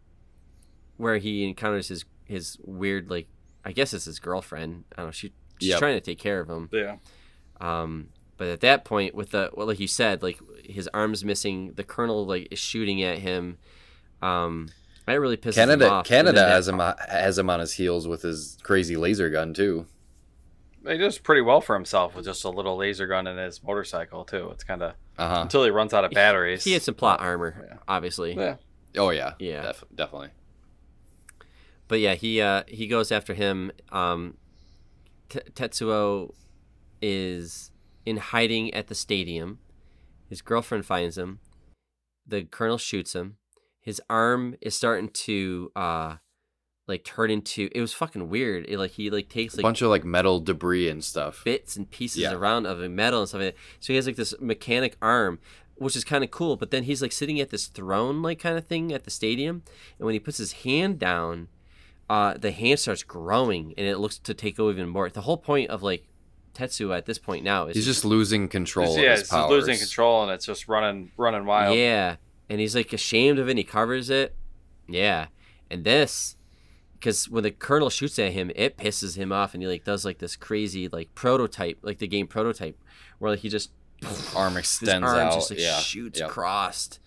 [0.97, 3.27] where he encounters his his weird like
[3.65, 4.85] I guess it's his girlfriend.
[4.93, 5.13] I don't know.
[5.13, 5.79] She she's Yep.
[5.79, 6.69] trying to take care of him.
[6.73, 6.97] Yeah.
[7.61, 11.73] Um, but at that point, with the well, like you said, like his arm's missing.
[11.75, 13.59] The colonel like is shooting at him.
[14.21, 14.69] Um,
[15.07, 16.07] that really pisses him Kaneda, off.
[16.07, 19.87] Kaneda that- has him has him on his heels with his crazy laser gun too.
[20.87, 24.25] He does pretty well for himself with just a little laser gun in his motorcycle
[24.25, 24.51] too.
[24.51, 25.41] It's kind of Uh huh.
[25.43, 26.65] until he runs out of batteries.
[26.65, 27.77] He had some plot armor, Yeah.
[27.87, 28.35] obviously.
[28.35, 28.57] Yeah.
[28.97, 29.35] Oh yeah.
[29.39, 29.63] Yeah.
[29.63, 30.31] Def- definitely.
[31.89, 33.71] But yeah, he uh, he goes after him.
[33.91, 34.37] Um,
[35.29, 36.33] T- Tetsuo
[37.01, 37.71] is
[38.07, 39.59] in hiding at the stadium.
[40.33, 41.41] His girlfriend finds him.
[42.27, 43.37] The colonel shoots him.
[43.83, 46.17] His arm is starting to uh,
[46.89, 47.69] like turn into.
[47.75, 48.65] It was fucking weird.
[48.67, 51.43] It like he like takes like A bunch of like metal debris and stuff.
[51.45, 52.33] bits and pieces Yeah.
[52.33, 53.43] around of metal and stuff.
[53.43, 53.61] like that.
[53.81, 55.39] So he has like this mechanic arm,
[55.75, 56.57] which is kind of cool.
[56.57, 59.65] But then he's like sitting at this throne like kind of thing at the stadium,
[59.99, 61.49] and when he puts his hand down,
[62.09, 65.11] uh, the hand starts growing and it looks to take over even more.
[65.11, 66.07] The whole point of like
[66.55, 69.51] Tetsuo at this point now is He's just losing control yeah, of his he's powers.
[69.51, 71.77] losing control and it's just running, running wild.
[71.77, 72.17] Yeah,
[72.49, 73.53] and he's like ashamed of it.
[73.53, 74.35] and He covers it.
[74.89, 75.27] Yeah,
[75.71, 76.37] and this,
[76.95, 80.05] because when the colonel shoots at him, it pisses him off, and he like does
[80.05, 82.77] like this crazy like prototype, like the game prototype,
[83.19, 83.71] where like he just
[84.35, 85.33] Arm his extends arm out.
[85.35, 85.79] just like yeah.
[85.79, 86.29] shoots Yep.
[86.31, 86.99] crossed,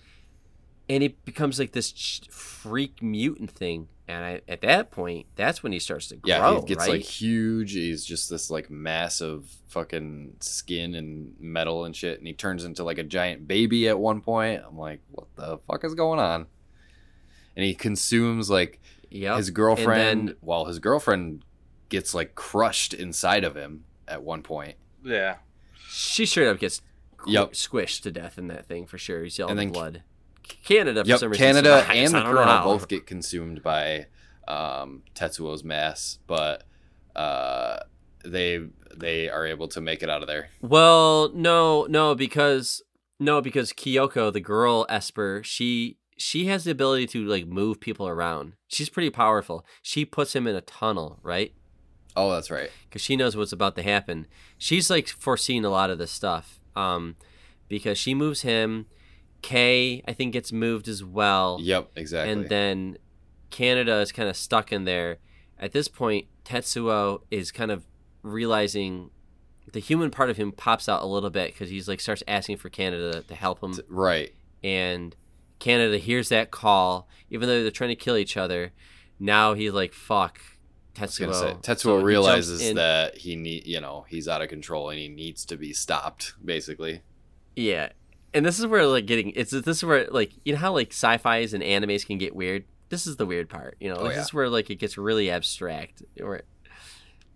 [0.89, 3.87] and it becomes like this freak mutant thing.
[4.07, 6.29] And I, at that point, that's when he starts to grow.
[6.29, 6.91] Yeah, he gets right?
[6.91, 7.71] like huge.
[7.71, 12.83] He's just this like massive fucking skin and metal and shit, and he turns into
[12.83, 14.61] like a giant baby at one point.
[14.67, 16.45] I'm like, what the fuck is going on?
[17.55, 18.79] And he consumes like
[19.09, 19.37] Yep.
[19.37, 21.43] his girlfriend, then- while his girlfriend
[21.89, 24.75] gets like crushed inside of him at one point.
[25.03, 25.37] Yeah.
[25.87, 26.81] she straight up gets
[27.25, 27.53] Yep.
[27.53, 29.23] squished to death in that thing for sure.
[29.23, 30.03] You see all And then- blood.
[30.65, 31.89] Kaneda, for Yep, some reason, Kaneda survives.
[31.89, 34.07] and the Colonel both get consumed by
[34.47, 36.63] um, Tetsuo's mass, but
[37.15, 37.79] uh,
[38.23, 38.65] they
[38.95, 40.49] they are able to make it out of there.
[40.61, 42.81] Well, no, no, because
[43.19, 48.07] no, because Kyoko, the girl Esper, she she has the ability to like move people
[48.07, 48.53] around.
[48.67, 49.65] She's pretty powerful.
[49.81, 51.53] She puts him in a tunnel, right?
[52.15, 52.69] Oh, that's right.
[52.87, 54.27] Because she knows what's about to happen.
[54.57, 56.61] She's like foreseeing a lot of this stuff.
[56.75, 57.15] Um,
[57.67, 58.85] because she moves him.
[59.45, 61.59] Kei, I think, gets moved as well.
[61.61, 62.31] Yep, exactly.
[62.33, 62.97] and then
[63.51, 65.17] Kaneda is kind of stuck in there.
[65.59, 67.85] At this point, Tetsuo is kind of
[68.23, 69.11] realizing
[69.71, 72.57] the human part of him pops out a little bit because he's like starts asking
[72.57, 74.33] for Kaneda to help him, right.
[74.63, 75.15] and
[75.59, 78.71] Kaneda hears that call, even though they're trying to kill each other.
[79.19, 80.41] Now he's like, "Fuck,
[80.97, 81.39] I was gonna Tetsuo.
[81.39, 84.89] say, Tetsuo he jumps realizes in- that he need, you know, he's out of control
[84.89, 86.33] and he needs to be stopped.
[86.43, 87.01] Basically,
[87.55, 87.89] Yeah,
[88.35, 90.91] and this is where like getting it's this is where like you know how like
[90.91, 92.65] sci-fi's and animes can get weird.
[92.89, 93.95] This is the weird part, you know.
[93.95, 94.17] Oh, like, yeah.
[94.17, 96.03] This is where like it gets really abstract.
[96.21, 96.41] Or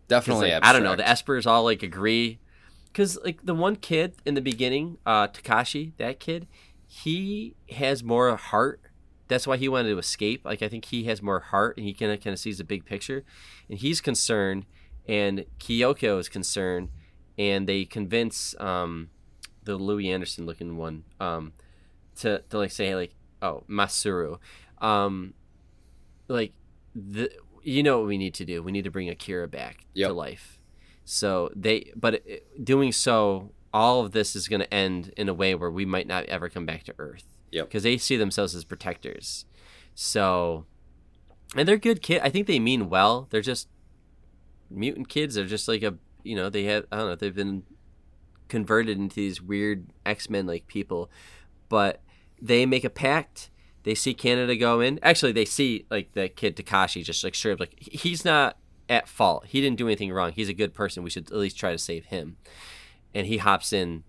[0.10, 0.52] definitely.
[0.52, 0.96] like, I don't know.
[0.96, 1.46] The abstract.
[1.46, 2.40] espers all like agree
[2.92, 6.48] because like the one kid in the beginning, uh, Takashi, that kid,
[6.86, 8.82] he has more heart.
[9.30, 10.44] That's why he wanted to escape.
[10.44, 12.66] Like I think he has more heart and he kind of kind of sees the
[12.66, 13.24] big picture,
[13.70, 14.66] and he's concerned,
[15.08, 16.90] and Kyoko is concerned,
[17.38, 19.10] and they convince um,
[19.78, 21.54] the Louie Anderson looking one um,
[22.18, 24.40] to to like say like oh Masaru,
[24.80, 25.34] um,
[26.28, 26.54] like
[26.96, 27.30] the
[27.64, 28.64] you know what we need to do.
[28.64, 30.08] We need to bring Akira back Yep.
[30.10, 30.60] to life.
[31.06, 35.34] So they, but it- doing so, all of this is going to end in a
[35.34, 37.26] way where we might not ever come back to Earth.
[37.52, 39.46] yeah Because they see themselves as protectors.
[39.96, 40.66] So,
[41.56, 42.22] and they're good kid.
[42.24, 43.28] I think they mean well.
[43.30, 43.68] They're just
[44.70, 45.36] mutant kids.
[45.36, 47.64] They're just like a, you know, they have, I don't know, they've been
[48.50, 51.10] converted into these weird X Men like people,
[51.70, 52.02] but
[52.42, 53.50] they make a pact.
[53.84, 55.00] They see Kaneda go in.
[55.02, 57.60] Actually, they see like the kid Takashi just like sure up.
[57.62, 58.58] like he's not
[58.90, 59.46] at fault.
[59.48, 60.34] He didn't do anything wrong.
[60.34, 61.04] He's a good person.
[61.04, 62.36] We should at least try to save him.
[63.14, 64.04] And he hops in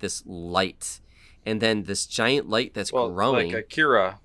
[0.00, 1.00] this light,
[1.46, 4.20] and then this giant light that's Well, growing like Akira.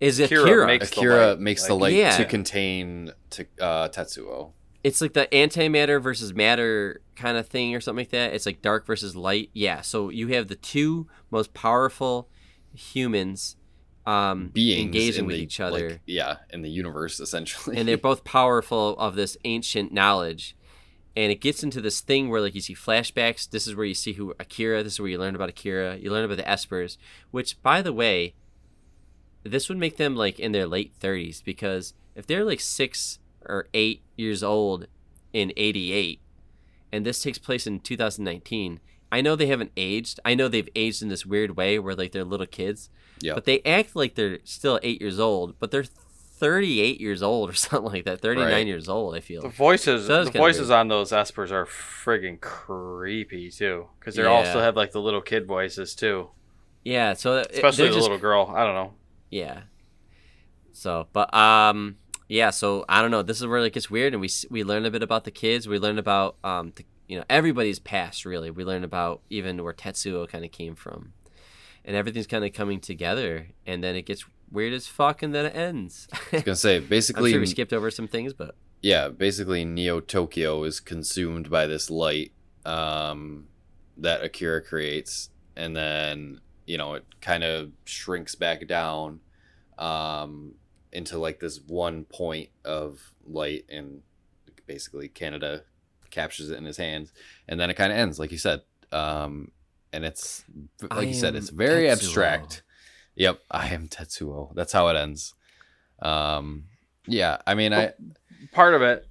[0.00, 0.66] is Akira Akira.
[0.66, 2.16] makes- the light, makes the light Yeah.
[2.16, 4.52] to contain to, uh, Tetsuo.
[4.84, 8.34] It's like the antimatter versus matter kind of thing or something like that.
[8.34, 9.50] It's like dark versus light.
[9.52, 9.80] Yeah.
[9.80, 12.28] So you have the two most powerful
[12.74, 13.56] humans
[14.04, 15.90] um, Beings engaging with the, each other.
[15.90, 17.76] like, yeah, in the universe essentially.
[17.76, 20.56] and they're both powerful of this ancient knowledge
[21.14, 23.94] and it gets into this thing where like you see flashbacks this is where you
[23.94, 26.96] see who akira this is where you learn about akira you learn about the espers
[27.30, 28.34] which by the way
[29.44, 33.68] this would make them like in their late 30s because if they're like six or
[33.74, 34.86] eight years old
[35.32, 36.20] in 88
[36.92, 41.02] and this takes place in 2019 i know they haven't aged i know they've aged
[41.02, 42.90] in this weird way where like they're little kids
[43.20, 43.34] Yep.
[43.36, 47.52] but they act like they're still eight years old but they're 38 years old or
[47.54, 48.66] something like that 39 Right.
[48.66, 50.80] years old i feel The feel voices, So the voices weird.
[50.80, 54.64] on those espers are friggin' creepy too, because they also Yeah.
[54.64, 56.30] have like the little kid voices too,
[56.84, 58.52] yeah so especially the just little girl.
[58.54, 58.94] I don't know.
[59.30, 59.62] Yeah.
[60.72, 61.96] So, but um,
[62.32, 62.48] yeah.
[62.50, 63.22] So I don't know.
[63.22, 65.68] This is where it gets weird, and we we learn a bit about the kids.
[65.68, 68.24] We learn about um, the, you know, everybody's past.
[68.24, 71.12] Really, we learn about even where Tetsuo kind of came from,
[71.84, 73.48] and everything's kind of coming together.
[73.66, 76.08] And then it gets weird as fuck, and then it ends.
[76.12, 79.66] I was gonna say I'm basically sure we skipped over some things, but yeah, basically
[79.66, 82.32] Neo Tokyo is consumed by this light
[82.64, 83.48] um,
[83.98, 89.20] that Akira creates, and then you know it kind of shrinks back down
[89.76, 90.54] um,
[90.92, 94.02] into like this one point of light, and
[94.66, 95.62] basically Kaneda
[96.10, 97.12] captures it in his hands,
[97.48, 98.62] and then it kind of ends, like you said.
[98.92, 99.50] Um,
[99.92, 100.44] and it's
[100.90, 101.92] I like you said, it's very Tetsuo.
[101.92, 102.62] abstract.
[103.14, 104.54] Yep, I am Tetsuo.
[104.54, 105.34] That's how it ends.
[106.00, 106.64] Um,
[107.06, 107.92] yeah, I mean, I
[108.52, 109.06] Part of it,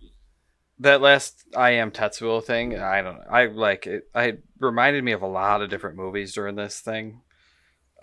[0.80, 3.22] that last I am Tetsuo thing, I don't.
[3.30, 4.08] I like it.
[4.14, 7.22] I reminded me of a lot of different movies during this thing.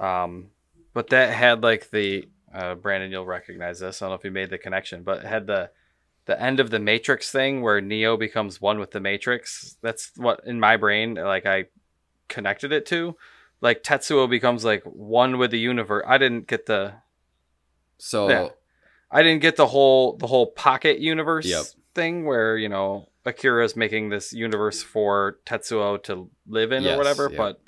[0.00, 0.50] Um,
[0.94, 4.00] but that had like the uh, Brandon, you'll recognize this.
[4.00, 5.70] I don't know if you made the connection, but it had the
[6.26, 9.76] the end of the Matrix thing where Neo becomes one with the Matrix.
[9.82, 11.66] That's what in my brain like I
[12.28, 13.16] connected it to.
[13.60, 16.04] Like Tetsuo becomes like one with the universe.
[16.06, 16.94] I didn't get the
[17.98, 18.48] so Yeah.
[19.10, 21.64] I didn't get the whole the whole pocket universe Yep.
[21.94, 26.98] thing where you know Akira's making this universe for Tetsuo to live in Yes, or
[26.98, 27.28] whatever.
[27.30, 27.36] yeah.
[27.36, 27.60] But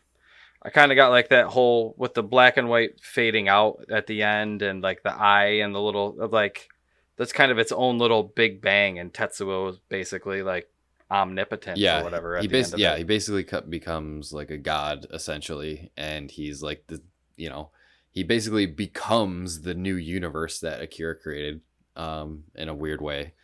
[0.63, 4.07] I kind of got like that whole with the black and white fading out at
[4.07, 6.69] the end and like the eye and the little of like
[7.17, 10.69] that's kind of its own little big bang and Tetsuo is basically like
[11.11, 12.37] omnipotent yeah, or whatever.
[12.37, 12.99] At he the end bas- of yeah, it.
[12.99, 17.01] he basically becomes like a god essentially, and he's like the
[17.37, 17.71] you know
[18.11, 21.61] he basically becomes the new universe that Akira created,
[21.97, 23.35] um, in a weird way.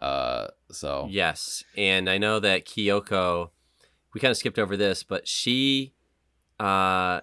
[0.00, 1.64] Uh, so yes.
[1.76, 3.50] And I know that Kyoko,
[4.12, 5.94] we kind of skipped over this, but she
[6.58, 7.20] uh,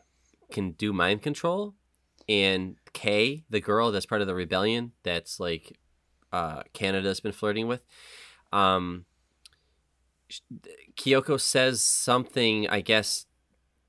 [0.51, 1.75] can do mind control,
[2.27, 5.77] and Kei, the girl that's part of the rebellion, that's like
[6.31, 7.83] uh, Kaneda's been flirting with.
[8.51, 9.05] Um,
[10.97, 13.25] Kyoko says something, I guess,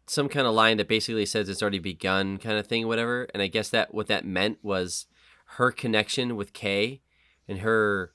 [0.06, 3.26] some kind of line that basically says it's already begun, kind of thing, whatever.
[3.32, 5.06] And I guess that what that meant was
[5.56, 7.00] her connection with Kei
[7.48, 8.12] and her,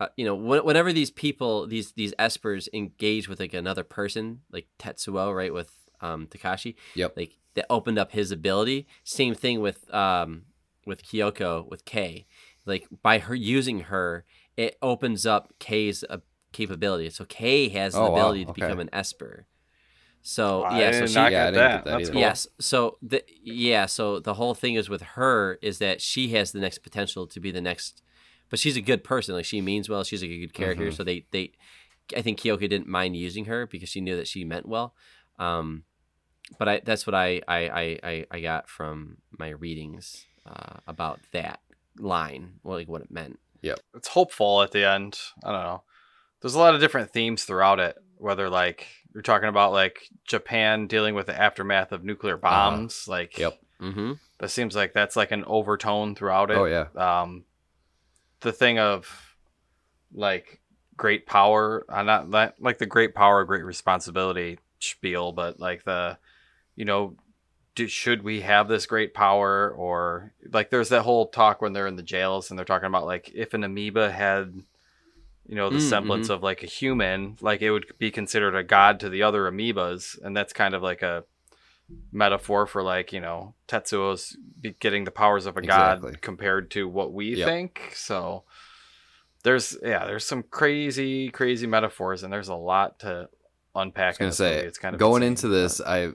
[0.00, 4.40] uh, you know, wh- whenever these people, these these espers engage with like another person,
[4.50, 7.14] like Tetsuo, right, with um, Takashi, Yep.
[7.16, 8.86] like that opened up his ability.
[9.04, 10.42] Same thing with um
[10.86, 12.26] with Kyoko with Kei.
[12.66, 14.24] like by her using her,
[14.56, 16.18] it opens up Kei's uh,
[16.52, 17.08] capability.
[17.10, 18.62] So Kei has the Oh, wow, ability to okay.
[18.62, 19.46] become an Esper.
[20.24, 21.84] So I yeah, so she not Yeah, I get didn't that.
[22.06, 22.20] that cool.
[22.20, 22.46] Yes.
[22.60, 26.60] So the yeah, so the whole thing is with her is that she has the
[26.60, 28.02] next potential to be the next
[28.48, 29.34] but she's a good person.
[29.34, 30.86] Like she means well, she's a good character.
[30.88, 30.94] Mhm.
[30.96, 31.52] So they they
[32.16, 34.94] I think Kyoko didn't mind using her because she knew that she meant well.
[35.38, 35.84] Um
[36.58, 41.60] but I that's what I I I, I, got from my readings uh, about that
[41.98, 43.38] line, like what it meant.
[43.94, 45.18] it's hopeful at the end.
[45.44, 45.82] I don't know.
[46.40, 47.96] There's a lot of different themes throughout it.
[48.16, 53.38] Whether like you're talking about like Japan dealing with the aftermath of nuclear bombs, like
[53.38, 53.58] Yep.
[53.80, 54.12] Mm-hmm.
[54.38, 56.56] that seems like that's like an overtone throughout it.
[56.56, 56.86] Oh yeah.
[56.96, 57.44] Um,
[58.40, 59.36] the thing of
[60.12, 60.60] like
[60.96, 62.30] great power, uh, not
[62.60, 66.18] like the great power, great responsibility spiel, but like the,
[66.76, 67.16] you know,
[67.74, 71.86] do, should we have this great power or like there's that whole talk when they're
[71.86, 74.62] in the jails and they're talking about like if an amoeba had
[75.46, 78.62] you know the Mm, semblance of like a human like it would be considered a
[78.62, 81.24] god to the other amoebas and that's kind of like a
[82.12, 86.12] metaphor for like you know tetsuo's be getting the powers of a Exactly.
[86.12, 87.46] god compared to what we Yep.
[87.46, 88.44] think so
[89.44, 93.28] there's yeah there's some crazy crazy metaphors and there's a lot to
[93.74, 94.66] unpack I was gonna say movie.
[94.68, 96.12] it's kind of going insane, into but- this, I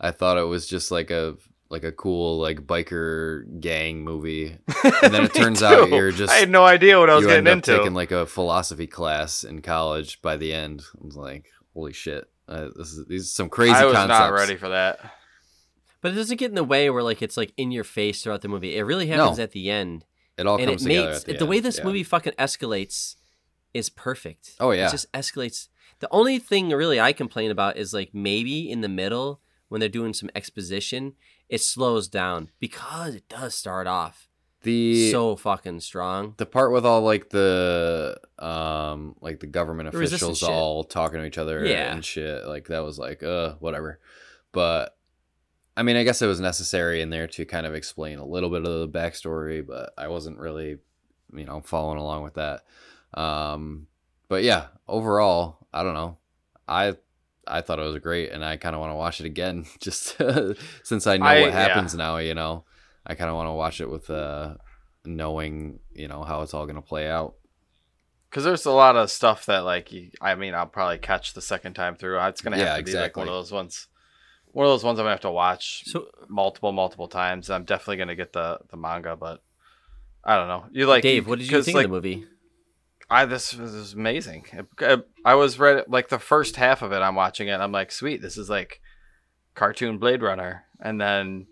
[0.08, 1.36] I thought it was just like a
[1.70, 4.56] like a cool like biker gang movie,
[5.02, 7.26] and then it Me turns out you're just I had no idea what I was
[7.26, 7.76] getting into.
[7.76, 10.20] taking like a philosophy class in college.
[10.22, 13.72] By the end, I was like, holy shit, uh, this is these are some crazy
[13.74, 14.18] I was concepts.
[14.20, 15.00] not ready for that.
[16.00, 18.42] But it doesn't get in the way where like it's like in your face throughout
[18.42, 18.76] the movie.
[18.76, 19.44] It really happens No.
[19.44, 20.04] at the end.
[20.36, 21.84] It all and comes it together makes at the, the, way this yeah.
[21.84, 23.14] movie fucking escalates
[23.72, 24.50] is perfect.
[24.60, 24.88] Oh, yeah.
[24.88, 25.68] it just escalates.
[26.04, 29.40] The only thing really I complain about is like maybe in the middle
[29.70, 31.14] when they're doing some exposition,
[31.48, 34.28] it slows down because it does start off
[34.64, 36.34] the so fucking strong.
[36.36, 40.48] the part with all like the um like the government The officials shit.
[40.50, 41.94] all talking to each other Yeah.
[41.94, 43.98] and shit like that was like uh whatever
[44.52, 44.96] but
[45.74, 48.50] i mean i guess it was necessary in there to kind of explain a little
[48.50, 50.76] bit of the backstory but i wasn't really
[51.34, 52.62] you know following along with that
[53.14, 53.86] um
[54.28, 56.16] but yeah overall i don't know
[56.68, 56.96] i
[57.46, 60.16] i thought it was great and i kind of want to watch it again just
[60.82, 61.68] since i know I- what yeah.
[61.68, 62.64] happens now you know
[63.06, 64.54] i kind of want to watch it with uh
[65.04, 67.34] knowing you know how it's all going to play out
[68.30, 71.42] Because there's a lot of stuff that like you, I mean I'll probably catch the
[71.42, 72.18] second time through.
[72.20, 73.20] It's gonna have Yeah, to be like exactly.
[73.20, 73.88] one of those ones.
[74.52, 77.50] One of those ones I'm gonna have to watch So multiple multiple times.
[77.50, 79.42] I'm definitely gonna get the the manga, but
[80.24, 80.64] I don't know.
[80.72, 82.26] You like Dave, what did you think like, of the movie?
[83.10, 84.46] I this this is amazing.
[84.80, 86.96] I, I was read like the first half of it.
[87.00, 87.60] I'm watching it.
[87.60, 88.80] I'm like, sweet, this is like
[89.54, 90.64] cartoon Blade Runner.
[90.80, 91.46] And then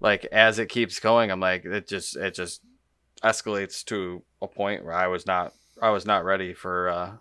[0.00, 2.62] like as it keeps going, I'm like, it just it just
[3.22, 7.12] escalates to a point where I was not I was not ready for uh,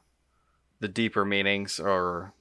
[0.80, 2.34] the deeper meanings or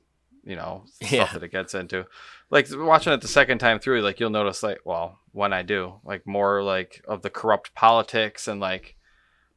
[0.44, 1.32] you know stuff Yeah.
[1.32, 2.06] that it gets into.
[2.50, 5.94] Like watching it the second time through, like you'll notice like well when I do
[6.04, 8.96] like more like of the corrupt politics and like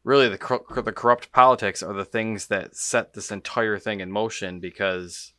[0.03, 4.11] really the cor- the corrupt politics are the things that set this entire thing in
[4.11, 5.33] motion because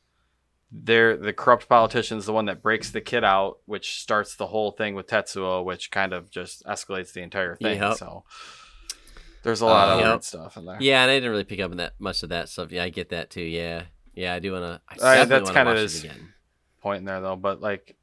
[0.72, 4.46] they're the corrupt politician is the one that breaks the kid out which starts the
[4.48, 7.96] whole thing with Tetsuo which kind of just escalates the entire thing Yep.
[7.98, 8.24] so
[9.42, 10.24] there's a lot of Uh, weird Yep.
[10.24, 12.48] stuff in there Yeah, and I didn't really pick up on that much of that
[12.48, 12.72] stuff.
[12.72, 13.42] Yeah, I get that too.
[13.42, 13.84] Yeah,
[14.14, 14.80] yeah, I do wanna.
[14.88, 16.06] I Uh, that's kinda watch his-
[16.80, 17.96] point in there though but like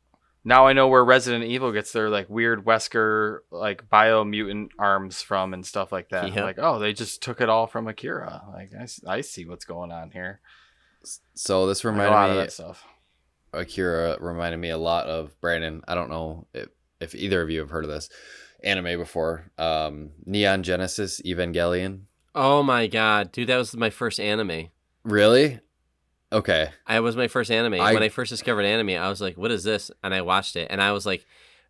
[0.44, 5.22] now I know where Resident Evil gets their like weird Wesker like bio mutant arms
[5.22, 6.34] from and stuff like that.
[6.34, 6.44] Yep.
[6.44, 8.42] Like, oh, they just took it all from Akira.
[8.52, 10.40] Like, I, s- I see what's going on here.
[11.34, 12.84] so this Like, a lot reminded of me that stuff.
[13.54, 16.70] akira reminded me a lot of brandon i don't know if,
[17.02, 18.08] if either of you have heard of this
[18.64, 22.02] anime before um neon genesis evangelion
[22.34, 24.70] Oh my god, dude, that was my first anime.
[25.04, 25.60] really
[26.32, 27.76] okay I was my first anime.
[27.76, 30.56] I- when I first discovered anime, I was like, "What is this?" And I watched
[30.56, 31.26] it, and I was like,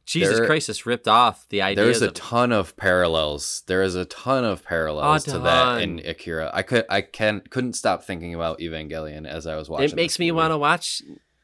[0.05, 1.83] "Jesus There- Christ, this ripped off the idea.
[1.83, 5.99] there's a of ton of parallels there is a ton of parallels to that in
[6.05, 9.95] akira i could i can couldn't stop thinking about evangelion as i was watching It
[9.95, 11.01] makes me want to watch.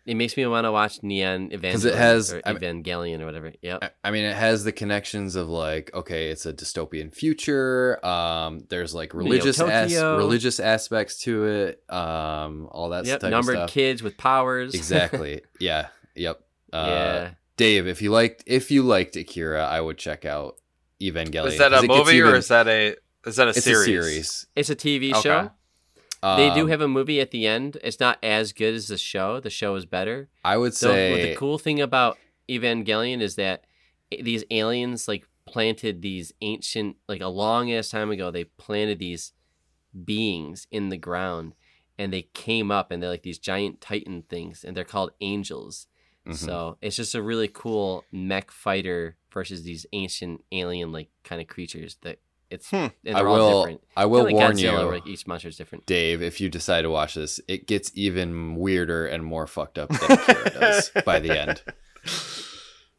[0.07, 1.71] It makes me want to watch Neon Evangelion.
[1.73, 3.51] 'Cause it has- or I mean- Evangelion or whatever.
[3.61, 3.79] Yep.
[3.83, 8.03] I- I mean, it has the connections of like, okay, it's a dystopian future.
[8.05, 11.83] Um, there's like religious as- religious aspects to it.
[11.93, 13.19] Um, all that Yep.
[13.19, 13.73] type Numbered of stuff.
[13.73, 14.73] kids with powers.
[14.73, 15.41] exactly.
[15.59, 15.87] Yeah.
[16.15, 16.39] Yep.
[16.73, 17.29] Uh, yeah.
[17.57, 20.55] Dave, if you liked if you liked Akira, I would check out
[21.01, 21.47] Evangelion.
[21.47, 23.81] Is that a it gets movie or is that a is that a it's series?
[23.81, 24.47] a series?
[24.55, 25.21] It's a TV Okay.
[25.21, 25.51] show.
[26.21, 27.77] They do Um, have a movie at the end.
[27.83, 29.39] It's not as good as the show.
[29.39, 30.29] The show is better.
[30.43, 32.17] I would So say the cool thing about
[32.49, 33.65] Evangelion is that
[34.09, 39.31] these aliens like planted these ancient like a long ass time ago they planted these
[40.05, 41.53] beings in the ground
[41.97, 45.87] and they came up and they're like these giant titan things and they're called angels.
[46.27, 46.35] Mhm.
[46.35, 51.47] So it's just a really cool mech fighter versus these ancient alien like kind of
[51.47, 52.75] creatures that it's Hmm.
[52.75, 53.61] and I they're all will.
[53.63, 53.81] different.
[53.95, 55.85] I will Kinda like warn Godzilla, you, where, like each monster is different.
[55.85, 56.21] Dave.
[56.21, 60.11] If you decide to watch this, it gets even weirder and more fucked up than
[60.19, 61.61] Akira does by the end.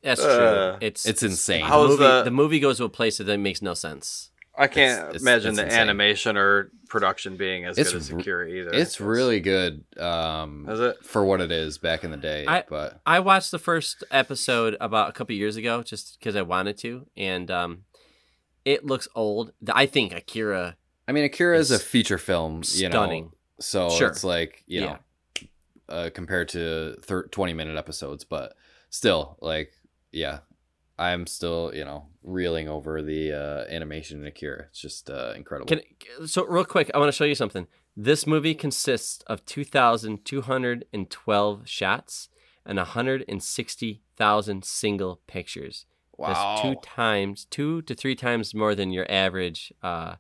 [0.03, 0.31] That's true.
[0.31, 1.69] Uh, it's It's insane.
[1.69, 4.31] the movie, the- the movie goes to a place that makes no sense.
[4.57, 5.81] I can't It's- it's- imagine it's the insane.
[5.81, 8.71] animation or production being as It's good as r- Akira either.
[8.73, 9.85] It's really good.
[9.99, 10.97] Um, Is it?
[11.05, 12.45] for what it is back in the day?
[12.47, 16.43] I- but I watched the first episode about a couple years ago just because I
[16.43, 17.85] wanted to, and um,
[18.69, 19.53] it looks old.
[19.73, 20.77] I think Akira
[21.09, 22.63] I mean, Akira is a feature film.
[22.75, 23.33] You know, stunning.
[23.61, 24.09] So Sure.
[24.09, 24.99] it's like you know,
[25.89, 28.55] uh, compared to thir- twenty minute episodes, but
[28.91, 29.73] still, like,
[30.13, 30.41] yeah,
[30.99, 34.67] I'm still you know reeling over the uh, animation in Akira.
[34.69, 35.69] It's just uh, incredible.
[35.69, 35.81] Can,
[36.29, 37.67] so real quick, I want to show you something.
[37.97, 42.29] This movie consists of 2,212 shots
[42.65, 45.87] and 160,000 single pictures.
[46.27, 50.17] That's two times, two to three times more than your average uh,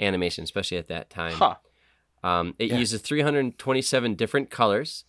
[0.00, 1.34] animation, especially at that time.
[1.34, 1.56] Huh.
[2.24, 2.78] Um, it Yeah.
[2.78, 5.04] uses 327 different colors,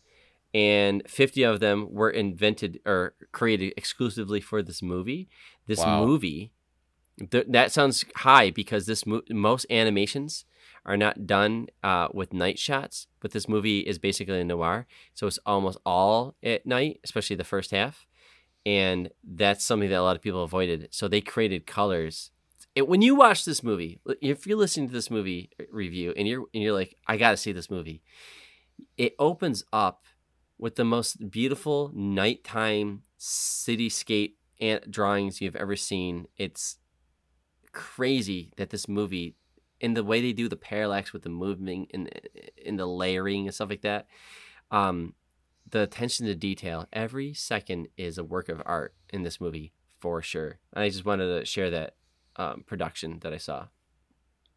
[0.54, 5.28] and 50 of them were invented or created exclusively for this movie.
[5.66, 6.06] This Wow.
[6.06, 6.52] movie,
[7.32, 10.46] th- that sounds high because this mo- most animations
[10.86, 15.28] are not done uh, with night shots, but this movie is basically a noir, so
[15.28, 18.07] it's almost all at night, especially the first half,
[18.68, 20.90] and that's something that a lot of people avoided.
[20.92, 22.32] So they created colors
[22.78, 26.46] it, when you watch this movie, if you're listening to this movie review and you're
[26.54, 28.04] and you're like, I got to see this movie,
[28.98, 30.04] it opens up
[30.60, 36.28] with the most beautiful nighttime cityscape and drawings you've ever seen.
[36.38, 36.78] It's
[37.72, 39.36] crazy that this movie,
[39.80, 42.08] in the way they do the parallax with the movement and
[42.64, 44.06] in the layering and stuff like that,
[44.70, 45.16] um,
[45.70, 50.22] the attention to detail, every second is a work of art in this movie for
[50.22, 50.60] sure.
[50.74, 51.96] And I just wanted to share that
[52.36, 53.68] um, production that I saw.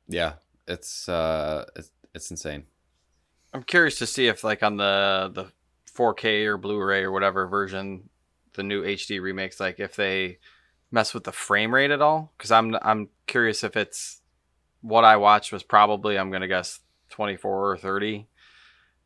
[0.09, 0.35] yeah,
[0.69, 2.65] it's uh, it's, it's insane.
[3.53, 5.53] I'm curious to see if like on the the
[5.93, 8.11] 4K or Blu-ray or whatever version,
[8.55, 10.39] the new HD remakes, like if they
[10.91, 12.32] mess with the frame rate at all.
[12.37, 14.20] Because I'm I'm curious if it's
[14.82, 16.81] what I watched was probably I'm gonna guess
[17.11, 18.28] 24 or 30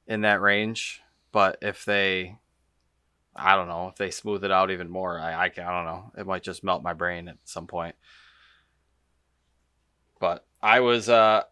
[0.07, 1.01] in that range.
[1.35, 2.37] But if they,
[3.35, 6.13] I don't know, if they smooth it out even more, I I, I don't know.
[6.17, 7.97] It might just melt my brain at some point.
[10.21, 11.43] But I was uh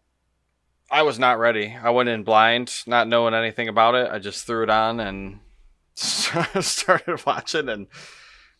[0.89, 1.77] I was not ready.
[1.83, 4.09] I went in blind, not knowing anything about it.
[4.09, 5.41] I just threw it on and
[5.95, 7.89] started watching and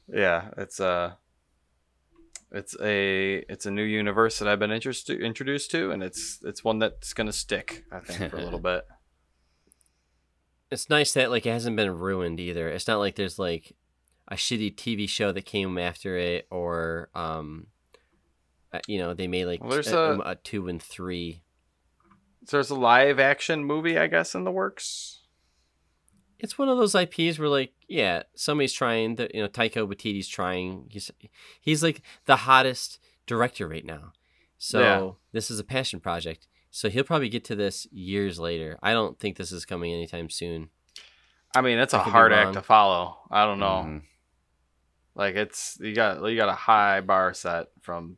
[0.09, 1.19] yeah, it's a
[2.51, 6.65] it's a it's a new universe that I've been interested introduced to and it's it's
[6.65, 8.85] one that's going to stick, I think, for a little bit.
[10.73, 12.69] It's nice that like it hasn't been ruined either.
[12.69, 13.77] It's not like there's like
[14.29, 17.67] a shitty TV show that came after it or um
[18.73, 21.43] uh, you know, they made like Well, there's a, a- a 2 and 3.
[22.47, 25.21] So there's a live action movie, I guess, in the works.
[26.39, 30.27] It's one of those IPs where like, yeah, somebody's trying the you know, Taika Waititi's
[30.27, 30.87] trying.
[30.91, 31.11] He's
[31.61, 34.13] he's like the hottest director right now.
[34.59, 35.11] So Yeah.
[35.33, 36.49] this is a passion project.
[36.75, 38.79] So he'll probably get to this years later.
[38.83, 40.71] I don't think this is coming anytime soon.
[41.55, 43.19] I mean, it's a I could be hard act to follow.
[43.31, 43.85] I don't know.
[43.87, 44.03] Mhm.
[45.15, 48.17] Like it's you got you got a high bar set from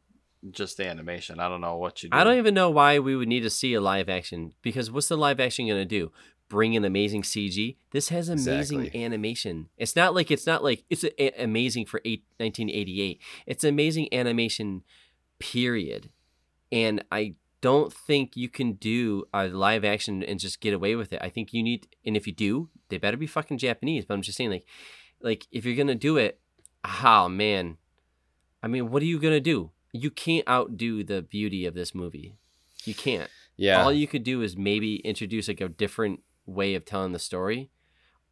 [0.51, 1.40] just the animation.
[1.40, 2.16] I don't know what you do.
[2.16, 5.09] I don't even know why we would need to see a live action because what's
[5.09, 6.12] the live action going to do?
[6.48, 7.76] Bring in amazing CG.
[7.90, 9.02] This has amazing Exactly.
[9.05, 9.68] animation.
[9.78, 13.20] It's not like it's not like it's a, a- amazing for eight, 1988.
[13.47, 14.85] It's amazing animation
[15.40, 16.10] period.
[16.70, 21.14] And I don't think you can do a live action and just get away with
[21.14, 21.20] it.
[21.22, 24.20] I think you need and if you do, they better be fucking Japanese, but I'm
[24.20, 24.66] just saying like
[25.22, 26.40] like if you're going to do it,
[27.02, 27.78] oh man.
[28.62, 29.70] I mean, what are you going to do?
[29.92, 32.36] You can't outdo the beauty of this movie.
[32.84, 33.30] You can't.
[33.56, 37.18] Yeah, All you could do is maybe introduce like a different way of telling the
[37.18, 37.70] story,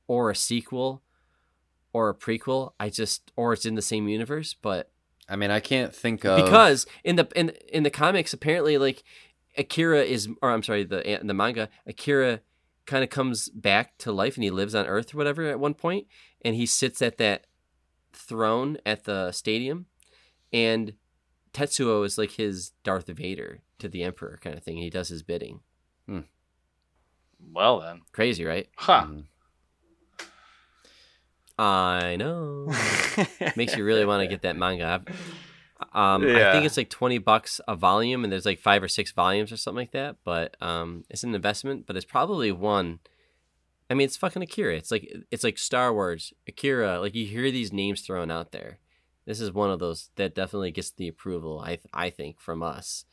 [0.07, 1.03] or a sequel,
[1.95, 2.73] or a prequel.
[2.79, 4.91] I just or it's in the same universe, but
[5.29, 9.03] I mean, I can't think of because in the in in the comics apparently like
[9.57, 12.41] Akira is or I'm sorry the the manga Akira
[12.87, 15.75] kind of comes back to life and he lives on Earth or whatever at one
[15.75, 16.07] point
[16.45, 17.47] and he sits at that
[18.13, 19.87] throne at the stadium
[20.53, 20.95] and
[21.53, 24.79] Tetsuo is like his Darth Vader to the Emperor kind of thing.
[24.79, 25.61] He does his bidding.
[26.07, 26.21] Hmm.
[27.53, 28.69] Well then, Crazy, right?
[28.77, 29.05] huh?
[29.07, 29.25] Mhm.
[31.59, 32.73] I know.
[33.57, 34.87] Makes you really want to get that manga.
[34.87, 35.17] I've,
[35.95, 39.13] Um, I think it's like twenty bucks a volume, and there's like five or six
[39.13, 40.17] volumes or something like that.
[40.25, 43.01] But um, it's an investment, but it's probably one.
[43.91, 44.77] I mean, it's fucking Akira.
[44.77, 47.01] It's like it's like Star Wars, Akira.
[47.01, 48.79] Like you hear these names thrown out there.
[49.27, 51.61] This is one of those that definitely gets the approval.
[51.61, 53.05] I I think from us,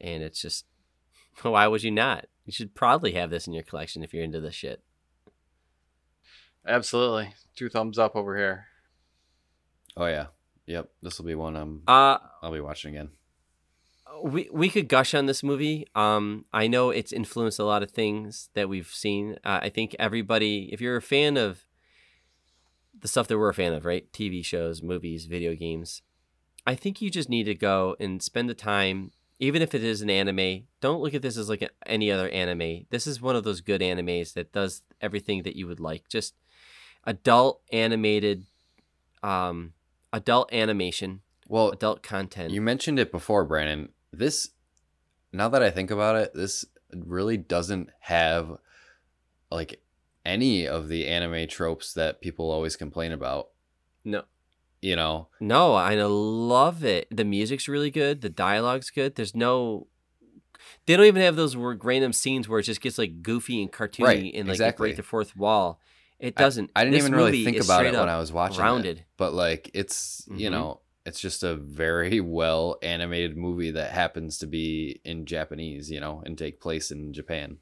[0.00, 0.66] and it's just
[1.42, 2.26] why would you not?
[2.44, 4.82] You should probably have this in your collection if you're into this shit.
[6.66, 7.34] Absolutely.
[7.56, 8.66] Two thumbs up over here.
[9.96, 10.26] Oh yeah.
[10.66, 10.88] Yep.
[11.02, 13.10] This will be one I'm Uh, I'll be watching again.
[14.22, 15.86] we we could gush on this movie.
[15.94, 19.36] Um, I know it's influenced a lot of things that we've seen.
[19.44, 21.64] Uh, I think everybody, if you're a fan of
[22.98, 24.12] the stuff that we're a fan of, right?
[24.12, 26.02] TV shows, movies, video games.
[26.66, 30.02] I think you just need to go and spend the time, even if it is
[30.02, 30.64] an anime.
[30.82, 32.84] Don't look at this as like any other anime.
[32.90, 36.08] This is one of those good animes that does everything that you would like.
[36.08, 36.34] Just
[37.04, 38.44] adult animated,
[39.22, 39.72] um,
[40.12, 42.52] adult animation, Well, adult content.
[42.52, 43.90] you mentioned it before, Brandon.
[44.12, 44.50] This
[45.32, 48.58] now that I think about it, this really doesn't have
[49.50, 49.80] like
[50.26, 53.48] any of the anime tropes that people always complain about.
[54.04, 54.24] no,
[54.82, 57.06] You know, No, I love it.
[57.10, 58.20] The music's really good.
[58.20, 59.14] The dialogue's good.
[59.14, 59.86] There's no.
[60.86, 64.04] They don't even have those random scenes where it just gets like goofy and cartoony
[64.04, 64.88] Right, and like exactly.
[64.88, 65.80] break the fourth wall.
[66.20, 66.70] It doesn't.
[66.76, 69.04] I, didn't This even really think about it when I was watching it.
[69.16, 70.52] But like it's, you Mhm.
[70.52, 75.98] know, it's just a very well animated movie that happens to be in Japanese, you
[75.98, 77.58] know, and take place in Japan.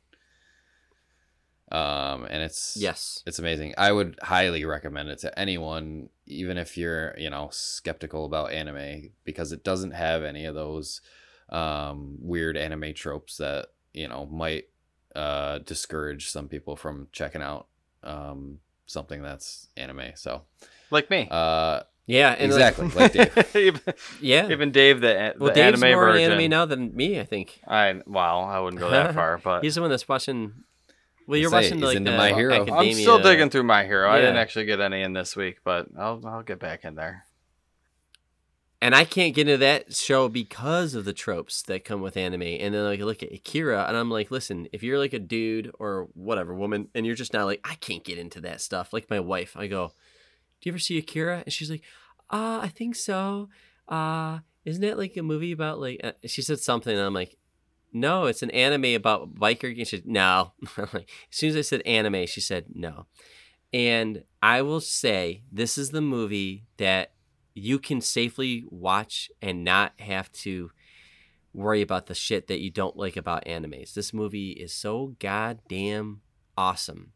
[1.71, 3.23] Um and it's Yes.
[3.27, 3.75] it's amazing.
[3.77, 9.11] I would highly recommend it to anyone, even if you're, you know, skeptical about anime,
[9.25, 11.01] because it doesn't have any of those
[11.51, 14.69] um, weird anime tropes that, you know, might
[15.17, 17.69] uh, discourage some people from checking out
[18.03, 20.13] um, something that's anime.
[20.15, 20.43] So,
[20.91, 21.29] Like me.
[21.31, 22.35] uh, Yeah.
[22.39, 22.89] And like- exactly,
[23.35, 23.83] like Dave.
[24.21, 24.49] yeah.
[24.51, 26.33] even Dave, the, the well, Dave's anime more version.
[26.33, 27.21] an anime now than me.
[27.21, 30.53] I think I wow, I wouldn't go that far, but he's the one that's watching.
[31.27, 32.55] Well, you're Say, watching he's like into the My Hero.
[32.55, 32.89] I'm Academia.
[32.93, 34.11] I'm still digging through my hero.
[34.11, 37.27] I didn't actually get any in this week, but I'll I'll get back in there.
[38.81, 42.43] And I can't get into that show because of the tropes that come with anime.
[42.43, 45.19] And then like I look at Akira, and I'm like, listen, if you're like a
[45.19, 48.93] dude or whatever woman, and you're just not like, I can't get into that stuff.
[48.93, 49.89] Like my wife, I go,
[50.61, 51.43] do you ever see Akira?
[51.45, 51.83] And she's like,
[52.31, 53.49] uh, I think so.
[53.89, 56.01] Uh, isn't that like a movie about like?
[56.05, 57.37] Uh, she said something, and I'm like.
[57.91, 59.67] No, it's an anime about biker.
[59.67, 60.53] And she said, no.
[60.77, 63.07] As soon as I said anime, she said no.
[63.73, 67.13] And I will say, this is the movie that
[67.59, 70.71] you can safely watch and not have to
[71.53, 73.95] worry about the shit that you don't like about animes.
[73.95, 76.21] This movie is so goddamn
[76.57, 77.13] awesome.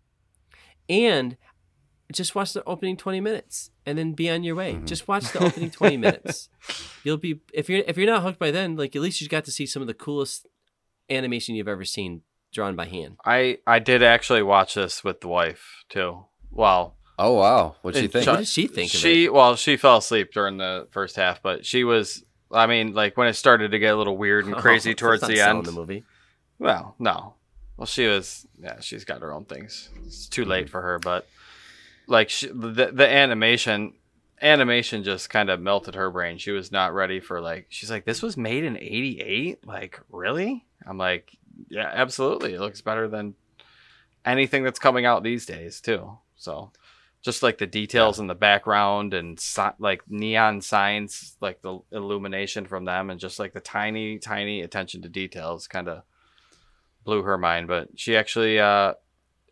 [0.89, 1.37] And
[2.13, 4.75] just watch the opening 20 minutes and then be on your way.
[4.75, 4.87] Mhm.
[4.87, 6.49] Just watch the opening 20 minutes.
[7.05, 9.45] You'll be if you're if you're not hooked by then, like at least you got
[9.47, 10.47] to see some of the coolest
[11.09, 13.17] animation you've ever seen drawn by hand.
[13.25, 16.27] I I did actually watch this with the wife too.
[16.51, 18.25] Well, Oh wow, what'd she think?
[18.25, 19.33] Chuck- What did she think of she it?
[19.33, 22.25] well she fell asleep during the first half, but she was.
[22.51, 24.95] I mean, like when it started to get a little weird and oh, crazy Oh,
[24.95, 25.67] towards that's the not selling end.
[25.67, 26.05] the movie.
[26.59, 27.35] Well, no.
[27.77, 28.45] Well, she was.
[28.61, 29.89] Yeah, she's got her own things.
[30.05, 30.73] It's too late mm-hmm.
[30.73, 31.29] for her, but
[32.09, 33.95] like she, the the animation,
[34.41, 36.39] animation just kind of melted her brain.
[36.39, 37.67] She was not ready for like.
[37.69, 39.65] She's like, this was made in '88.
[39.65, 40.67] Like, really?
[40.85, 41.31] I'm like,
[41.69, 42.55] yeah, absolutely.
[42.55, 43.35] It looks better than
[44.25, 46.19] anything that's coming out these days too.
[46.35, 46.73] So.
[47.23, 52.67] Just like the details in the background and si- like neon signs, like the illumination
[52.67, 56.03] from them, and just like the tiny, tiny attention to details, kind of
[57.05, 58.95] blew her mind, but she actually uh,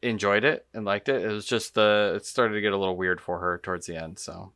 [0.03, 1.23] enjoyed it and liked it.
[1.25, 3.97] It was just the it started to get a little weird for her towards the
[3.97, 4.19] end.
[4.19, 4.53] So,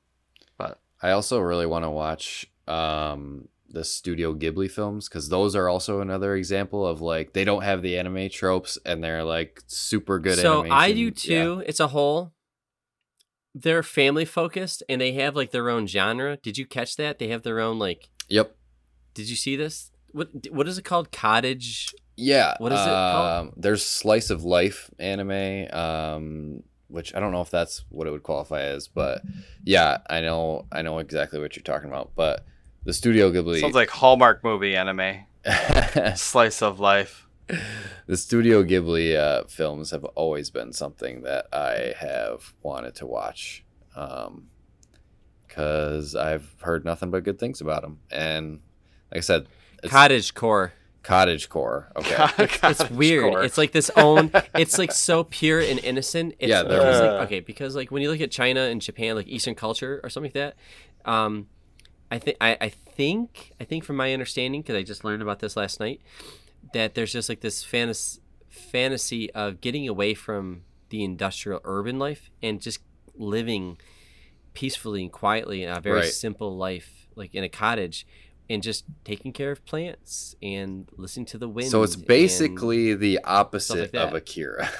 [0.58, 5.68] but I also really want to watch um, the Studio Ghibli films because those are
[5.68, 10.18] also another example of like they don't have the anime tropes and they're like super
[10.18, 10.38] good.
[10.40, 10.96] so I animation.
[10.96, 11.42] do Yeah.
[11.44, 11.62] too.
[11.66, 12.32] It's a whole.
[13.54, 16.36] They're family focused and they have like their own genre.
[16.38, 17.18] Did you catch that?
[17.18, 18.08] They have their own like.
[18.28, 18.56] Yep.
[19.14, 19.92] Did you see this?
[20.12, 21.12] What what is it called?
[21.12, 21.94] Cottage.
[22.16, 22.54] Yeah.
[22.58, 23.46] What is it called?
[23.48, 28.10] um, There's slice of life anime, um, which I don't know if that's what it
[28.10, 29.22] would qualify as, but
[29.64, 32.12] yeah, I know I know exactly what you're talking about.
[32.14, 32.44] But
[32.84, 35.26] the Studio Ghibli sounds like Hallmark movie anime,
[36.16, 37.23] slice of life.
[38.06, 43.64] The Studio Ghibli uh, films have always been something that I have wanted to watch,
[45.48, 47.98] because I've heard nothing but good things about them.
[48.10, 48.60] And
[49.10, 49.46] like I said,
[49.82, 50.72] it's Cottage core.
[51.02, 51.92] cottage core.
[51.96, 52.16] Okay,
[52.64, 53.44] It's weird.
[53.44, 54.30] It's like this own.
[54.54, 56.34] It's like so pure and innocent.
[56.38, 57.24] It's Yeah, they're- because, like, Uh.
[57.24, 60.32] okay, because like when you look at China and Japan, like Eastern culture or something
[60.34, 60.54] like
[61.04, 61.48] that, um,
[62.10, 65.40] I think I, I think I think from my understanding, because I just learned about
[65.40, 66.00] this last night,
[66.72, 72.30] that there's just like this fantasy fantasy of getting away from the industrial urban life
[72.42, 72.78] and just
[73.16, 73.76] living
[74.52, 76.12] peacefully and quietly in a very Right.
[76.12, 78.06] simple life, like in a cottage,
[78.48, 81.70] and just taking care of plants and listening to the wind.
[81.70, 84.08] So it's basically the opposite that.
[84.08, 84.70] of Akira.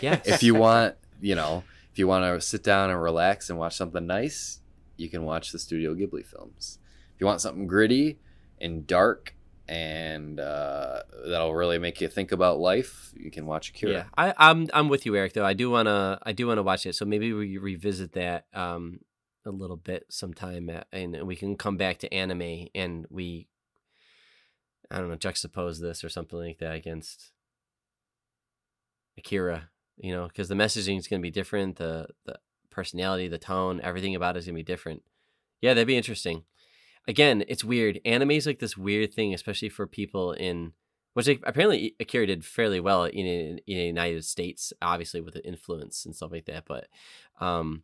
[0.00, 0.22] yes.
[0.26, 3.76] if you want, you know, if you want to sit down and relax and watch
[3.76, 4.60] something nice,
[4.96, 6.78] you can watch the Studio Ghibli films.
[7.14, 8.18] If you want something gritty
[8.60, 9.34] and dark
[9.68, 13.92] and uh, that'll really make you think about life, you can watch Akira.
[13.92, 15.34] Yeah, I, I'm I'm with you, Eric.
[15.34, 16.94] Though I do wanna I do wanna watch it.
[16.94, 19.00] So maybe we revisit that um
[19.44, 23.48] a little bit sometime, at, and we can come back to anime and we
[24.90, 27.32] I don't know juxtapose this or something like that against
[29.18, 29.68] Akira.
[29.98, 31.76] You know, because the messaging is gonna be different.
[31.76, 32.38] The the
[32.70, 35.02] personality, the tone, everything about it is gonna be different.
[35.60, 36.44] Yeah, that'd be interesting.
[37.08, 38.00] Again, it's weird.
[38.04, 40.72] Anime is like this weird thing, especially for people in
[41.14, 45.44] which like, apparently Akira did fairly well in, in the United States, obviously with the
[45.44, 46.64] influence and stuff like that.
[46.68, 46.86] But
[47.40, 47.82] um,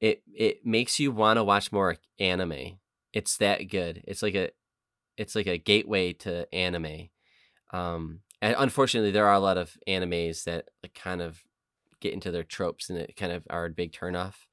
[0.00, 2.78] it it makes you want to watch more anime.
[3.12, 4.02] It's that good.
[4.06, 4.52] It's like a
[5.18, 7.10] it's like a gateway to anime.
[7.72, 11.42] Um, and unfortunately, there are a lot of animes that like kind of
[12.00, 14.46] get into their tropes and it kind of are a big turnoff.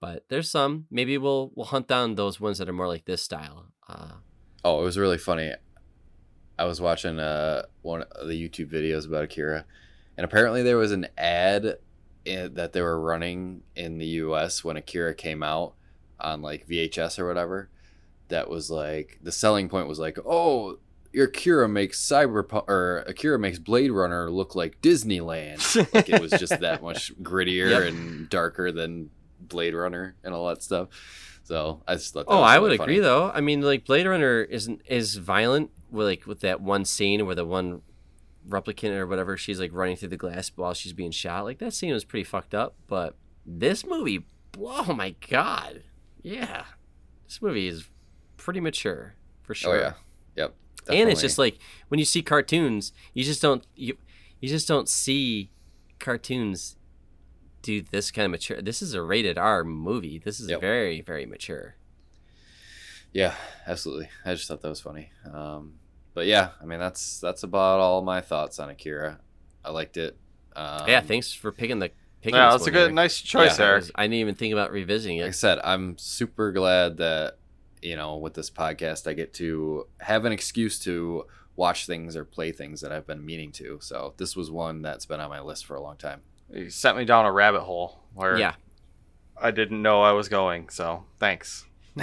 [0.00, 0.86] But there's some.
[0.90, 3.66] Maybe we'll we'll hunt down those ones that are more like this style.
[3.88, 4.12] Uh,
[4.64, 5.54] Oh, it was really funny.
[6.58, 9.64] I was watching uh, one of the YouTube videos about Akira,
[10.18, 11.78] and apparently there was an ad
[12.26, 14.62] in, that they were running in the U.S.
[14.62, 15.72] when Akira came out
[16.20, 17.70] on like VHS or whatever.
[18.28, 20.78] That was like the selling point was like, oh,
[21.12, 25.92] your Akira makes Cyberpunk or Akira makes Blade Runner look like Disneyland.
[25.94, 27.82] like it was just that much grittier Yep.
[27.94, 29.08] and darker than
[29.50, 30.88] Blade Runner and all that stuff.
[31.42, 32.26] So I just thought.
[32.26, 32.92] That Oh, I really would funny.
[32.94, 33.30] agree though.
[33.30, 37.34] I mean, like Blade Runner isn't is violent with like with that one scene where
[37.34, 37.82] the one
[38.48, 41.44] replicant or whatever she's like running through the glass while she's being shot.
[41.44, 42.74] Like that scene was pretty fucked up.
[42.86, 44.26] But this movie,
[44.58, 45.82] oh my god,
[46.22, 46.64] yeah,
[47.26, 47.88] this movie is
[48.36, 49.76] pretty mature for oh, sure.
[49.76, 49.92] Oh yeah.
[50.36, 50.54] Yep.
[50.88, 51.58] and it's just like
[51.88, 53.96] when you see cartoons, you just don't you
[54.40, 55.50] you just don't see
[55.98, 56.76] cartoons
[57.62, 58.60] do this kind of mature.
[58.62, 60.18] This is a rated R movie.
[60.18, 60.60] This is Yep.
[60.60, 61.76] very very mature.
[63.12, 63.34] Yeah,
[63.66, 64.08] absolutely.
[64.24, 65.10] I just thought that was funny.
[65.32, 65.74] Um,
[66.14, 69.20] but yeah, I mean that's that's about all my thoughts on Akira.
[69.64, 70.16] I liked it.
[70.56, 72.36] Um, yeah, thanks for picking the picking.
[72.36, 72.94] yeah, this that's a good, Eric.
[72.94, 73.80] nice choice, Yeah, I, Eric.
[73.82, 75.22] was- I didn't even think about revisiting it.
[75.22, 77.38] Like I said, I'm super glad that
[77.82, 81.26] you know with this podcast I get to have an excuse to
[81.56, 83.78] watch things or play things that I've been meaning to.
[83.82, 86.22] So this was one that's been on my list for a long time.
[86.52, 88.54] You sent me down a rabbit hole where Yeah,
[89.40, 90.68] I didn't know I was going.
[90.68, 91.64] So thanks.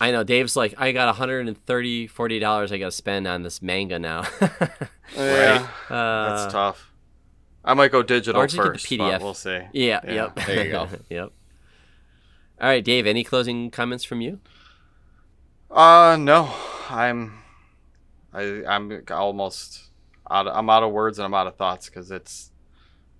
[0.00, 0.24] I know.
[0.24, 4.24] Dave's like, I got 130 40 dollars I got to spend on this manga now.
[5.16, 6.90] Yeah, uh, that's tough.
[7.64, 8.78] I might go digital or just get the.
[8.98, 9.10] PDF.
[9.18, 9.60] But we'll see.
[9.72, 10.34] Yeah, Yeah, Yep.
[10.46, 10.88] there you go.
[11.10, 11.32] yep.
[12.60, 13.06] All right, Dave.
[13.06, 14.40] Any closing comments from you?
[15.70, 16.52] Uh, no,
[16.88, 17.38] I'm,
[18.32, 19.90] I, I'm almost
[20.30, 20.48] out.
[20.48, 22.50] I'm out of words and I'm out of thoughts because it's,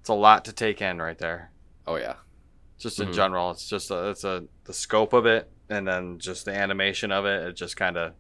[0.05, 1.51] it's a lot to take in right there.
[1.87, 2.17] oh yeah.
[2.77, 3.15] Just in Mhm.
[3.15, 7.11] general, it's just a, it's a the scope of it, and then just the animation
[7.11, 7.49] of it.
[7.49, 8.13] It just kind of,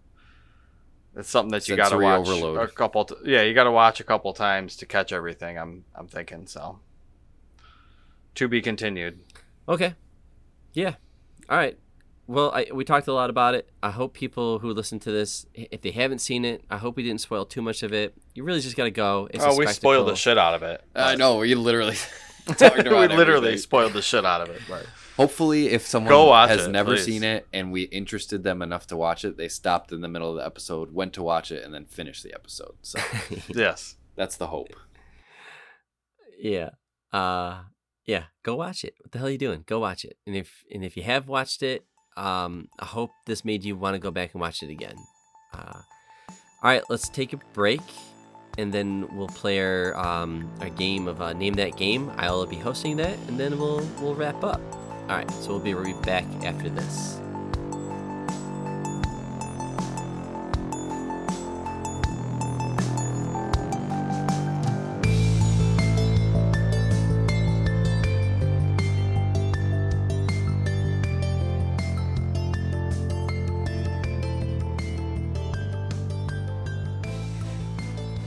[1.14, 2.58] it's something that you got to watch overload.
[2.58, 3.04] a couple.
[3.04, 5.58] T- yeah, you got to watch a couple times to catch everything.
[5.58, 6.78] I'm, I'm thinking so.
[8.36, 9.20] To be continued.
[9.68, 9.94] Okay.
[10.72, 10.94] Yeah.
[11.50, 11.78] All right.
[12.26, 13.68] Well, I, we talked a lot about it.
[13.82, 17.02] I hope people who listen to this, if they haven't seen it, I hope we
[17.02, 18.14] didn't spoil too much of it.
[18.34, 19.28] You really just got to go.
[19.32, 20.82] It's a oh, we spoiled the shit out of it.
[20.94, 21.96] I know we literally.
[22.48, 23.58] we talked about literally everything.
[23.58, 24.62] spoiled the shit out of it.
[24.68, 24.86] But
[25.16, 27.04] Hopefully, if someone has it, never please.
[27.04, 30.30] seen it and we interested them enough to watch it, they stopped in the middle
[30.30, 32.74] of the episode, went to watch it, and then finished the episode.
[32.82, 32.98] So
[33.48, 33.94] yes.
[34.16, 34.74] that's the hope.
[36.38, 36.70] yeah.
[37.12, 37.64] Uh
[38.06, 38.94] yeah, go watch it.
[39.00, 39.64] What the hell are you doing?
[39.66, 40.18] Go watch it.
[40.26, 41.86] And if and if you have watched it,
[42.16, 44.96] um I hope this made you want to go back and watch it again.
[45.52, 45.80] Uh
[46.62, 47.82] all right, let's take a break
[48.56, 52.10] and then we'll play our um our game of uh, name that game.
[52.16, 54.60] I'll be hosting that and then we'll we'll wrap up.
[55.08, 57.20] All right, so we'll be right back after this.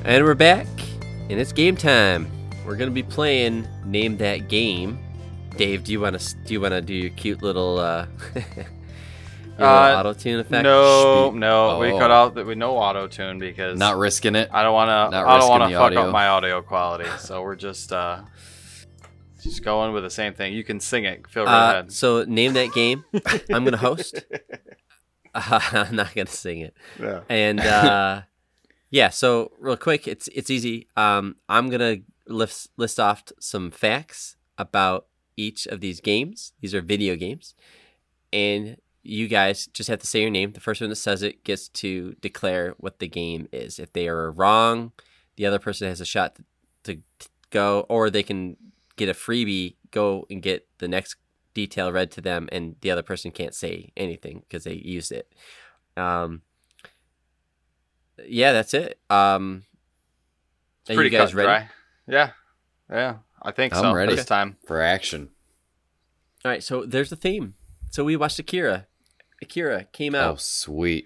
[0.08, 0.68] And we're back,
[1.30, 2.32] and it's game time.
[2.66, 5.00] We're gonna be playing Name That Game.
[5.58, 8.08] Dave, do you want to do you want to do your cute little uh,
[9.60, 9.64] Uh,
[9.98, 10.64] auto tune effect.
[10.64, 11.98] No, Speak- no, we Oh.
[11.98, 14.50] cut out that we no auto tune because Not risking it.
[14.54, 15.18] I don't want to.
[15.18, 16.02] not I don't want to risking the fuck audio.
[16.04, 17.06] up my audio quality.
[17.20, 18.22] So we're just uh,
[19.42, 20.54] just going with the same thing.
[20.54, 21.28] You can sing it.
[21.28, 21.92] Feel right Uh, ahead.
[21.92, 23.04] so name that game.
[23.52, 24.24] I'm gonna host.
[25.34, 26.76] I'm not gonna sing it.
[27.02, 27.22] Yeah.
[27.28, 28.22] And uh,
[28.90, 30.88] yeah, so real quick, it's it's easy.
[30.96, 31.98] Um, I'm gonna
[32.28, 36.54] list list off some facts about each of these games.
[36.62, 37.54] These are video games,
[38.32, 40.54] and you guys just have to say your name.
[40.54, 43.80] The first one that says it gets to declare what the game is.
[43.80, 44.92] If they are wrong,
[45.36, 46.38] the other person has a shot
[46.84, 47.02] to, to
[47.50, 48.58] go, or they can
[48.96, 51.16] get a freebie, go and get the next
[51.54, 55.34] detail read to them, and the other person can't say anything because they used it.
[55.96, 56.42] Um,
[58.26, 59.00] yeah, that's it.
[59.10, 59.64] Um,
[60.82, 61.48] It's are pretty you guys cut ready?
[61.48, 61.70] dry.
[62.08, 62.32] Yeah,
[62.90, 63.16] yeah.
[63.42, 63.94] I think I'm so.
[63.94, 64.16] ready.
[64.16, 64.58] This time.
[64.66, 65.30] For action.
[66.46, 67.56] All right, so there's the theme.
[67.92, 68.88] So we watched Akira.
[69.42, 70.34] Akira came out.
[70.34, 71.06] Oh, sweet.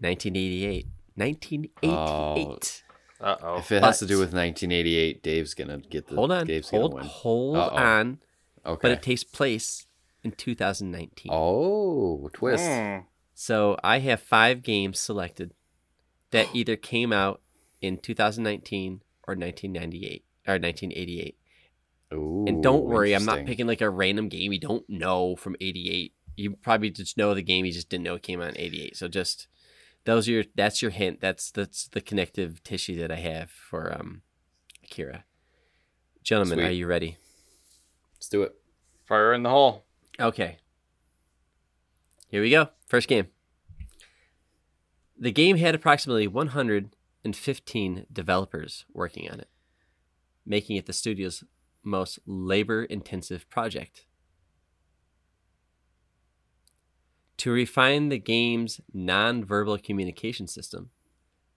[0.00, 0.86] 1988.
[1.16, 2.82] 1988.
[3.20, 3.58] Uh oh.
[3.58, 6.14] If it has to do with 1988, Dave's gonna get the.
[6.14, 7.10] hold on, Dave's hold, gonna win.
[7.10, 7.76] hold Uh-oh.
[7.76, 8.18] on.
[8.64, 8.78] Okay.
[8.82, 9.86] But it takes place
[10.22, 11.30] in 2019.
[11.32, 12.64] oh, twist.
[12.66, 12.98] Hmm.
[13.34, 15.52] So I have five games selected
[16.30, 17.40] that either came out
[17.80, 21.36] in 2019 or 1998 or 1988.
[22.12, 25.56] Ooh, And don't worry, I'm not picking like a random game you don't know from
[25.60, 26.12] 88.
[26.36, 28.96] You probably just know the game, you just didn't know it came out in 88.
[28.96, 29.46] So just
[30.04, 31.20] those are your that's your hint.
[31.20, 34.22] That's that's the connective tissue that I have for um
[34.84, 35.24] Akira.
[36.22, 36.66] Gentlemen, Sweet.
[36.66, 37.16] are you ready?
[38.14, 38.54] Let's do it.
[39.06, 39.84] Fire in the hole.
[40.18, 40.58] Okay.
[42.28, 42.68] Here we go.
[42.86, 43.26] First game.
[45.22, 49.50] The game had approximately 115 developers working on it,
[50.46, 51.44] making it the studio's
[51.82, 54.06] most labor intensive project.
[57.36, 60.88] To refine the game's non-verbal communication system,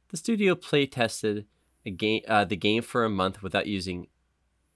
[0.10, 1.46] the studio play tested
[1.96, 4.08] game, uh, the game for a month without using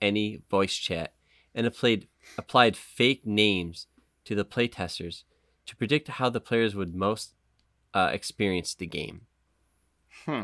[0.02, 1.14] any voice chat
[1.54, 3.88] and applied fake names
[4.24, 5.24] to the playtesters
[5.66, 7.34] to predict how the players would most
[7.98, 9.22] uh, experience the game.
[10.26, 10.44] Hmm.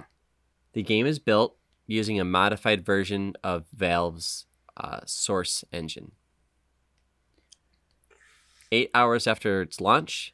[0.73, 1.55] The game is built
[1.85, 6.13] using a modified version of Valve's uh, Source engine.
[8.71, 10.33] Eight hours after its launch,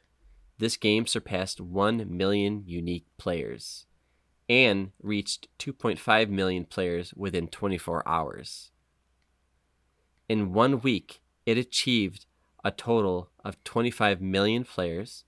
[0.56, 3.84] this game surpassed 1 million unique players
[4.48, 8.70] and reached 2.5 million players within 24 hours.
[10.26, 12.24] In one week, it achieved
[12.64, 15.24] a total of 25 million players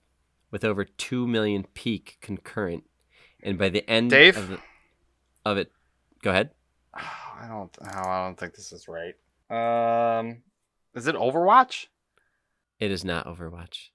[0.53, 2.83] with over 2 million peak concurrent.
[3.41, 4.37] And by the end Dave?
[4.37, 4.59] of, the,
[5.43, 5.71] of it,
[6.21, 6.51] go ahead.
[6.93, 7.75] I don't.
[7.81, 9.15] Oh, I don't think this is right.
[9.49, 10.43] Um,
[10.95, 11.87] is it Overwatch?
[12.79, 13.89] It is not Overwatch.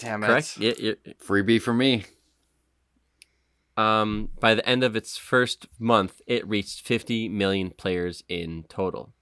[0.00, 0.26] Damn it.
[0.26, 0.58] Correct?
[0.58, 0.92] Yeah, yeah.
[1.24, 2.04] Freebie for me.
[3.76, 9.12] Um, by the end of its first month, it reached 50 million players in total.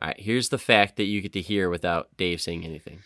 [0.00, 2.98] All right, here's the fact that you get to hear without Dave saying anything.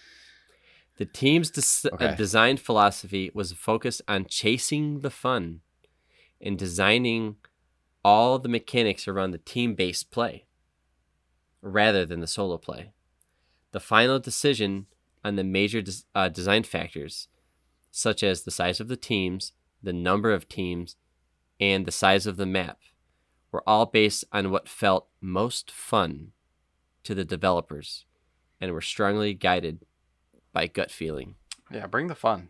[0.96, 2.16] The team's des- uh, Okay.
[2.16, 5.60] design philosophy was focused on chasing the fun
[6.40, 7.36] and designing
[8.04, 10.46] all the mechanics around the team based play
[11.60, 12.92] rather than the solo play.
[13.72, 14.86] The final decision
[15.24, 17.28] on the major des- uh, design factors,
[17.90, 19.52] such as the size of the teams,
[19.82, 20.96] the number of teams,
[21.58, 22.78] and the size of the map,
[23.50, 26.32] were all based on what felt most fun
[27.02, 28.04] to the developers
[28.60, 29.85] and were strongly guided
[30.56, 31.34] by gut feeling.
[31.70, 32.48] Yeah, bring the fun.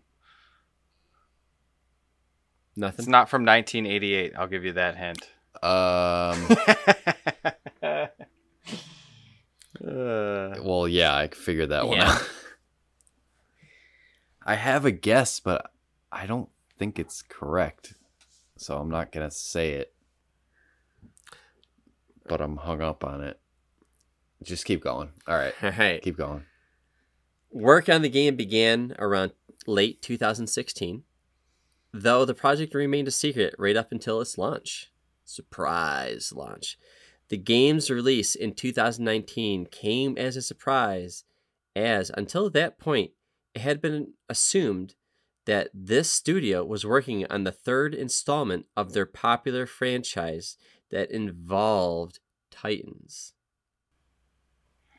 [2.76, 3.00] Nothing.
[3.00, 4.34] It's not from 1988.
[4.38, 5.28] I'll give you that hint.
[5.60, 6.46] Um.
[10.64, 12.30] well, yeah, I figured that one out.
[14.46, 15.72] I have a guess, but
[16.12, 17.94] I don't think it's correct,
[18.56, 19.92] so I'm not gonna say it.
[22.28, 23.40] But I'm hung up on it.
[24.44, 25.08] Just keep going.
[25.26, 26.00] All right, All right.
[26.00, 26.44] keep going.
[27.56, 29.32] Work on the game began around
[29.66, 31.04] late 2016,
[31.90, 34.92] though the project remained a secret right up until its launch.
[35.24, 36.78] Surprise launch.
[37.30, 41.24] The game's release in 2019 came as a surprise,
[41.74, 43.12] as until that point,
[43.54, 44.94] it had been assumed
[45.46, 50.58] that this studio was working on the third installment of their popular franchise
[50.90, 52.18] that involved
[52.50, 53.32] Titans.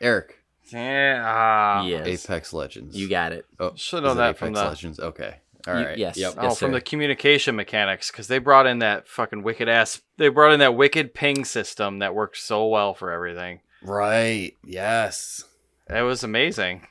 [0.02, 0.40] Eric,
[0.74, 1.24] Yeah.
[1.26, 1.86] ah.
[1.86, 2.26] yes.
[2.26, 2.96] Apex Legends.
[2.98, 3.46] You got it.
[3.60, 5.00] Oh, Should is know it that from Apex the- Legends.
[5.00, 5.36] Okay.
[5.68, 5.98] All You- right.
[5.98, 6.18] yes.
[6.18, 6.34] Yep.
[6.38, 6.74] Oh, Yes, from sir.
[6.76, 10.02] the communication mechanics, because they brought in that fucking wicked ass.
[10.18, 13.60] They brought in that wicked ping system that worked so well for everything.
[13.84, 14.54] Right.
[14.64, 15.44] Yes.
[15.90, 16.88] It was amazing.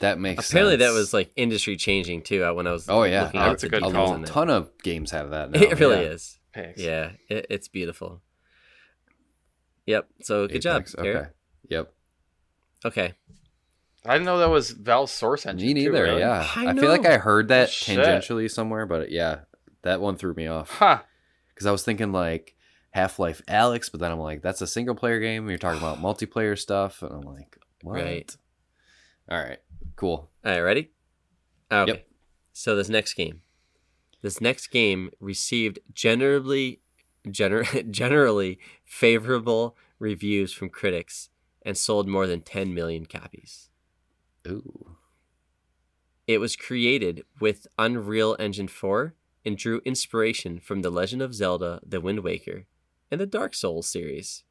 [0.00, 2.44] That makes Apparently, that was like industry changing too.
[2.44, 4.22] uh, When I was Oh yeah, looking Oh, up that's a good details call.
[4.22, 5.50] A ton of games have that.
[5.52, 5.60] Now.
[5.62, 6.10] it really yeah.
[6.10, 6.38] is.
[6.52, 6.80] Pigs.
[6.82, 8.20] Yeah, it, it's beautiful.
[9.86, 10.06] Yep.
[10.22, 11.08] So good Apex, job, Okay.
[11.10, 11.30] Eric.
[11.68, 11.92] Yep.
[12.84, 13.14] Okay.
[14.06, 15.66] I didn't know that was Valve's source engine.
[15.66, 16.02] Me too, neither.
[16.04, 16.20] really.
[16.20, 16.46] Yeah.
[16.56, 17.06] I I, feel like.
[17.06, 17.98] I heard that Shit.
[17.98, 19.40] tangentially somewhere, but yeah,
[19.82, 21.00] that one threw me off Huh.
[21.48, 22.54] because I was thinking like
[22.90, 25.48] Half Life Alyx, but then I'm like, that's a single player game.
[25.48, 27.94] You're talking about multiplayer stuff, and I'm like, what?
[27.94, 28.36] Right.
[29.30, 29.58] All right.
[29.96, 30.28] Cool.
[30.44, 30.60] All right.
[30.60, 30.90] Ready?
[31.70, 31.92] Oh, okay.
[31.92, 32.06] Yep.
[32.52, 33.40] So this next game,
[34.20, 36.82] this next game received generally,
[37.26, 41.30] gener- generally favorable reviews from critics
[41.64, 43.70] and sold more than 10 million copies.
[44.46, 44.96] Ooh.
[46.26, 49.14] It was created with Unreal Engine 4
[49.44, 52.66] and drew inspiration from The Legend of Zelda: The Wind Waker
[53.10, 54.44] and the Dark Souls series.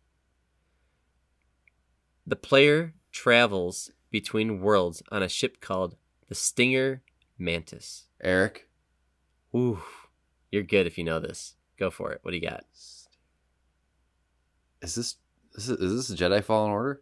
[2.26, 5.96] The player travels between worlds on a ship called
[6.30, 7.02] the Stinger
[7.38, 8.08] Mantis.
[8.22, 8.70] Eric.
[9.56, 9.82] Ooh,
[10.52, 11.56] you're good if you know this.
[11.78, 12.20] Go for it.
[12.22, 12.64] What do you got?
[12.72, 13.08] Is
[14.82, 15.16] this is
[15.56, 17.02] this, is this Jedi Fallen Order?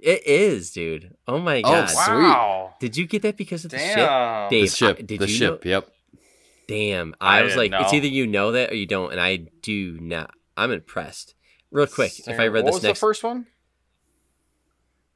[0.00, 1.14] It is, dude.
[1.26, 1.86] Oh my Oh, god.
[1.86, 2.14] Sweet.
[2.14, 2.74] Wow.
[2.80, 4.50] Did you get that because of the ship?
[4.50, 4.96] Dave, the ship.
[4.98, 5.64] I- did the you ship.
[5.64, 5.88] know- Yep.
[6.66, 7.14] Damn.
[7.20, 9.46] I, I was like, didn't it's either you know that or you don't, and I
[9.62, 10.30] do not.
[10.56, 11.34] I'm impressed.
[11.70, 13.46] Real quick, if I read what this was next, the first one?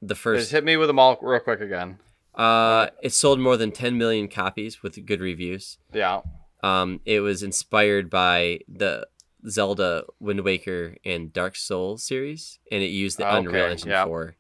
[0.03, 0.41] the first.
[0.41, 1.99] Just first, hit me with them all real quick again.
[2.35, 5.79] uh, it sold more than 10 million copies with good reviews.
[5.93, 6.21] Yeah.
[6.63, 9.07] Um, it was inspired by the
[9.49, 14.05] Zelda Wind Waker and Dark Souls series, and it used the Okay, Unreal Engine yeah.
[14.05, 14.35] 4.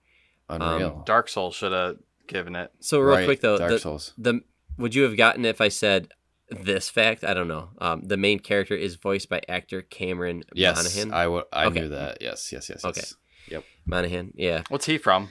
[0.51, 1.03] Unreal.
[1.07, 2.73] Dark Souls should have given it.
[2.81, 4.13] So real Right, quick though, Dark the, Souls.
[4.19, 4.41] the
[4.79, 6.13] would you have gotten it if I said
[6.51, 7.25] this fact?
[7.25, 7.71] I don't know.
[7.79, 11.13] Um, the main character is voiced by actor Cameron Yes, Monaghan.
[11.15, 11.81] I w- I Okay.
[11.81, 12.19] knew that.
[12.21, 12.85] Yes, yes, yes.
[12.85, 13.03] Okay.
[13.51, 13.63] yes.
[13.87, 14.63] Monaghan, yeah.
[14.69, 15.31] What's he from?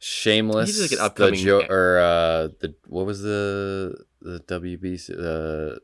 [0.00, 0.68] Shameless.
[0.68, 5.78] He's like an the upcoming- jo- or uh, the what was the the WB uh,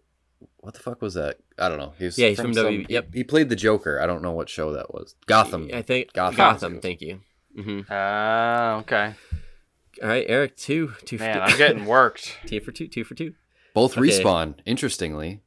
[0.59, 1.39] what the fuck was that?
[1.59, 1.93] I don't know.
[1.99, 3.13] He was Yeah, he's from some- WB he- yep.
[3.15, 4.01] He, played the Joker.
[4.01, 5.15] I don't know what show that was.
[5.27, 5.71] Gotham.
[5.73, 6.37] I think Gotham.
[6.37, 6.81] Gotham.
[6.81, 7.21] thank you.
[7.55, 9.15] hmm Ah, okay.
[10.03, 11.41] All right, Eric, two, two Man, two.
[11.41, 12.39] I'm getting worked.
[12.47, 13.35] two for two, two for two.
[13.75, 14.09] Both Okay.
[14.09, 14.55] respawn.
[14.67, 15.41] Interestingly,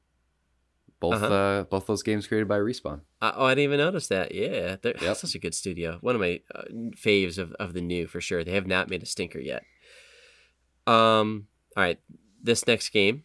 [1.00, 1.34] both Uh-huh.
[1.34, 3.02] uh, both those games created by respawn.
[3.22, 4.34] Uh, oh, I didn't even notice that.
[4.34, 5.18] Yeah, they're Yep.
[5.18, 5.98] such a good studio.
[6.02, 6.64] One of my uh,
[6.96, 8.44] faves of, of the new for sure.
[8.44, 9.64] They have not made a stinker yet.
[10.86, 11.48] Um.
[11.76, 12.00] All right,
[12.42, 13.24] this next game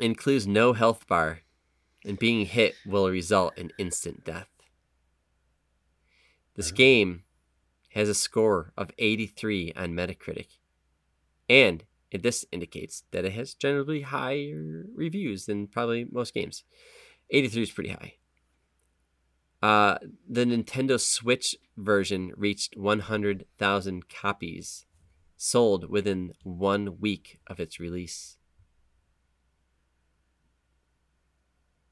[0.00, 1.40] includes no health bar,
[2.04, 4.48] and being hit will result in instant death.
[6.54, 7.24] This game
[7.90, 10.58] has a score of 83 on Metacritic,
[11.48, 16.64] and this indicates that it has generally higher reviews than probably most games.
[17.30, 18.14] 83 is pretty high.
[19.62, 19.98] Uh,
[20.28, 24.86] the Nintendo Switch version reached 100,000 copies
[25.36, 28.38] sold within one week of its release.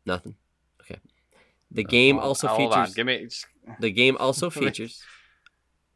[0.07, 0.37] Nothing.
[0.81, 1.01] Okay.
[1.71, 2.85] The game also Uh, Hold on.
[2.87, 3.29] features Give me.
[3.81, 5.03] the game also features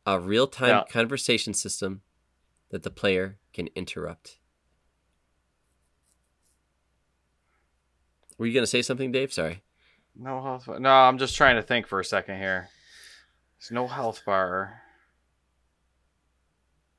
[0.06, 0.84] a real-time Yeah.
[0.90, 2.02] conversation system
[2.70, 4.38] that the player can interrupt.
[8.38, 9.32] Were you going to say something, Dave?
[9.32, 9.62] Sorry.
[10.14, 10.78] No health bar.
[10.80, 12.68] No, I'm just trying to think for a second here.
[13.58, 14.82] There's no health bar.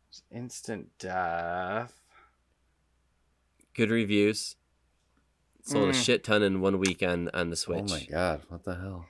[0.08, 1.94] There's instant death.
[3.74, 4.56] Good reviews.
[5.62, 6.04] Sold a Mm.
[6.04, 7.80] shit ton in one week on on the Switch.
[7.80, 8.42] Oh my god!
[8.50, 9.06] What the hell?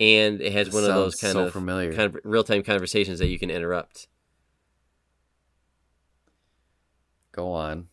[0.00, 1.92] and it has This one of those kind so of familiar.
[1.94, 4.08] kind of real time conversations that you can interrupt.
[7.32, 7.88] Go on.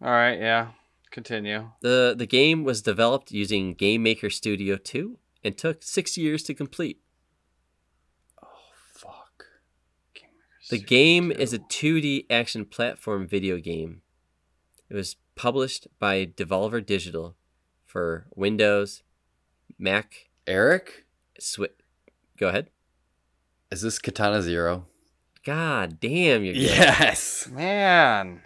[0.00, 0.38] All right.
[0.38, 0.72] Yeah.
[1.10, 1.70] Continue.
[1.82, 7.00] the The game was developed using GameMaker Studio 2 and took six years to complete.
[8.42, 8.46] Oh
[8.94, 9.44] fuck.
[10.70, 14.00] The game is a 2D action platform video game.
[14.88, 17.36] It was published by Devolver Digital
[17.84, 19.02] for Windows,
[19.78, 21.04] Mac, Eric,
[21.38, 21.72] Switch.
[22.38, 22.70] Go ahead.
[23.70, 24.86] is this Katana Zero?
[25.44, 26.54] God damn, you're.
[26.54, 27.48] Yes.
[27.50, 28.42] Man.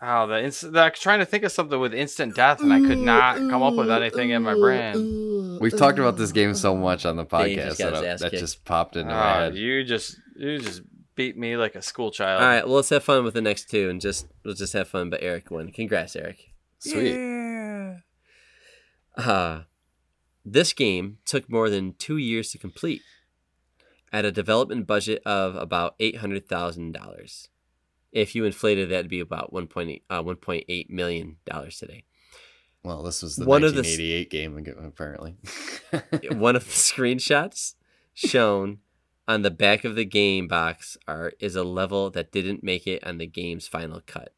[0.00, 2.98] Oh, the inst- I'm trying to think of something with instant death, and I could
[2.98, 5.58] not come up with anything in my brain.
[5.60, 8.96] We've talked about this game so much on the podcast that, I- that just popped
[8.96, 9.54] into my Ah, head.
[9.56, 10.80] you just you just
[11.18, 12.40] beat me like a school child.
[12.40, 14.88] All right, well, let's have fun with the next two and just we'll just have
[14.88, 15.10] fun.
[15.10, 15.72] But Eric won.
[15.72, 16.52] Congrats, Eric.
[16.78, 17.12] Sweet.
[17.12, 17.96] Yeah.
[19.16, 19.62] Uh,
[20.44, 23.02] this game took more than two years to complete
[24.12, 27.48] at a development budget of about $800,000.
[28.12, 31.36] If you inflated that, it'd be about 1.8, uh, $1.8 million
[31.76, 32.04] today.
[32.84, 35.36] Well, this was the One of the 1988 game, apparently.
[36.38, 37.74] One of the screenshots
[38.14, 38.78] shown
[39.28, 43.04] on the back of the game box are is a level that didn't make it
[43.06, 44.32] on the game's final cut.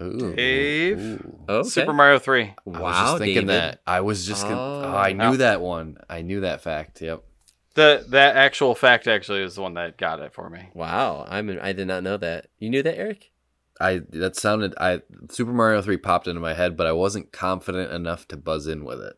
[0.00, 0.34] Ooh.
[0.34, 0.98] Dave?
[1.00, 1.38] Ooh.
[1.48, 1.68] Okay.
[1.68, 2.54] Super Mario 3.
[2.64, 3.48] Wow, I was Wow, just thinking David.
[3.48, 3.80] that.
[3.86, 4.82] I was just gonna, Oh.
[4.86, 5.36] oh, I knew Yeah.
[5.36, 5.96] that one.
[6.10, 7.00] I knew that fact.
[7.00, 7.22] Yep.
[7.74, 10.68] The that actual fact actually is the one that got it for me.
[10.74, 12.48] Wow, I'm I did not know that.
[12.58, 13.30] You knew that, Eric?
[13.80, 15.00] I that sounded I
[15.30, 18.84] Super Mario 3 popped into my head, but I wasn't confident enough to buzz in
[18.84, 19.14] with it.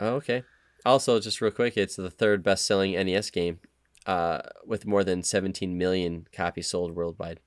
[0.00, 0.44] Oh, okay.
[0.86, 3.58] Also, just real quick, it's the third best-selling NES game,
[4.06, 7.40] uh, with more than 17 million copies sold worldwide.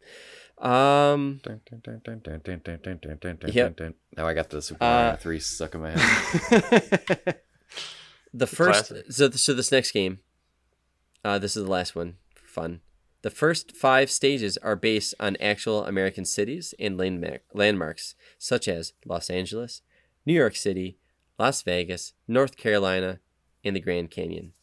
[0.59, 1.41] Um,
[3.53, 3.79] Yep.
[4.15, 7.39] Now I got the Super Uh, Mario 3 stuck in my head.
[8.33, 9.11] the first classic.
[9.11, 10.19] so so this next game,
[11.25, 12.81] uh, this is the last one for fun.
[13.23, 18.93] The first five stages are based on actual American cities and landmark, landmarks such as
[19.05, 19.81] Los Angeles,
[20.25, 20.97] New York City,
[21.39, 23.19] Las Vegas, North Carolina,
[23.63, 24.53] and the Grand Canyon.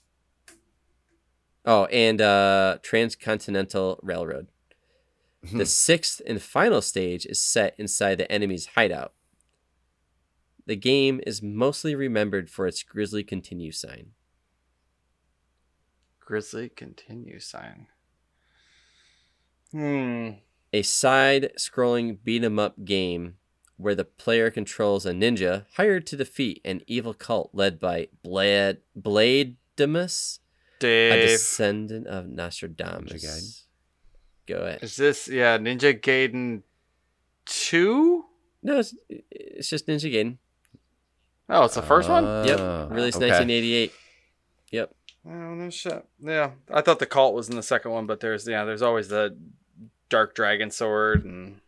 [1.64, 4.48] Oh, and uh, Transcontinental Railroad.
[5.52, 9.12] The sixth and final stage is set inside the enemy's hideout.
[10.66, 14.12] The game is mostly remembered for its Grizzly Continue sign.
[16.30, 17.88] Grizzly continue sign.
[19.72, 20.30] Hmm.
[20.72, 23.38] A side scrolling beat 'em up game
[23.76, 28.78] where the player controls a ninja hired to defeat an evil cult led by Blad
[28.96, 30.49] Bladamus, a
[30.80, 31.28] Dave.
[31.28, 33.12] descendant of Nostradamus.
[33.12, 33.62] Ninja Gaiden?
[34.46, 34.82] Go ahead.
[34.82, 36.62] Is this yeah, Ninja Gaiden
[37.46, 38.24] 2?
[38.62, 40.36] No, it's, it's just Ninja Gaiden.
[41.48, 42.24] Oh, it's the first one?
[42.46, 43.26] Yep, Ah, released okay.
[43.28, 43.92] 1988.
[44.70, 44.94] Yep.
[45.26, 46.04] Oh no shit.
[46.22, 46.50] Yeah.
[46.72, 49.36] I thought the cult was in the second one, but there's yeah, there's always the
[50.08, 51.60] dark dragon sword and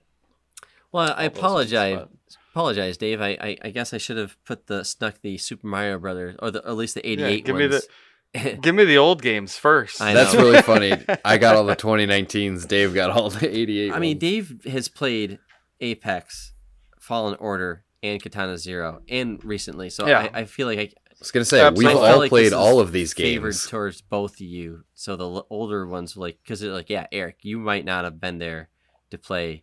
[0.93, 1.97] Well, I all those ones, apologize.
[1.97, 2.09] but-
[2.55, 3.23] Apologize, Dave.
[3.23, 6.51] I, I, I guess I should have put the snuck the Super Mario Brothers or,
[6.51, 7.87] the, at least the 88 give me ones.
[8.63, 10.01] Give me the old games first.
[10.01, 10.41] I That's know.
[10.41, 10.93] really funny.
[11.25, 12.67] I got all the 2019s.
[12.67, 13.93] Dave got all the 88.
[13.93, 14.19] I mean.
[14.19, 15.39] Dave has played
[15.81, 16.53] Apex,
[17.01, 19.91] Fallen Order, and Katana Zero, and recently.
[19.91, 20.29] So Yeah.
[20.33, 21.95] I, I feel like I I was gonna say Absolutely.
[21.95, 23.69] we've all like played all of these favored games.
[23.69, 24.83] towards both of you.
[24.95, 28.39] So the l- older ones, like, because like, yeah, Eric, you might not have been
[28.39, 28.71] there
[29.13, 29.63] to play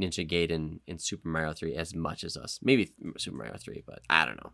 [0.00, 2.58] Ninja Gaiden and Super Mario Three as much as us.
[2.62, 4.50] Maybe Super Mario Three, but I don't know.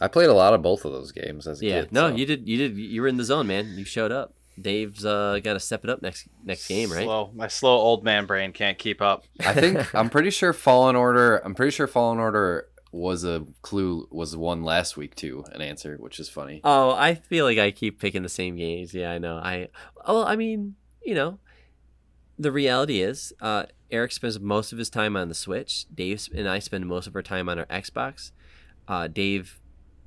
[0.00, 1.92] I played a lot of both of those games as a Yeah, kid.
[1.92, 2.16] no, so.
[2.16, 2.48] you did.
[2.48, 2.76] You did.
[2.76, 3.74] You were in the zone, man.
[3.76, 4.34] You showed up.
[4.60, 7.04] Dave's uh, got to step it up next next game, right?
[7.04, 7.30] Slow.
[7.34, 9.24] My slow old man brain can't keep up.
[9.40, 11.38] I think I'm pretty sure Fallen Order.
[11.38, 15.44] I'm pretty sure Fallen Order was a clue was one last week too.
[15.52, 16.60] An answer, which is funny.
[16.64, 18.92] Oh, I feel like I keep picking the same games.
[18.92, 19.36] Yeah, I know.
[19.36, 19.68] I
[20.06, 21.38] well, I mean, you know,
[22.38, 25.86] the reality is, uh, Eric spends most of his time on the Switch.
[25.94, 28.32] Dave and I spend most of our time on our Xbox.
[28.86, 29.60] Uh, Dave,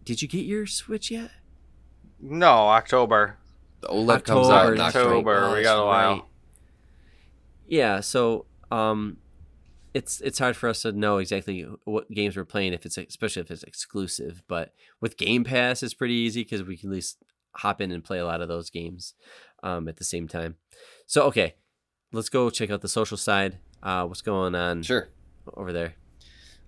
[0.06, 1.32] did you get your Switch yet?
[2.19, 3.38] No, October.
[3.82, 5.10] The OLED comes out in October.
[5.10, 5.44] October.
[5.45, 6.11] Oh, we got a while.
[6.14, 6.22] right.
[7.68, 9.18] Yeah, so um,
[9.94, 13.41] it's it's hard for us to know exactly what games we're playing if it's especially
[13.41, 14.44] if it's exclusive.
[14.48, 17.18] But with Game Pass, it's pretty easy because we can at least
[17.56, 19.14] hop in and play a lot of those games
[19.64, 20.56] um, at the same time.
[21.07, 21.56] So okay,
[22.11, 23.57] let's go check out the social side.
[23.82, 25.10] Uh, what's going on Sure.
[25.56, 25.95] over there?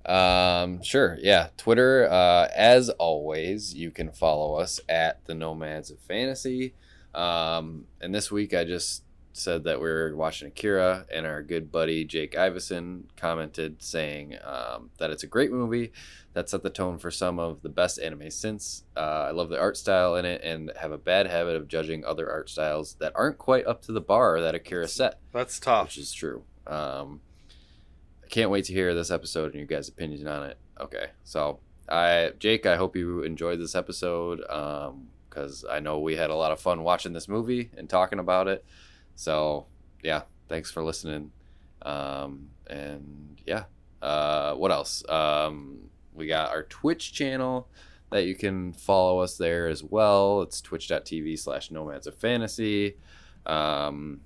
[0.08, 1.18] Um, sure.
[1.22, 1.50] Yeah.
[1.58, 6.74] Twitter, uh, as always, you can follow us at the Nomads of Fantasy.
[7.14, 9.04] Um, and this week I just
[9.34, 14.90] said that we are watching Akira, and our good buddy Jake Iverson commented saying um,
[14.98, 15.92] that it's a great movie
[16.34, 18.84] that set the tone for some of the best anime since.
[18.96, 22.04] Uh, I love the art style in it and have a bad habit of judging
[22.04, 25.86] other art styles that aren't quite up to the bar that Akira set That's tough.
[25.88, 26.44] which is true.
[26.66, 27.22] Um,
[28.28, 30.58] I can't wait to hear this episode and your guys' opinions on it.
[30.82, 34.40] Okay, so I, Jake, I hope you enjoyed this episode
[35.30, 38.50] because I know we had a lot of fun watching this movie and talking about
[38.50, 38.66] it.
[39.16, 39.68] So
[40.04, 41.32] yeah, thanks for listening.
[41.84, 43.64] Um, and yeah,
[44.02, 45.08] uh, what else?
[45.08, 47.70] Um, we got our Twitch channel
[48.10, 50.42] that you can follow us there as well.
[50.42, 52.98] It's twitch.tv slash nomads of fantasy.
[53.46, 54.20] Um,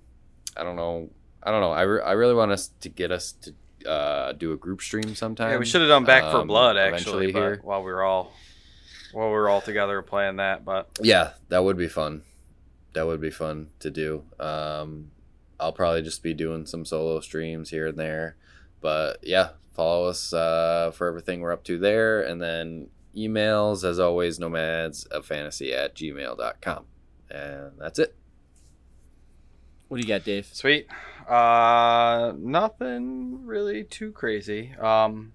[0.57, 1.11] I don't know.
[1.43, 1.71] I don't know.
[1.71, 3.53] I, re- I really want us to get us to
[3.85, 5.51] uh, do a group stream sometime.
[5.51, 7.57] Yeah, we should have done Back 4 um, Blood actually, here.
[7.57, 8.31] but while we were all
[9.13, 10.63] while we were all together playing that.
[10.65, 12.23] But Yeah, that would be fun.
[12.93, 14.23] That would be fun to do.
[14.39, 15.11] Um,
[15.59, 18.35] I'll probably just be doing some solo streams here and there.
[18.81, 22.21] But yeah, follow us uh, for everything we're up to there.
[22.21, 26.85] And then emails, as always, nomads of fantasy at gmail.com.
[27.29, 28.15] And that's it.
[29.87, 30.47] What do you got, Dave?
[30.51, 30.87] sweet.
[31.31, 34.73] Uh, nothing really too crazy.
[34.79, 35.33] Um,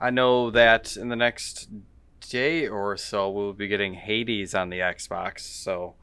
[0.00, 1.68] I know that in the next
[2.30, 5.40] day or so we'll be getting Hades on the Xbox.
[5.40, 5.94] So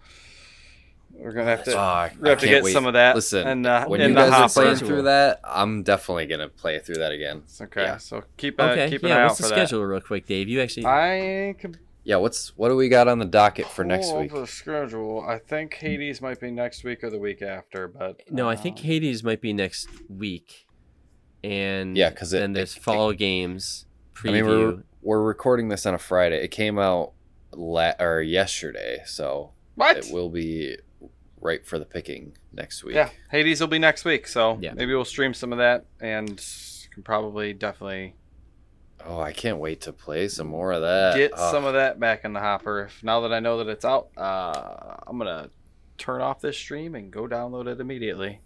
[1.14, 1.76] We're gonna have to.
[1.76, 2.74] Oh, I, we have I to can't get wait.
[2.74, 5.40] some of that Listen, in the- when in you the guys are playing through that,
[5.44, 7.44] I'm definitely gonna play through that again.
[7.62, 7.98] okay, Yeah.
[7.98, 9.18] so keep uh, Okay, keep an yeah.
[9.18, 10.48] eye What's out the for schedule, real quick, Dave?
[10.50, 10.86] You actually.
[10.86, 11.78] I can
[12.10, 14.32] Yeah, what's what do we got on the docket for next week?
[14.34, 15.22] up the schedule.
[15.22, 18.80] I think Hades might be next week or the week after, but No, I think
[18.80, 20.66] uh, Hades might be next week,
[21.44, 24.30] and yeah, because then there's it- fall games preview.
[24.30, 26.44] I mean, we're we're recording this on a Friday.
[26.44, 27.12] It came out
[27.54, 29.98] la- or yesterday, so what?
[29.98, 30.78] it will be
[31.40, 32.96] right for the picking next week.
[32.96, 34.74] Yeah, Hades will be next week, so Yeah.
[34.74, 36.44] maybe we'll stream some of that and
[36.92, 38.16] can probably definitely
[39.06, 41.16] Oh, I can't wait to play some more of that.
[41.16, 42.90] get Oh, some of that back in the hopper.
[43.02, 45.50] Now that I know that it's out, uh, I'm gonna
[45.98, 48.42] turn off this stream and go download it immediately.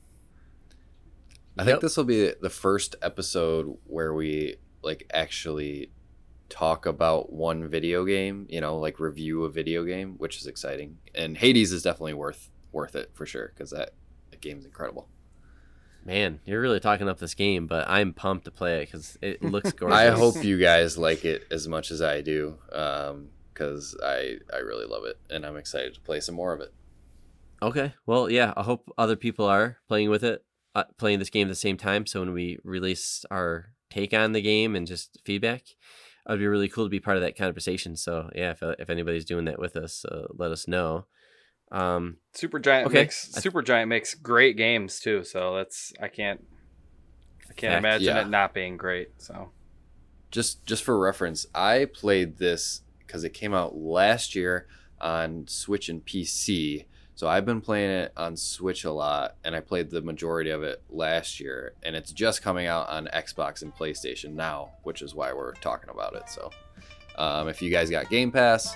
[1.58, 5.92] I think this will be the first episode where we like actually
[6.50, 10.98] talk about one video game, you know, like review a video game, which is exciting.
[11.14, 13.92] And Hades is definitely worth worth it for sure because that,
[14.32, 15.08] that game's incredible.
[16.06, 19.42] Man, you're really talking up this game, but I'm pumped to play it because it
[19.44, 19.98] looks gorgeous.
[19.98, 24.86] I hope you guys like it as much as I do, because I I really
[24.86, 26.74] love it and I'm excited to play some more of it.
[27.62, 27.94] Okay.
[28.06, 28.54] Well, yeah.
[28.58, 30.44] I hope other people are playing with it,
[30.76, 32.06] uh, playing this game at the same time.
[32.06, 35.64] So when we release our take on the game and just feedback,
[36.28, 37.96] it'd be really cool to be part of that conversation.
[37.96, 41.06] So yeah, if if anybody's doing that with us, uh, let us know.
[41.74, 43.00] Um, Supergiant Okay.
[43.00, 46.46] makes Supergiant makes great games too, so that's I can't
[47.50, 48.22] I can't Fact, imagine yeah.
[48.22, 49.10] it not being great.
[49.18, 49.52] So
[50.32, 54.68] just just for reference, I played this because it came out last year
[55.02, 56.86] on Switch and PC.
[57.16, 60.64] So I've been playing it on Switch a lot, and I played the majority of
[60.64, 61.74] it last year.
[61.84, 65.90] And it's just coming out on Xbox and PlayStation now, which is why we're talking
[65.92, 66.28] about it.
[66.28, 66.50] So
[67.18, 68.76] um, if you guys got Game Pass,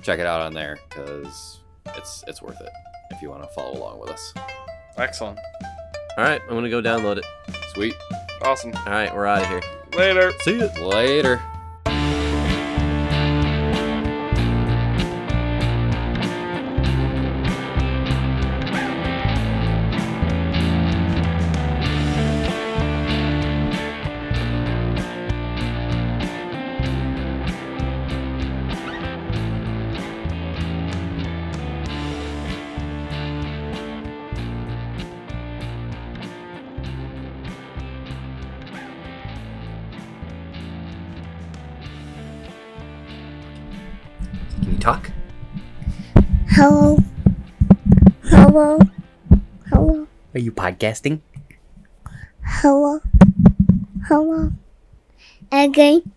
[0.00, 1.60] check it out on there because
[1.96, 2.70] it's it's worth it
[3.10, 4.34] if you want to follow along with us.
[4.96, 5.38] excellent,
[6.16, 7.24] all right, I'm gonna go download it.
[7.74, 7.94] Sweet.
[8.42, 8.72] awesome.
[8.74, 9.62] All right, we're out of here.
[9.98, 10.32] Later.
[10.42, 11.40] See you Later.
[50.44, 51.20] You podcasting?
[52.44, 53.00] Hello.
[54.08, 54.52] Hello.
[55.50, 56.13] Again.